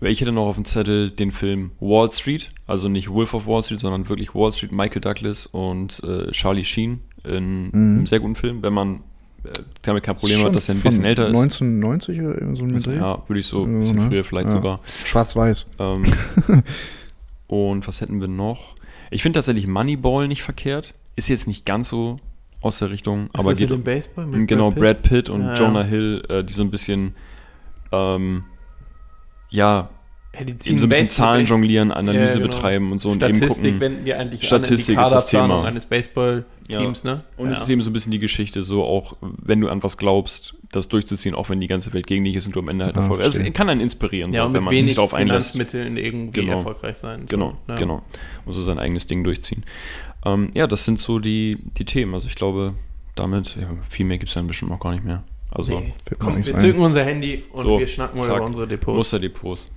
Ich 0.00 0.20
hätte 0.20 0.32
noch 0.32 0.46
auf 0.48 0.56
dem 0.56 0.66
Zettel 0.66 1.10
den 1.10 1.30
Film 1.30 1.70
Wall 1.80 2.10
Street, 2.10 2.50
also 2.66 2.88
nicht 2.90 3.08
Wolf 3.10 3.32
of 3.32 3.46
Wall 3.46 3.62
Street, 3.62 3.80
sondern 3.80 4.06
wirklich 4.10 4.34
Wall 4.34 4.52
Street, 4.52 4.72
Michael 4.72 5.00
Douglas 5.00 5.46
und 5.46 6.02
äh, 6.04 6.30
Charlie 6.32 6.64
Sheen 6.64 7.00
in 7.24 7.68
Mhm. 7.68 7.70
einem 7.72 8.06
sehr 8.06 8.20
guten 8.20 8.36
Film, 8.36 8.62
wenn 8.62 8.74
man 8.74 9.00
damit 9.82 10.02
kein 10.02 10.14
Problem 10.14 10.42
hat, 10.44 10.54
dass 10.56 10.68
er 10.68 10.74
ein 10.76 10.80
bisschen 10.80 11.04
älter 11.04 11.28
ist. 11.28 11.34
1990 11.36 12.20
oder 12.22 12.56
so 12.56 12.64
ein 12.64 12.74
Also, 12.74 12.90
ja, 12.92 13.22
würde 13.28 13.40
ich 13.40 13.46
so 13.46 13.62
ein 13.64 13.74
Ja, 13.74 13.80
bisschen 13.80 13.98
ne? 13.98 14.02
früher 14.08 14.24
vielleicht 14.24 14.48
Ja. 14.48 14.54
sogar. 14.54 14.80
Schwarz-Weiß. 15.04 15.66
Ähm, 15.78 16.04
Und 17.46 17.86
was 17.86 18.00
hätten 18.00 18.20
wir 18.20 18.28
noch? 18.28 18.74
Ich 19.10 19.22
finde 19.22 19.38
tatsächlich 19.38 19.66
Moneyball 19.66 20.28
nicht 20.28 20.42
verkehrt. 20.42 20.94
Ist 21.16 21.28
jetzt 21.28 21.46
nicht 21.46 21.64
ganz 21.66 21.88
so 21.88 22.16
aus 22.60 22.78
der 22.78 22.90
Richtung, 22.90 23.26
Ist 23.26 23.34
aber 23.34 23.50
das 23.50 23.58
geht 23.58 23.70
mit 23.70 23.78
dem 23.80 23.84
Baseball? 23.84 24.26
Mit 24.26 24.48
genau 24.48 24.70
Brad 24.70 25.02
Pitt, 25.02 25.28
und 25.28 25.42
Ja, 25.42 25.48
ja. 25.48 25.54
Jonah 25.54 25.82
Hill, 25.84 26.22
äh, 26.28 26.42
die 26.42 26.52
so 26.54 26.62
ein 26.62 26.70
bisschen 26.70 27.14
ähm, 27.92 28.44
ja, 29.50 29.90
Ja, 30.38 30.44
die 30.44 30.52
eben 30.52 30.58
so 30.60 30.70
ein 30.70 30.74
bisschen 30.76 30.88
Baseball- 30.88 31.06
Zahlen 31.08 31.46
jonglieren, 31.46 31.92
Analyse 31.92 32.24
Ja, 32.24 32.32
genau. 32.34 32.46
betreiben 32.46 32.92
und 32.92 33.00
so 33.00 33.10
und 33.10 33.22
eben 33.22 33.36
Statistik 33.36 33.64
gucken. 33.64 33.80
wenden 33.80 34.04
die 34.04 34.14
eigentlich 34.14 34.44
Statistik 34.44 34.98
an 34.98 35.04
ist 35.04 35.08
in 35.10 35.14
das 35.14 35.26
die 35.26 35.36
Thema. 35.36 35.64
eines 35.64 35.86
Baseball-Teams, 35.86 37.04
ne? 37.04 37.22
Und 37.36 37.48
ja. 37.50 37.54
es 37.56 37.62
ist 37.62 37.68
eben 37.68 37.82
so 37.82 37.90
ein 37.90 37.92
bisschen 37.92 38.12
die 38.12 38.18
Geschichte, 38.18 38.62
so 38.62 38.82
auch, 38.84 39.16
wenn 39.20 39.60
du 39.60 39.68
an 39.68 39.82
was 39.82 39.96
glaubst, 39.96 40.54
das 40.72 40.88
durchzuziehen, 40.88 41.34
auch 41.34 41.48
wenn 41.50 41.60
die 41.60 41.68
ganze 41.68 41.92
Welt 41.92 42.06
gegen 42.06 42.24
dich 42.24 42.34
ist 42.34 42.46
und 42.46 42.56
du 42.56 42.60
am 42.60 42.68
Ende 42.68 42.86
halt 42.86 42.96
Ah, 42.96 43.00
Erfolg 43.02 43.20
hast. 43.20 43.26
verstehe. 43.34 43.48
Es 43.48 43.54
kann 43.54 43.68
einen 43.68 43.80
inspirieren, 43.80 44.32
ja, 44.32 44.46
so, 44.48 44.54
wenn 44.54 44.64
man 44.64 44.74
sich 44.84 44.94
darauf 44.96 45.14
einlässt. 45.14 45.52
Finanzmitteln 45.52 45.96
irgendwie 45.96 46.40
Genau. 46.40 46.56
erfolgreich 46.58 46.96
sein. 46.96 47.20
So, 47.22 47.26
Genau, 47.28 47.56
ja. 47.68 47.76
genau. 47.76 48.02
Und 48.44 48.52
so 48.54 48.62
sein 48.62 48.78
eigenes 48.80 49.06
Ding 49.06 49.22
durchziehen. 49.22 49.64
Ähm, 50.26 50.50
ja, 50.54 50.66
das 50.66 50.84
sind 50.84 50.98
so 51.00 51.18
die, 51.20 51.58
die 51.78 51.84
Themen. 51.84 52.14
Also 52.14 52.26
ich 52.26 52.34
glaube, 52.34 52.74
damit, 53.14 53.56
ja, 53.60 53.68
viel 53.88 54.06
mehr 54.06 54.18
gibt 54.18 54.30
es 54.30 54.34
dann 54.34 54.46
bestimmt 54.48 54.72
auch 54.72 54.80
gar 54.80 54.92
nicht 54.92 55.04
mehr. 55.04 55.22
Also 55.50 55.78
Nee. 55.78 55.92
Wir 56.08 56.28
ein. 56.28 56.42
zücken 56.42 56.80
unser 56.80 57.04
Handy 57.04 57.44
und 57.52 57.62
So, 57.62 57.78
wir 57.78 57.86
schnacken 57.86 58.18
mal 58.18 58.26
zack. 58.26 58.36
über 58.38 58.46
unsere 58.46 58.66
Depots. 58.66 58.96
Musterdepots. 58.96 59.70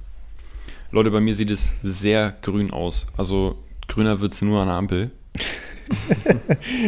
Leute, 0.92 1.12
bei 1.12 1.20
mir 1.20 1.36
sieht 1.36 1.52
es 1.52 1.74
sehr 1.84 2.36
grün 2.42 2.72
aus. 2.72 3.08
Also 3.18 3.58
grüner 3.88 4.22
wird 4.22 4.34
es 4.34 4.42
nur 4.42 4.62
an 4.62 4.68
der 4.68 4.76
Ampel. 4.76 5.12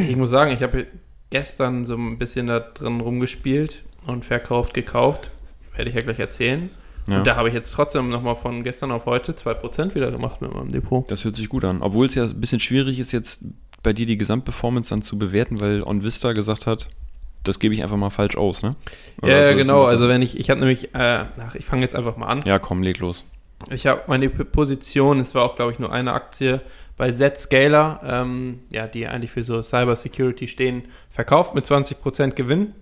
Ich 0.10 0.18
muss 0.18 0.30
sagen, 0.30 0.52
ich 0.52 0.62
habe 0.62 0.88
gestern 1.30 1.86
so 1.86 1.96
ein 1.96 2.18
bisschen 2.18 2.48
da 2.48 2.60
drin 2.60 3.00
rumgespielt 3.00 3.82
und 4.06 4.26
verkauft, 4.26 4.74
gekauft. 4.74 5.32
Werde 5.74 5.90
ich 5.90 5.96
ja 5.96 6.02
gleich 6.02 6.20
erzählen. 6.20 6.70
Ja. 7.08 7.20
Und 7.20 7.28
da 7.28 7.38
habe 7.38 7.48
ich 7.48 7.54
jetzt 7.54 7.72
trotzdem 7.72 8.10
nochmal 8.10 8.36
von 8.36 8.62
gestern 8.64 8.92
auf 8.92 9.06
heute 9.06 9.32
2% 9.32 9.96
wieder 9.96 10.12
gemacht 10.12 10.42
mit 10.42 10.54
meinem 10.54 10.70
Depot. 10.70 11.10
Das 11.10 11.24
hört 11.24 11.38
sich 11.38 11.48
gut 11.48 11.64
an. 11.64 11.82
Obwohl 11.82 12.08
es 12.08 12.16
ja 12.16 12.26
ein 12.26 12.42
bisschen 12.42 12.60
schwierig 12.60 13.00
ist, 13.00 13.14
jetzt 13.14 13.40
bei 13.82 13.94
dir 13.94 14.06
die 14.06 14.18
Gesamtperformance 14.18 14.90
dann 14.90 15.02
zu 15.02 15.18
bewerten, 15.18 15.62
weil 15.62 15.82
OnVista 15.82 16.34
gesagt 16.34 16.68
hat, 16.68 16.90
das 17.46 17.60
gebe 17.60 17.74
ich 17.74 17.82
einfach 17.82 17.96
mal 17.96 18.10
falsch 18.10 18.36
aus, 18.36 18.64
ne? 18.64 18.76
Oder 19.22 19.46
Ja, 19.46 19.52
so 19.52 19.58
genau. 19.58 19.86
Also 19.86 20.10
wenn 20.10 20.22
ich, 20.22 20.38
ich 20.38 20.50
habe 20.50 20.60
nämlich, 20.60 20.94
äh, 20.94 21.26
ach, 21.40 21.56
ich 21.56 21.64
fange 21.64 21.84
jetzt 21.84 21.96
einfach 21.96 22.18
mal 22.18 22.28
an. 22.28 22.44
Ja, 22.46 22.60
komm, 22.60 22.84
leg 22.84 23.00
los. 23.00 23.26
Ich 23.72 23.86
habe 23.86 24.04
meine 24.08 24.30
Position, 24.30 25.20
es 25.20 25.36
war 25.36 25.44
auch, 25.44 25.56
glaube 25.56 25.72
ich, 25.72 25.80
nur 25.80 25.92
eine 25.92 26.14
Aktie 26.14 26.62
bei 26.98 27.12
Zscaler, 27.12 28.02
ähm, 28.06 28.60
ja, 28.70 28.88
die 28.88 29.08
eigentlich 29.08 29.32
für 29.32 29.44
so 29.44 29.62
Cyber 29.62 29.96
Security 29.96 30.48
stehen, 30.48 30.84
verkauft 31.10 31.56
mit 31.56 31.66
20% 31.66 32.32
Gewinn. 32.32 32.74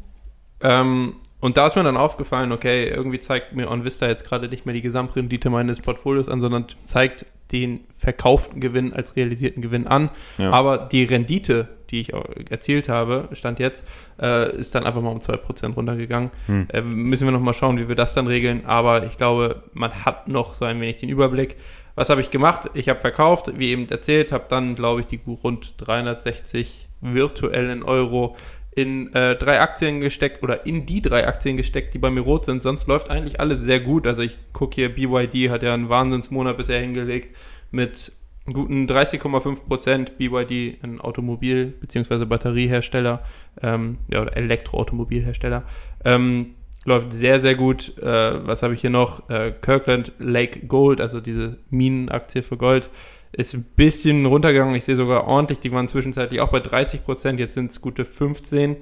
Ähm, 0.61 1.15
und 1.39 1.57
da 1.57 1.67
ist 1.67 1.75
mir 1.75 1.83
dann 1.83 1.97
aufgefallen, 1.97 2.51
okay, 2.51 2.89
irgendwie 2.89 3.19
zeigt 3.19 3.53
mir 3.53 3.69
OnVista 3.69 4.07
jetzt 4.07 4.25
gerade 4.25 4.49
nicht 4.49 4.65
mehr 4.65 4.73
die 4.73 4.81
Gesamtrendite 4.81 5.49
meines 5.49 5.81
Portfolios 5.81 6.29
an, 6.29 6.41
sondern 6.41 6.65
zeigt 6.83 7.25
den 7.51 7.81
verkauften 7.97 8.59
Gewinn 8.59 8.93
als 8.93 9.15
realisierten 9.15 9.61
Gewinn 9.61 9.87
an. 9.87 10.09
Ja. 10.37 10.51
Aber 10.51 10.77
die 10.77 11.03
Rendite, 11.03 11.67
die 11.89 12.01
ich 12.01 12.13
erzielt 12.49 12.89
habe, 12.89 13.29
stand 13.31 13.59
jetzt, 13.59 13.83
äh, 14.21 14.55
ist 14.57 14.75
dann 14.75 14.83
einfach 14.83 15.01
mal 15.01 15.11
um 15.11 15.19
2% 15.19 15.73
runtergegangen. 15.73 16.31
Hm. 16.47 16.67
Äh, 16.71 16.81
müssen 16.81 17.25
wir 17.25 17.31
nochmal 17.31 17.53
schauen, 17.53 17.77
wie 17.77 17.87
wir 17.87 17.95
das 17.95 18.13
dann 18.13 18.27
regeln. 18.27 18.65
Aber 18.65 19.05
ich 19.05 19.17
glaube, 19.17 19.63
man 19.73 20.05
hat 20.05 20.27
noch 20.27 20.55
so 20.55 20.65
ein 20.65 20.79
wenig 20.81 20.97
den 20.97 21.09
Überblick. 21.09 21.55
Was 21.95 22.09
habe 22.09 22.21
ich 22.21 22.29
gemacht? 22.29 22.69
Ich 22.75 22.89
habe 22.89 22.99
verkauft, 22.99 23.51
wie 23.57 23.71
eben 23.71 23.89
erzählt, 23.89 24.31
habe 24.31 24.45
dann, 24.49 24.75
glaube 24.75 25.01
ich, 25.01 25.07
die 25.07 25.19
rund 25.25 25.73
360 25.77 26.87
virtuellen 27.01 27.83
Euro 27.83 28.35
in 28.77 29.11
äh, 29.15 29.35
drei 29.35 29.59
Aktien 29.59 30.01
gesteckt 30.01 30.43
oder 30.43 30.67
in 30.67 30.85
die 30.85 31.01
drei 31.01 31.27
Aktien 31.27 31.57
gesteckt, 31.57 31.95
die 31.95 31.97
bei 31.97 32.11
mir 32.11 32.21
rot 32.21 32.45
sind. 32.45 32.61
Sonst 32.61 32.87
läuft 32.87 33.09
eigentlich 33.09 33.39
alles 33.39 33.59
sehr 33.59 33.79
gut. 33.79 34.05
Also 34.05 34.21
ich 34.21 34.37
gucke 34.53 34.75
hier, 34.75 34.93
BYD 34.93 35.49
hat 35.49 35.63
ja 35.63 35.73
einen 35.73 35.89
Wahnsinnsmonat 35.89 36.57
bisher 36.57 36.79
hingelegt 36.79 37.35
mit 37.71 38.11
guten 38.45 38.85
30,5 38.85 39.65
Prozent. 39.67 40.17
BYD, 40.19 40.77
ein 40.83 41.01
Automobil- 41.01 41.73
bzw. 41.81 42.25
Batteriehersteller, 42.25 43.23
ähm, 43.63 43.97
ja, 44.11 44.21
oder 44.21 44.37
Elektroautomobilhersteller. 44.37 45.63
Ähm, 46.05 46.53
läuft 46.85 47.13
sehr, 47.13 47.39
sehr 47.39 47.55
gut. 47.55 47.97
Äh, 47.97 48.45
was 48.45 48.61
habe 48.61 48.75
ich 48.75 48.81
hier 48.81 48.91
noch? 48.91 49.27
Äh, 49.27 49.53
Kirkland 49.59 50.13
Lake 50.19 50.67
Gold, 50.67 51.01
also 51.01 51.19
diese 51.19 51.57
Minenaktie 51.71 52.43
für 52.43 52.57
Gold, 52.57 52.91
ist 53.31 53.53
ein 53.53 53.63
bisschen 53.63 54.25
runtergegangen. 54.25 54.75
Ich 54.75 54.85
sehe 54.85 54.95
sogar 54.95 55.27
ordentlich, 55.27 55.59
die 55.59 55.71
waren 55.71 55.87
zwischenzeitlich 55.87 56.41
auch 56.41 56.49
bei 56.49 56.59
30 56.59 57.03
Prozent, 57.03 57.39
jetzt 57.39 57.53
sind 57.53 57.71
es 57.71 57.81
gute 57.81 58.05
15. 58.05 58.77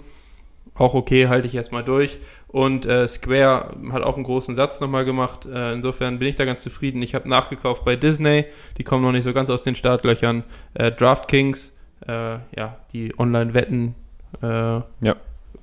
Auch 0.75 0.93
okay, 0.93 1.27
halte 1.27 1.47
ich 1.47 1.55
erstmal 1.55 1.83
durch. 1.83 2.17
Und 2.47 2.85
äh, 2.85 3.07
Square 3.07 3.75
hat 3.91 4.03
auch 4.03 4.15
einen 4.15 4.25
großen 4.25 4.55
Satz 4.55 4.81
nochmal 4.81 5.05
gemacht. 5.05 5.45
Äh, 5.45 5.73
insofern 5.73 6.19
bin 6.19 6.27
ich 6.27 6.35
da 6.35 6.43
ganz 6.43 6.61
zufrieden. 6.63 7.01
Ich 7.01 7.15
habe 7.15 7.29
nachgekauft 7.29 7.85
bei 7.85 7.95
Disney. 7.95 8.45
Die 8.77 8.83
kommen 8.83 9.03
noch 9.03 9.13
nicht 9.13 9.23
so 9.23 9.33
ganz 9.33 9.49
aus 9.49 9.61
den 9.61 9.75
Startlöchern. 9.75 10.43
Äh, 10.73 10.91
DraftKings, 10.91 11.71
äh, 12.07 12.11
ja, 12.57 12.77
die 12.91 13.17
Online-Wetten 13.17 13.95
äh, 14.41 14.47
Ja. 14.47 15.15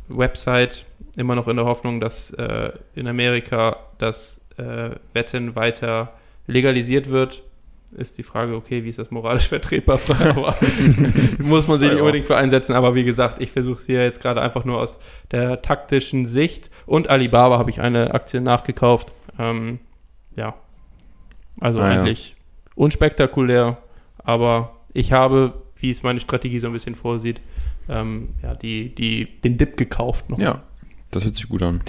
Website. 0.09 0.87
Immer 1.17 1.35
noch 1.35 1.49
in 1.49 1.57
der 1.57 1.67
Hoffnung, 1.67 2.01
dass 2.01 2.31
äh, 2.33 2.73
in 2.95 3.07
Amerika 3.07 3.77
das 3.99 4.41
äh, 4.57 4.91
Wetten 5.13 5.55
weiter 5.55 6.15
legalisiert 6.47 7.11
wird. 7.11 7.43
Ist 7.97 8.17
die 8.17 8.23
Frage, 8.23 8.55
okay, 8.55 8.85
wie 8.85 8.89
ist 8.89 8.99
das 8.99 9.11
moralisch 9.11 9.49
vertretbar? 9.49 10.01
Aber 10.31 10.57
muss 11.39 11.69
man 11.69 11.79
sich 11.79 11.89
nicht 11.91 11.99
Ja. 11.99 12.05
unbedingt 12.05 12.27
für 12.27 12.37
einsetzen. 12.37 12.75
Aber 12.75 12.95
wie 12.95 13.05
gesagt, 13.05 13.41
ich 13.41 13.51
versuche 13.51 13.81
es 13.81 13.87
hier 13.87 14.03
jetzt 14.03 14.21
gerade 14.23 14.41
einfach 14.41 14.65
nur 14.65 14.81
aus 14.81 14.97
der 15.31 15.61
taktischen 15.63 16.25
Sicht. 16.27 16.71
Und 16.87 17.11
Alibaba 17.11 17.59
habe 17.59 17.71
ich 17.71 17.81
eine 17.81 18.15
Aktie 18.15 18.41
nachgekauft. 18.41 19.13
Ähm, 19.39 19.79
ja. 20.37 20.55
Also 21.61 21.81
Ah, 21.81 21.93
ja. 21.93 22.01
eigentlich 22.03 22.35
unspektakulär. 22.75 23.77
Aber 24.19 24.73
ich 24.95 25.13
habe, 25.13 25.53
wie 25.77 25.91
es 25.91 26.03
meine 26.03 26.21
Strategie 26.21 26.61
so 26.61 26.69
ein 26.69 26.73
bisschen 26.73 26.95
vorsieht, 26.95 27.41
ähm, 27.89 28.31
ja, 28.43 28.55
die, 28.55 28.95
die, 28.95 29.27
den 29.43 29.59
Dip 29.59 29.77
gekauft. 29.77 30.31
Noch. 30.31 30.39
Ja, 30.39 30.63
das 31.11 31.25
hört 31.25 31.35
sich 31.35 31.49
gut 31.49 31.63
an. 31.63 31.83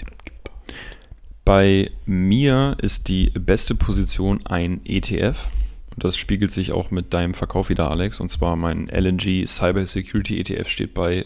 Bei 1.45 1.91
mir 2.05 2.75
ist 2.81 3.07
die 3.09 3.29
beste 3.31 3.75
Position 3.75 4.45
ein 4.45 4.81
ETF. 4.85 5.49
Und 5.95 6.03
das 6.03 6.17
spiegelt 6.17 6.51
sich 6.51 6.71
auch 6.71 6.89
mit 6.91 7.13
deinem 7.13 7.33
Verkauf 7.33 7.69
wieder, 7.69 7.89
Alex. 7.91 8.19
Und 8.19 8.29
zwar 8.29 8.55
mein 8.55 8.87
LNG 8.89 9.45
Cyber 9.47 9.85
Security 9.85 10.39
ETF 10.39 10.67
steht 10.69 10.93
bei 10.93 11.25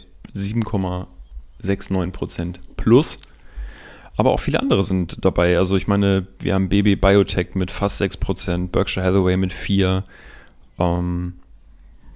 7,69% 1.63 2.55
plus. 2.75 3.19
Aber 4.15 4.31
auch 4.31 4.39
viele 4.39 4.59
andere 4.59 4.83
sind 4.83 5.23
dabei. 5.23 5.57
Also 5.57 5.75
ich 5.75 5.87
meine, 5.87 6.25
wir 6.39 6.53
haben 6.55 6.69
BB 6.69 6.99
Biotech 6.99 7.49
mit 7.53 7.69
fast 7.71 8.01
6%, 8.01 8.69
Berkshire 8.69 9.05
Hathaway 9.05 9.37
mit 9.37 9.53
4%. 9.53 10.03
Ähm, 10.79 11.33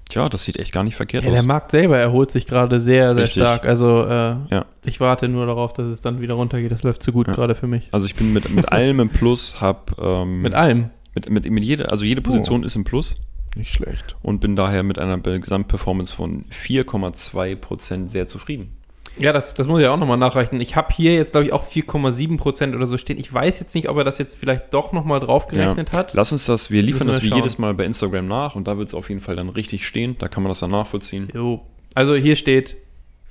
tja, 0.09 0.27
das 0.27 0.43
sieht 0.43 0.57
echt 0.57 0.71
gar 0.71 0.83
nicht 0.83 0.95
verkehrt 0.95 1.23
Ja, 1.23 1.29
aus. 1.29 1.35
der 1.35 1.43
Markt 1.45 1.71
selber 1.71 1.97
erholt 1.99 2.31
sich 2.31 2.47
gerade 2.47 2.79
sehr, 2.79 3.13
sehr 3.13 3.23
Richtig. 3.23 3.43
stark. 3.43 3.65
Also 3.65 4.03
äh, 4.03 4.35
Ja. 4.49 4.65
ich 4.83 4.99
warte 4.99 5.27
nur 5.27 5.45
darauf, 5.45 5.73
dass 5.73 5.85
es 5.87 6.01
dann 6.01 6.21
wieder 6.21 6.33
runtergeht. 6.35 6.71
Das 6.71 6.81
läuft 6.83 7.03
zu 7.03 7.11
gut 7.11 7.27
Ja. 7.27 7.33
gerade 7.33 7.53
für 7.55 7.67
mich. 7.67 7.87
Also 7.91 8.07
ich 8.07 8.15
bin 8.15 8.33
mit, 8.33 8.49
mit 8.49 8.71
allem 8.71 8.99
im 8.99 9.09
Plus, 9.09 9.61
hab 9.61 9.95
ähm, 9.99 10.41
Mit 10.41 10.55
allem. 10.55 10.89
Mit, 11.13 11.29
mit, 11.29 11.49
mit 11.49 11.63
jeder, 11.63 11.91
also 11.91 12.05
jede 12.05 12.21
Position 12.21 12.63
ist 12.63 12.75
im 12.75 12.83
Plus 12.83 13.17
Nicht 13.55 13.73
schlecht. 13.73 14.15
und 14.21 14.39
bin 14.39 14.55
daher 14.55 14.83
mit 14.83 14.97
einer 14.97 15.17
Gesamtperformance 15.17 16.13
von 16.13 16.45
4,2% 16.45 18.07
sehr 18.07 18.27
zufrieden. 18.27 18.77
Ja, 19.17 19.33
das, 19.33 19.53
das 19.53 19.67
muss 19.67 19.81
ich 19.81 19.87
auch 19.87 19.97
nochmal 19.97 20.17
nachreichen. 20.17 20.61
Ich 20.61 20.77
habe 20.77 20.93
hier 20.93 21.15
jetzt, 21.15 21.31
glaube 21.31 21.45
ich, 21.45 21.53
auch 21.53 21.67
4,7 21.67 22.37
Prozent 22.37 22.75
oder 22.75 22.85
so 22.85 22.97
stehen. 22.97 23.17
Ich 23.19 23.31
weiß 23.31 23.59
jetzt 23.59 23.75
nicht, 23.75 23.89
ob 23.89 23.97
er 23.97 24.05
das 24.05 24.17
jetzt 24.17 24.37
vielleicht 24.37 24.73
doch 24.73 24.93
nochmal 24.93 25.19
draufgerechnet 25.19 25.91
hat. 25.91 26.13
Lass 26.13 26.31
uns 26.31 26.45
das, 26.45 26.71
wir 26.71 26.81
liefern 26.81 27.07
wir 27.07 27.15
das 27.15 27.23
wie 27.23 27.33
jedes 27.33 27.57
Mal 27.57 27.73
bei 27.73 27.83
Instagram 27.83 28.27
nach 28.27 28.55
und 28.55 28.67
da 28.67 28.77
wird 28.77 28.87
es 28.87 28.93
auf 28.93 29.09
jeden 29.09 29.21
Fall 29.21 29.35
dann 29.35 29.49
richtig 29.49 29.85
stehen. 29.85 30.15
Da 30.17 30.29
kann 30.29 30.43
man 30.43 30.49
das 30.49 30.59
dann 30.59 30.71
nachvollziehen. 30.71 31.27
Jo. 31.33 31.61
Also 31.93 32.15
hier 32.15 32.37
steht 32.37 32.77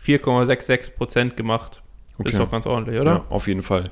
4,66 0.05 0.95
Prozent 0.97 1.37
gemacht. 1.37 1.83
Okay. 2.19 2.31
Ist 2.31 2.39
doch 2.39 2.51
ganz 2.51 2.67
ordentlich, 2.67 3.01
oder? 3.01 3.11
Ja, 3.11 3.25
auf 3.31 3.49
jeden 3.49 3.63
Fall. 3.63 3.91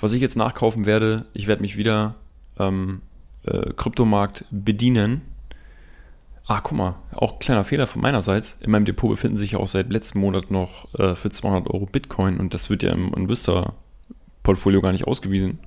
Was 0.00 0.12
ich 0.12 0.20
jetzt 0.20 0.36
nachkaufen 0.36 0.86
werde, 0.86 1.26
ich 1.32 1.46
werde 1.46 1.62
mich 1.62 1.76
wieder 1.76 2.16
ähm, 2.58 3.02
äh, 3.46 3.72
Kryptomarkt 3.74 4.44
bedienen. 4.50 5.22
Ah, 6.46 6.60
guck 6.60 6.76
mal, 6.76 6.96
auch 7.12 7.38
kleiner 7.38 7.64
Fehler 7.64 7.86
von 7.86 8.02
meinerseits. 8.02 8.56
In 8.60 8.70
meinem 8.70 8.84
Depot 8.84 9.10
befinden 9.10 9.36
sich 9.36 9.52
ja 9.52 9.58
auch 9.58 9.68
seit 9.68 9.90
letztem 9.90 10.20
Monat 10.20 10.50
noch 10.50 10.92
äh, 10.98 11.14
für 11.14 11.30
200 11.30 11.72
Euro 11.72 11.86
Bitcoin 11.86 12.38
und 12.38 12.52
das 12.52 12.68
wird 12.68 12.82
ja 12.82 12.92
im 12.92 13.14
Investor-Portfolio 13.14 14.80
gar 14.80 14.92
nicht 14.92 15.06
ausgewiesen. 15.06 15.60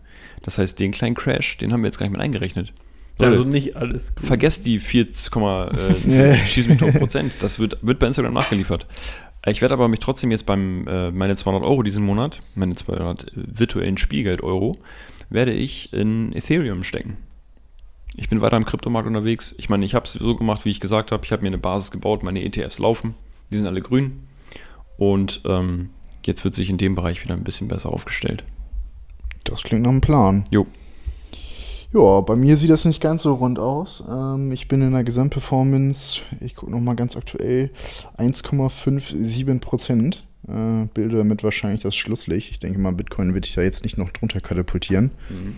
Das 0.43 0.57
heißt, 0.57 0.79
den 0.79 0.91
kleinen 0.91 1.15
Crash, 1.15 1.57
den 1.57 1.71
haben 1.71 1.81
wir 1.81 1.87
jetzt 1.87 1.97
gar 1.97 2.05
nicht 2.05 2.13
mit 2.13 2.21
eingerechnet. 2.21 2.73
Also 3.17 3.37
Leute, 3.37 3.49
nicht 3.49 3.77
alles 3.77 4.13
gut. 4.13 4.25
Vergesst 4.25 4.65
die 4.65 4.79
4, 4.79 5.07
äh, 5.07 6.35
schieß 6.45 6.67
mich 6.67 6.77
tot 6.77 6.93
Prozent. 6.95 7.31
Das 7.39 7.59
wird, 7.59 7.77
wird 7.81 7.99
bei 7.99 8.07
Instagram 8.07 8.33
nachgeliefert. 8.33 8.85
Ich 9.47 9.61
werde 9.61 9.75
aber 9.75 9.87
mich 9.87 9.99
trotzdem 9.99 10.31
jetzt 10.31 10.45
beim, 10.45 10.87
äh, 10.87 11.11
meine 11.11 11.35
200 11.35 11.63
Euro 11.63 11.83
diesen 11.83 12.03
Monat, 12.03 12.39
meine 12.55 12.75
200 12.75 13.31
virtuellen 13.35 13.97
Spielgeld-Euro, 13.97 14.77
werde 15.29 15.53
ich 15.53 15.93
in 15.93 16.33
Ethereum 16.33 16.83
stecken. 16.83 17.17
Ich 18.17 18.29
bin 18.29 18.41
weiter 18.41 18.57
im 18.57 18.65
Kryptomarkt 18.65 19.07
unterwegs. 19.07 19.53
Ich 19.57 19.69
meine, 19.69 19.85
ich 19.85 19.93
habe 19.93 20.05
es 20.05 20.13
so 20.13 20.35
gemacht, 20.35 20.63
wie 20.63 20.69
ich 20.69 20.79
gesagt 20.79 21.11
habe. 21.11 21.25
Ich 21.25 21.31
habe 21.31 21.41
mir 21.41 21.49
eine 21.49 21.57
Basis 21.57 21.91
gebaut, 21.91 22.23
meine 22.23 22.43
ETFs 22.43 22.79
laufen. 22.79 23.15
Die 23.51 23.57
sind 23.57 23.67
alle 23.67 23.81
grün. 23.81 24.23
Und 24.97 25.41
ähm, 25.45 25.89
jetzt 26.25 26.43
wird 26.43 26.53
sich 26.53 26.69
in 26.69 26.77
dem 26.77 26.95
Bereich 26.95 27.23
wieder 27.23 27.35
ein 27.35 27.43
bisschen 27.43 27.67
besser 27.67 27.91
aufgestellt. 27.91 28.43
Das 29.43 29.63
klingt 29.63 29.83
nach 29.83 29.89
einem 29.89 30.01
Plan. 30.01 30.45
Jo. 30.49 30.65
Ja, 31.93 32.21
bei 32.21 32.35
mir 32.35 32.57
sieht 32.57 32.69
das 32.69 32.85
nicht 32.85 33.01
ganz 33.01 33.23
so 33.23 33.33
rund 33.33 33.59
aus. 33.59 34.03
Ähm, 34.09 34.51
ich 34.51 34.67
bin 34.67 34.81
in 34.81 34.93
der 34.93 35.03
Gesamtperformance, 35.03 36.21
ich 36.41 36.55
gucke 36.55 36.71
nochmal 36.71 36.95
ganz 36.95 37.15
aktuell, 37.15 37.69
1,57 38.17 39.59
Prozent. 39.59 40.25
Äh, 40.47 40.85
bilde 40.93 41.17
damit 41.17 41.43
wahrscheinlich 41.43 41.83
das 41.83 41.95
Schlusslicht. 41.95 42.51
Ich 42.51 42.59
denke 42.59 42.79
mal, 42.79 42.91
Bitcoin 42.93 43.33
wird 43.33 43.45
ich 43.45 43.55
ja 43.55 43.63
jetzt 43.63 43.83
nicht 43.83 43.97
noch 43.97 44.11
drunter 44.11 44.39
katapultieren. 44.39 45.11
Mhm. 45.29 45.55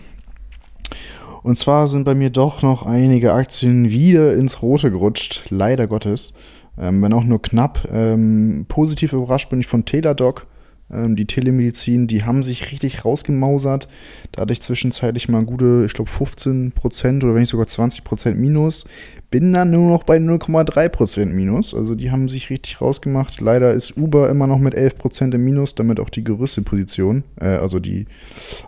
Und 1.42 1.58
zwar 1.58 1.88
sind 1.88 2.04
bei 2.04 2.14
mir 2.14 2.30
doch 2.30 2.62
noch 2.62 2.84
einige 2.84 3.32
Aktien 3.32 3.90
wieder 3.90 4.34
ins 4.34 4.62
Rote 4.62 4.90
gerutscht, 4.90 5.44
leider 5.50 5.86
Gottes. 5.86 6.32
Ähm, 6.78 7.02
wenn 7.02 7.12
auch 7.12 7.24
nur 7.24 7.42
knapp. 7.42 7.88
Ähm, 7.92 8.66
positiv 8.68 9.12
überrascht 9.12 9.50
bin 9.50 9.60
ich 9.60 9.66
von 9.66 9.84
Teladoc 9.84 10.46
ähm, 10.90 11.16
die 11.16 11.26
Telemedizin, 11.26 12.06
die 12.06 12.24
haben 12.24 12.42
sich 12.42 12.70
richtig 12.70 13.04
rausgemausert. 13.04 13.88
Da 14.32 14.42
hatte 14.42 14.52
ich 14.52 14.62
zwischenzeitlich 14.62 15.28
mal 15.28 15.44
gute, 15.44 15.84
ich 15.86 15.92
glaube 15.92 16.10
15 16.10 16.72
Prozent 16.72 17.24
oder 17.24 17.34
wenn 17.34 17.40
nicht 17.40 17.50
sogar 17.50 17.66
20 17.66 18.04
Prozent 18.04 18.38
Minus. 18.38 18.86
Bin 19.30 19.52
dann 19.52 19.70
nur 19.70 19.90
noch 19.90 20.04
bei 20.04 20.16
0,3 20.16 20.88
Prozent 20.88 21.34
Minus. 21.34 21.74
Also 21.74 21.94
die 21.94 22.10
haben 22.10 22.28
sich 22.28 22.48
richtig 22.50 22.80
rausgemacht. 22.80 23.40
Leider 23.40 23.72
ist 23.72 23.96
Uber 23.96 24.30
immer 24.30 24.46
noch 24.46 24.58
mit 24.58 24.74
11 24.74 24.96
Prozent 24.96 25.34
im 25.34 25.44
Minus, 25.44 25.74
damit 25.74 26.00
auch 26.00 26.10
die 26.10 26.24
größte 26.24 26.62
Position, 26.62 27.24
äh, 27.40 27.48
also 27.48 27.78
die 27.78 28.06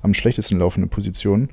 am 0.02 0.14
schlechtesten 0.14 0.58
laufende 0.58 0.88
Position. 0.88 1.48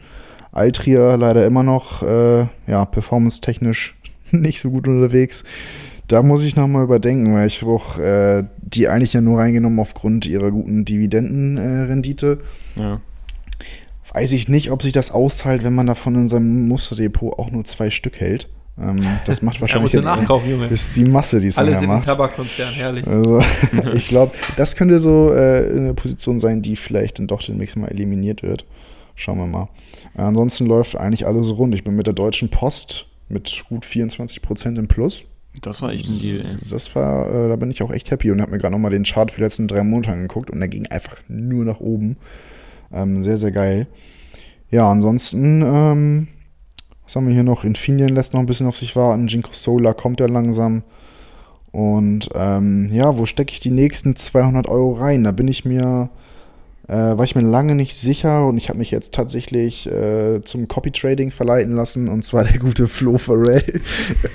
Altria 0.52 1.16
leider 1.16 1.45
immer 1.45 1.64
noch, 1.64 2.04
äh, 2.04 2.48
ja, 2.68 2.86
performance-technisch 2.86 3.95
nicht 4.32 4.60
so 4.60 4.70
gut 4.70 4.88
unterwegs. 4.88 5.43
Da 6.08 6.24
muss 6.24 6.41
ich 6.41 6.56
nochmal 6.56 6.84
überdenken, 6.84 7.34
weil 7.34 7.48
ich 7.48 7.62
habe 7.62 7.72
auch 7.72 7.98
äh, 7.98 8.45
die 8.62 8.88
eigentlich 8.88 9.14
ja 9.14 9.22
nur 9.22 9.39
reingenommen 9.39 9.80
aufgrund 9.80 10.26
ihrer 10.26 10.52
guten 10.52 10.86
Dividendenrendite. 10.86 12.39
Äh, 12.76 12.80
ja. 12.80 13.02
Weiß 14.14 14.32
ich 14.32 14.48
nicht, 14.48 14.72
ob 14.72 14.82
sich 14.82 14.93
das 14.93 15.12
auszahlt, 15.12 15.64
wenn 15.64 15.76
man 15.76 15.86
davon 15.86 16.16
in 16.16 16.30
seinem 16.30 16.68
Musterdepot 16.70 17.38
auch 17.38 17.52
nur 17.52 17.66
zwei 17.66 17.89
Stück 17.89 18.20
hält. 18.20 18.48
Ähm, 18.80 19.06
das 19.26 19.41
macht 19.41 19.60
wahrscheinlich 19.62 19.91
ja, 19.91 20.02
nachkaufen, 20.02 20.50
Junge. 20.50 20.68
ist 20.68 20.95
die 20.95 21.04
Masse, 21.04 21.41
die 21.41 21.48
es 21.48 21.58
Alles 21.58 21.82
in 21.82 21.88
macht. 21.88 22.06
Tabakkonzern, 22.06 22.74
herrlich. 22.74 23.06
Also, 23.06 23.41
ich 23.93 24.08
glaube, 24.08 24.34
das 24.56 24.76
könnte 24.76 25.00
so 25.00 25.34
äh, 25.34 25.70
eine 25.70 25.93
Position 25.93 26.39
sein, 26.39 26.62
die 26.62 26.76
vielleicht 26.76 27.20
dann 27.20 27.28
doch 27.28 27.43
demnächst 27.43 27.78
mal 27.78 27.88
eliminiert 27.88 28.43
wird. 28.43 28.66
Schauen 29.18 29.39
wir 29.39 29.47
mal. 29.47 29.68
Äh, 30.15 30.22
ansonsten 30.22 30.68
läuft 30.68 30.95
eigentlich 30.95 31.26
alles 31.26 31.49
rund. 31.49 31.76
Ich 31.76 31.84
bin 31.84 31.95
mit 31.95 32.07
der 32.07 32.13
Deutschen 32.13 32.49
Post 32.49 33.07
mit 33.28 33.65
gut 33.68 33.84
24 33.84 34.41
Prozent 34.41 34.78
im 34.78 34.88
Plus. 34.88 35.24
Das 35.61 35.82
war 35.82 35.91
echt 35.91 36.07
ein 36.07 36.20
Deal. 36.20 36.39
Ey. 36.39 36.70
Das 36.70 36.95
war, 36.95 37.28
äh, 37.28 37.49
da 37.49 37.55
bin 37.55 37.72
ich 37.72 37.82
auch 37.82 37.91
echt 37.91 38.11
happy 38.11 38.32
und 38.32 38.41
habe 38.41 38.51
mir 38.51 38.59
gerade 38.59 38.74
nochmal 38.74 38.91
den 38.91 39.03
Chart 39.03 39.32
für 39.32 39.38
die 39.38 39.43
letzten 39.43 39.68
drei 39.68 39.84
Monate 39.84 40.11
angeguckt 40.11 40.51
und 40.51 40.59
der 40.59 40.70
ging 40.70 40.86
einfach 40.88 41.18
nur 41.28 41.65
nach 41.65 41.80
oben. 41.80 42.18
Ähm, 42.93 43.24
sehr, 43.24 43.38
sehr 43.38 43.51
geil. 43.51 43.88
Ja, 44.70 44.89
ansonsten, 44.89 45.63
ähm, 45.65 46.28
was 47.03 47.15
haben 47.15 47.28
wir 47.28 47.34
hier 47.34 47.43
noch? 47.43 47.63
Infineon 47.63 48.09
lässt 48.09 48.34
noch 48.34 48.39
ein 48.41 48.45
bisschen 48.45 48.68
auf 48.68 48.78
sich 48.78 48.95
warten. 48.95 49.28
Jinko 49.28 49.49
Solar 49.51 49.95
kommt 49.95 50.20
ja 50.20 50.28
langsam. 50.28 50.84
Und 51.72 52.30
ähm, 52.36 52.89
ja, 52.93 53.18
wo 53.18 53.26
stecke 53.26 53.51
ich 53.51 53.59
die 53.59 53.72
nächsten 53.72 54.15
200 54.15 54.68
Euro 54.68 54.93
rein? 54.93 55.24
Da 55.24 55.32
bin 55.32 55.47
ich 55.47 55.65
mir 55.65 56.09
äh, 56.88 56.94
war 56.94 57.24
ich 57.24 57.36
mir 57.36 57.42
lange 57.42 57.76
nicht 57.76 57.96
sicher 57.96 58.46
und 58.48 58.58
ich 58.58 58.70
habe 58.70 58.80
mich 58.80 58.92
jetzt 58.92 59.14
tatsächlich 59.14 59.92
äh, 59.92 60.42
zum 60.42 60.68
Copy 60.68 60.92
Trading 60.92 61.32
verleiten 61.32 61.74
lassen 61.74 62.08
und 62.08 62.24
zwar 62.24 62.44
der 62.46 62.60
gute 62.60 62.88
Flo 62.88 63.18
Farrell. 63.18 63.82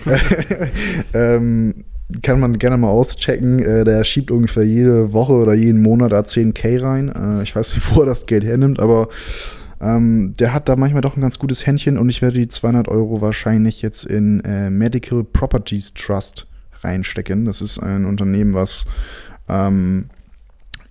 ähm, 1.15 1.85
kann 2.21 2.41
man 2.41 2.59
gerne 2.59 2.77
mal 2.77 2.91
auschecken. 2.91 3.61
Äh, 3.61 3.85
der 3.85 4.05
schiebt 4.05 4.31
ungefähr 4.31 4.65
jede 4.65 5.13
Woche 5.13 5.33
oder 5.33 5.55
jeden 5.55 5.81
Monat 5.81 6.13
da 6.13 6.21
10k 6.21 6.83
rein. 6.83 7.09
Äh, 7.09 7.43
ich 7.43 7.57
weiß 7.57 7.75
nicht, 7.75 7.91
wo 7.95 8.01
er 8.01 8.07
das 8.07 8.27
Geld 8.27 8.45
hernimmt, 8.45 8.81
aber 8.81 9.09
ähm, 9.81 10.35
der 10.39 10.53
hat 10.53 10.69
da 10.69 10.77
manchmal 10.77 11.01
doch 11.01 11.17
ein 11.17 11.23
ganz 11.23 11.39
gutes 11.39 11.67
Händchen 11.67 11.99
und 11.99 12.09
ich 12.09 12.23
werde 12.23 12.39
die 12.39 12.49
200 12.49 12.89
Euro 12.89 13.21
wahrscheinlich 13.21 13.83
jetzt 13.83 14.05
in 14.05 14.41
äh, 14.45 14.71
Medical 14.71 15.25
Properties 15.25 15.95
Trust 15.95 16.47
reinstecken. 16.83 17.47
Das 17.47 17.61
ist 17.61 17.79
ein 17.79 18.05
Unternehmen, 18.05 18.55
was 18.55 18.85
ähm, 19.49 20.07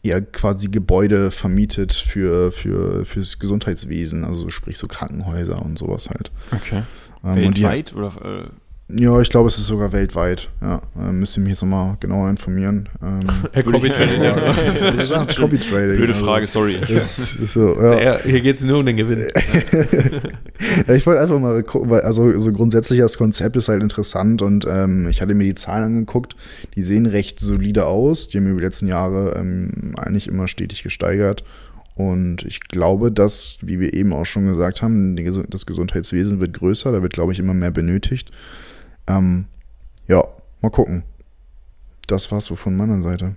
ja 0.04 0.20
quasi 0.20 0.70
Gebäude 0.70 1.32
vermietet 1.32 1.94
für, 1.94 2.52
für, 2.52 3.06
fürs 3.06 3.40
Gesundheitswesen, 3.40 4.24
also 4.26 4.50
sprich 4.50 4.78
so 4.78 4.88
Krankenhäuser 4.88 5.62
und 5.62 5.78
sowas 5.78 6.10
halt. 6.10 6.32
Okay. 6.52 6.84
Ähm, 7.24 7.36
Weltweit 7.36 7.92
die, 7.92 7.96
oder? 7.96 8.52
Ja, 8.94 9.22
ich 9.22 9.30
glaube, 9.30 9.48
es 9.48 9.58
ist 9.58 9.68
sogar 9.68 9.92
weltweit. 9.92 10.50
Ja, 10.62 10.82
äh, 11.00 11.12
müsst 11.12 11.38
ihr 11.38 11.42
mich 11.42 11.52
jetzt 11.52 11.62
nochmal 11.62 11.98
genauer 12.00 12.30
informieren. 12.30 12.90
Ähm, 13.02 13.64
Copy 13.72 13.90
Trading. 13.90 14.24
ja. 14.24 15.26
Copy 15.40 15.58
Trading. 15.58 15.98
Blöde 15.98 16.14
also, 16.14 16.26
Frage, 16.26 16.48
sorry. 16.48 16.76
Ist, 16.88 17.54
so, 17.54 17.76
ja. 17.82 18.02
ja 18.02 18.20
hier 18.24 18.42
geht 18.42 18.60
es 18.60 18.64
nur 18.64 18.80
um 18.80 18.86
den 18.86 18.98
Gewinn. 18.98 19.20
ja, 20.88 20.94
ich 20.94 21.06
wollte 21.06 21.22
einfach 21.22 21.40
mal 21.40 21.64
gucken, 21.64 21.90
weil 21.90 22.02
also 22.02 22.40
so 22.40 22.52
grundsätzlich 22.52 23.00
das 23.00 23.18
Konzept 23.18 23.56
ist 23.56 23.70
halt 23.70 23.82
interessant 23.82 24.42
und 24.42 24.66
ähm, 24.70 25.08
ich 25.10 25.22
hatte 25.22 25.36
mir 25.36 25.46
die 25.46 25.56
Zahlen 25.56 25.84
angeguckt. 25.84 26.36
Die 26.76 26.84
sehen 26.84 27.06
recht 27.06 27.40
solide 27.40 27.86
aus. 27.86 28.30
Die 28.30 28.38
haben 28.38 28.48
über 28.48 28.60
die 28.60 28.66
letzten 28.66 28.88
Jahre 28.88 29.36
ähm, 29.38 29.94
eigentlich 29.98 30.28
immer 30.28 30.48
stetig 30.48 30.84
gesteigert. 30.84 31.44
Und 31.96 32.46
ich 32.46 32.62
glaube, 32.62 33.12
dass, 33.12 33.58
wie 33.62 33.80
wir 33.80 33.94
eben 33.94 34.14
auch 34.14 34.26
schon 34.26 34.48
gesagt 34.48 34.82
haben, 34.82 35.16
das 35.50 35.66
Gesundheitswesen 35.66 36.40
wird 36.40 36.54
größer, 36.54 36.92
da 36.92 37.02
wird, 37.02 37.14
glaube 37.14 37.34
ich, 37.34 37.40
immer 37.40 37.54
mehr 37.54 37.72
benötigt. 37.72 38.32
Ähm, 39.18 39.46
ja, 40.08 40.24
mal 40.62 40.70
gucken. 40.70 41.04
Das 42.08 42.32
war's 42.32 42.46
so 42.46 42.56
von 42.56 42.76
meiner 42.76 43.02
Seite. 43.02 43.36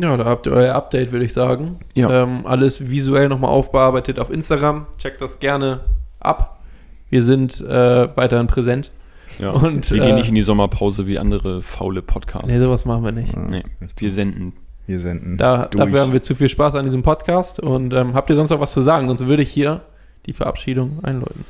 Ja, 0.00 0.16
da 0.16 0.24
habt 0.24 0.46
ihr 0.46 0.52
euer 0.52 0.74
Update, 0.74 1.12
würde 1.12 1.24
ich 1.24 1.32
sagen. 1.32 1.80
Ja. 1.94 2.22
Ähm, 2.22 2.46
alles 2.46 2.90
visuell 2.90 3.28
nochmal 3.28 3.50
aufbearbeitet 3.50 4.20
auf 4.20 4.30
Instagram. 4.30 4.86
Checkt 4.98 5.20
das 5.20 5.40
gerne 5.40 5.80
ab. 6.20 6.60
Wir 7.08 7.22
sind 7.22 7.60
äh, 7.60 8.16
weiterhin 8.16 8.46
präsent. 8.46 8.90
Ja. 9.38 9.50
Und, 9.50 9.90
wir 9.90 10.02
äh, 10.02 10.06
gehen 10.06 10.16
nicht 10.16 10.28
in 10.28 10.34
die 10.34 10.42
Sommerpause 10.42 11.06
wie 11.06 11.18
andere 11.18 11.60
faule 11.60 12.02
Podcasts. 12.02 12.52
Nee, 12.52 12.60
sowas 12.60 12.84
machen 12.84 13.04
wir 13.04 13.12
nicht. 13.12 13.32
Ja, 13.32 13.40
nee, 13.40 13.62
wir 13.96 14.12
senden. 14.12 14.52
Wir 14.86 14.98
senden. 14.98 15.36
Da, 15.38 15.66
dafür 15.66 16.00
haben 16.00 16.12
wir 16.12 16.22
zu 16.22 16.34
viel 16.34 16.48
Spaß 16.48 16.74
an 16.74 16.84
diesem 16.84 17.02
Podcast. 17.02 17.60
Und 17.60 17.94
ähm, 17.94 18.14
habt 18.14 18.30
ihr 18.30 18.36
sonst 18.36 18.50
noch 18.50 18.60
was 18.60 18.72
zu 18.72 18.80
sagen? 18.80 19.08
Sonst 19.08 19.26
würde 19.26 19.42
ich 19.42 19.50
hier 19.50 19.82
die 20.26 20.32
Verabschiedung 20.32 20.98
einläuten. 21.02 21.44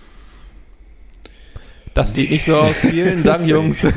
Das 1.94 2.14
sieht 2.14 2.30
nicht 2.30 2.44
so 2.44 2.56
aus. 2.56 2.76
Vielen 2.76 3.22
Dank, 3.24 3.46
Jungs, 3.46 3.80
für, 3.80 3.92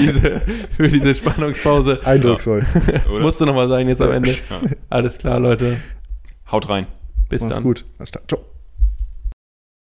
diese, 0.00 0.40
für 0.76 0.88
diese 0.88 1.14
Spannungspause. 1.14 2.00
Eindrucksvoll. 2.04 2.64
Ja. 2.92 3.18
Musste 3.20 3.44
nochmal 3.46 3.68
sein 3.68 3.88
jetzt 3.88 4.00
am 4.00 4.12
Ende. 4.12 4.30
Ja. 4.30 4.60
Alles 4.88 5.18
klar, 5.18 5.38
Leute. 5.40 5.76
Haut 6.50 6.68
rein. 6.68 6.86
Bis 7.28 7.42
Macht's 7.42 7.56
dann. 7.56 7.64
gut. 7.64 7.84
Alles 7.98 8.12
klar. 8.12 8.22
Ciao. 8.26 8.40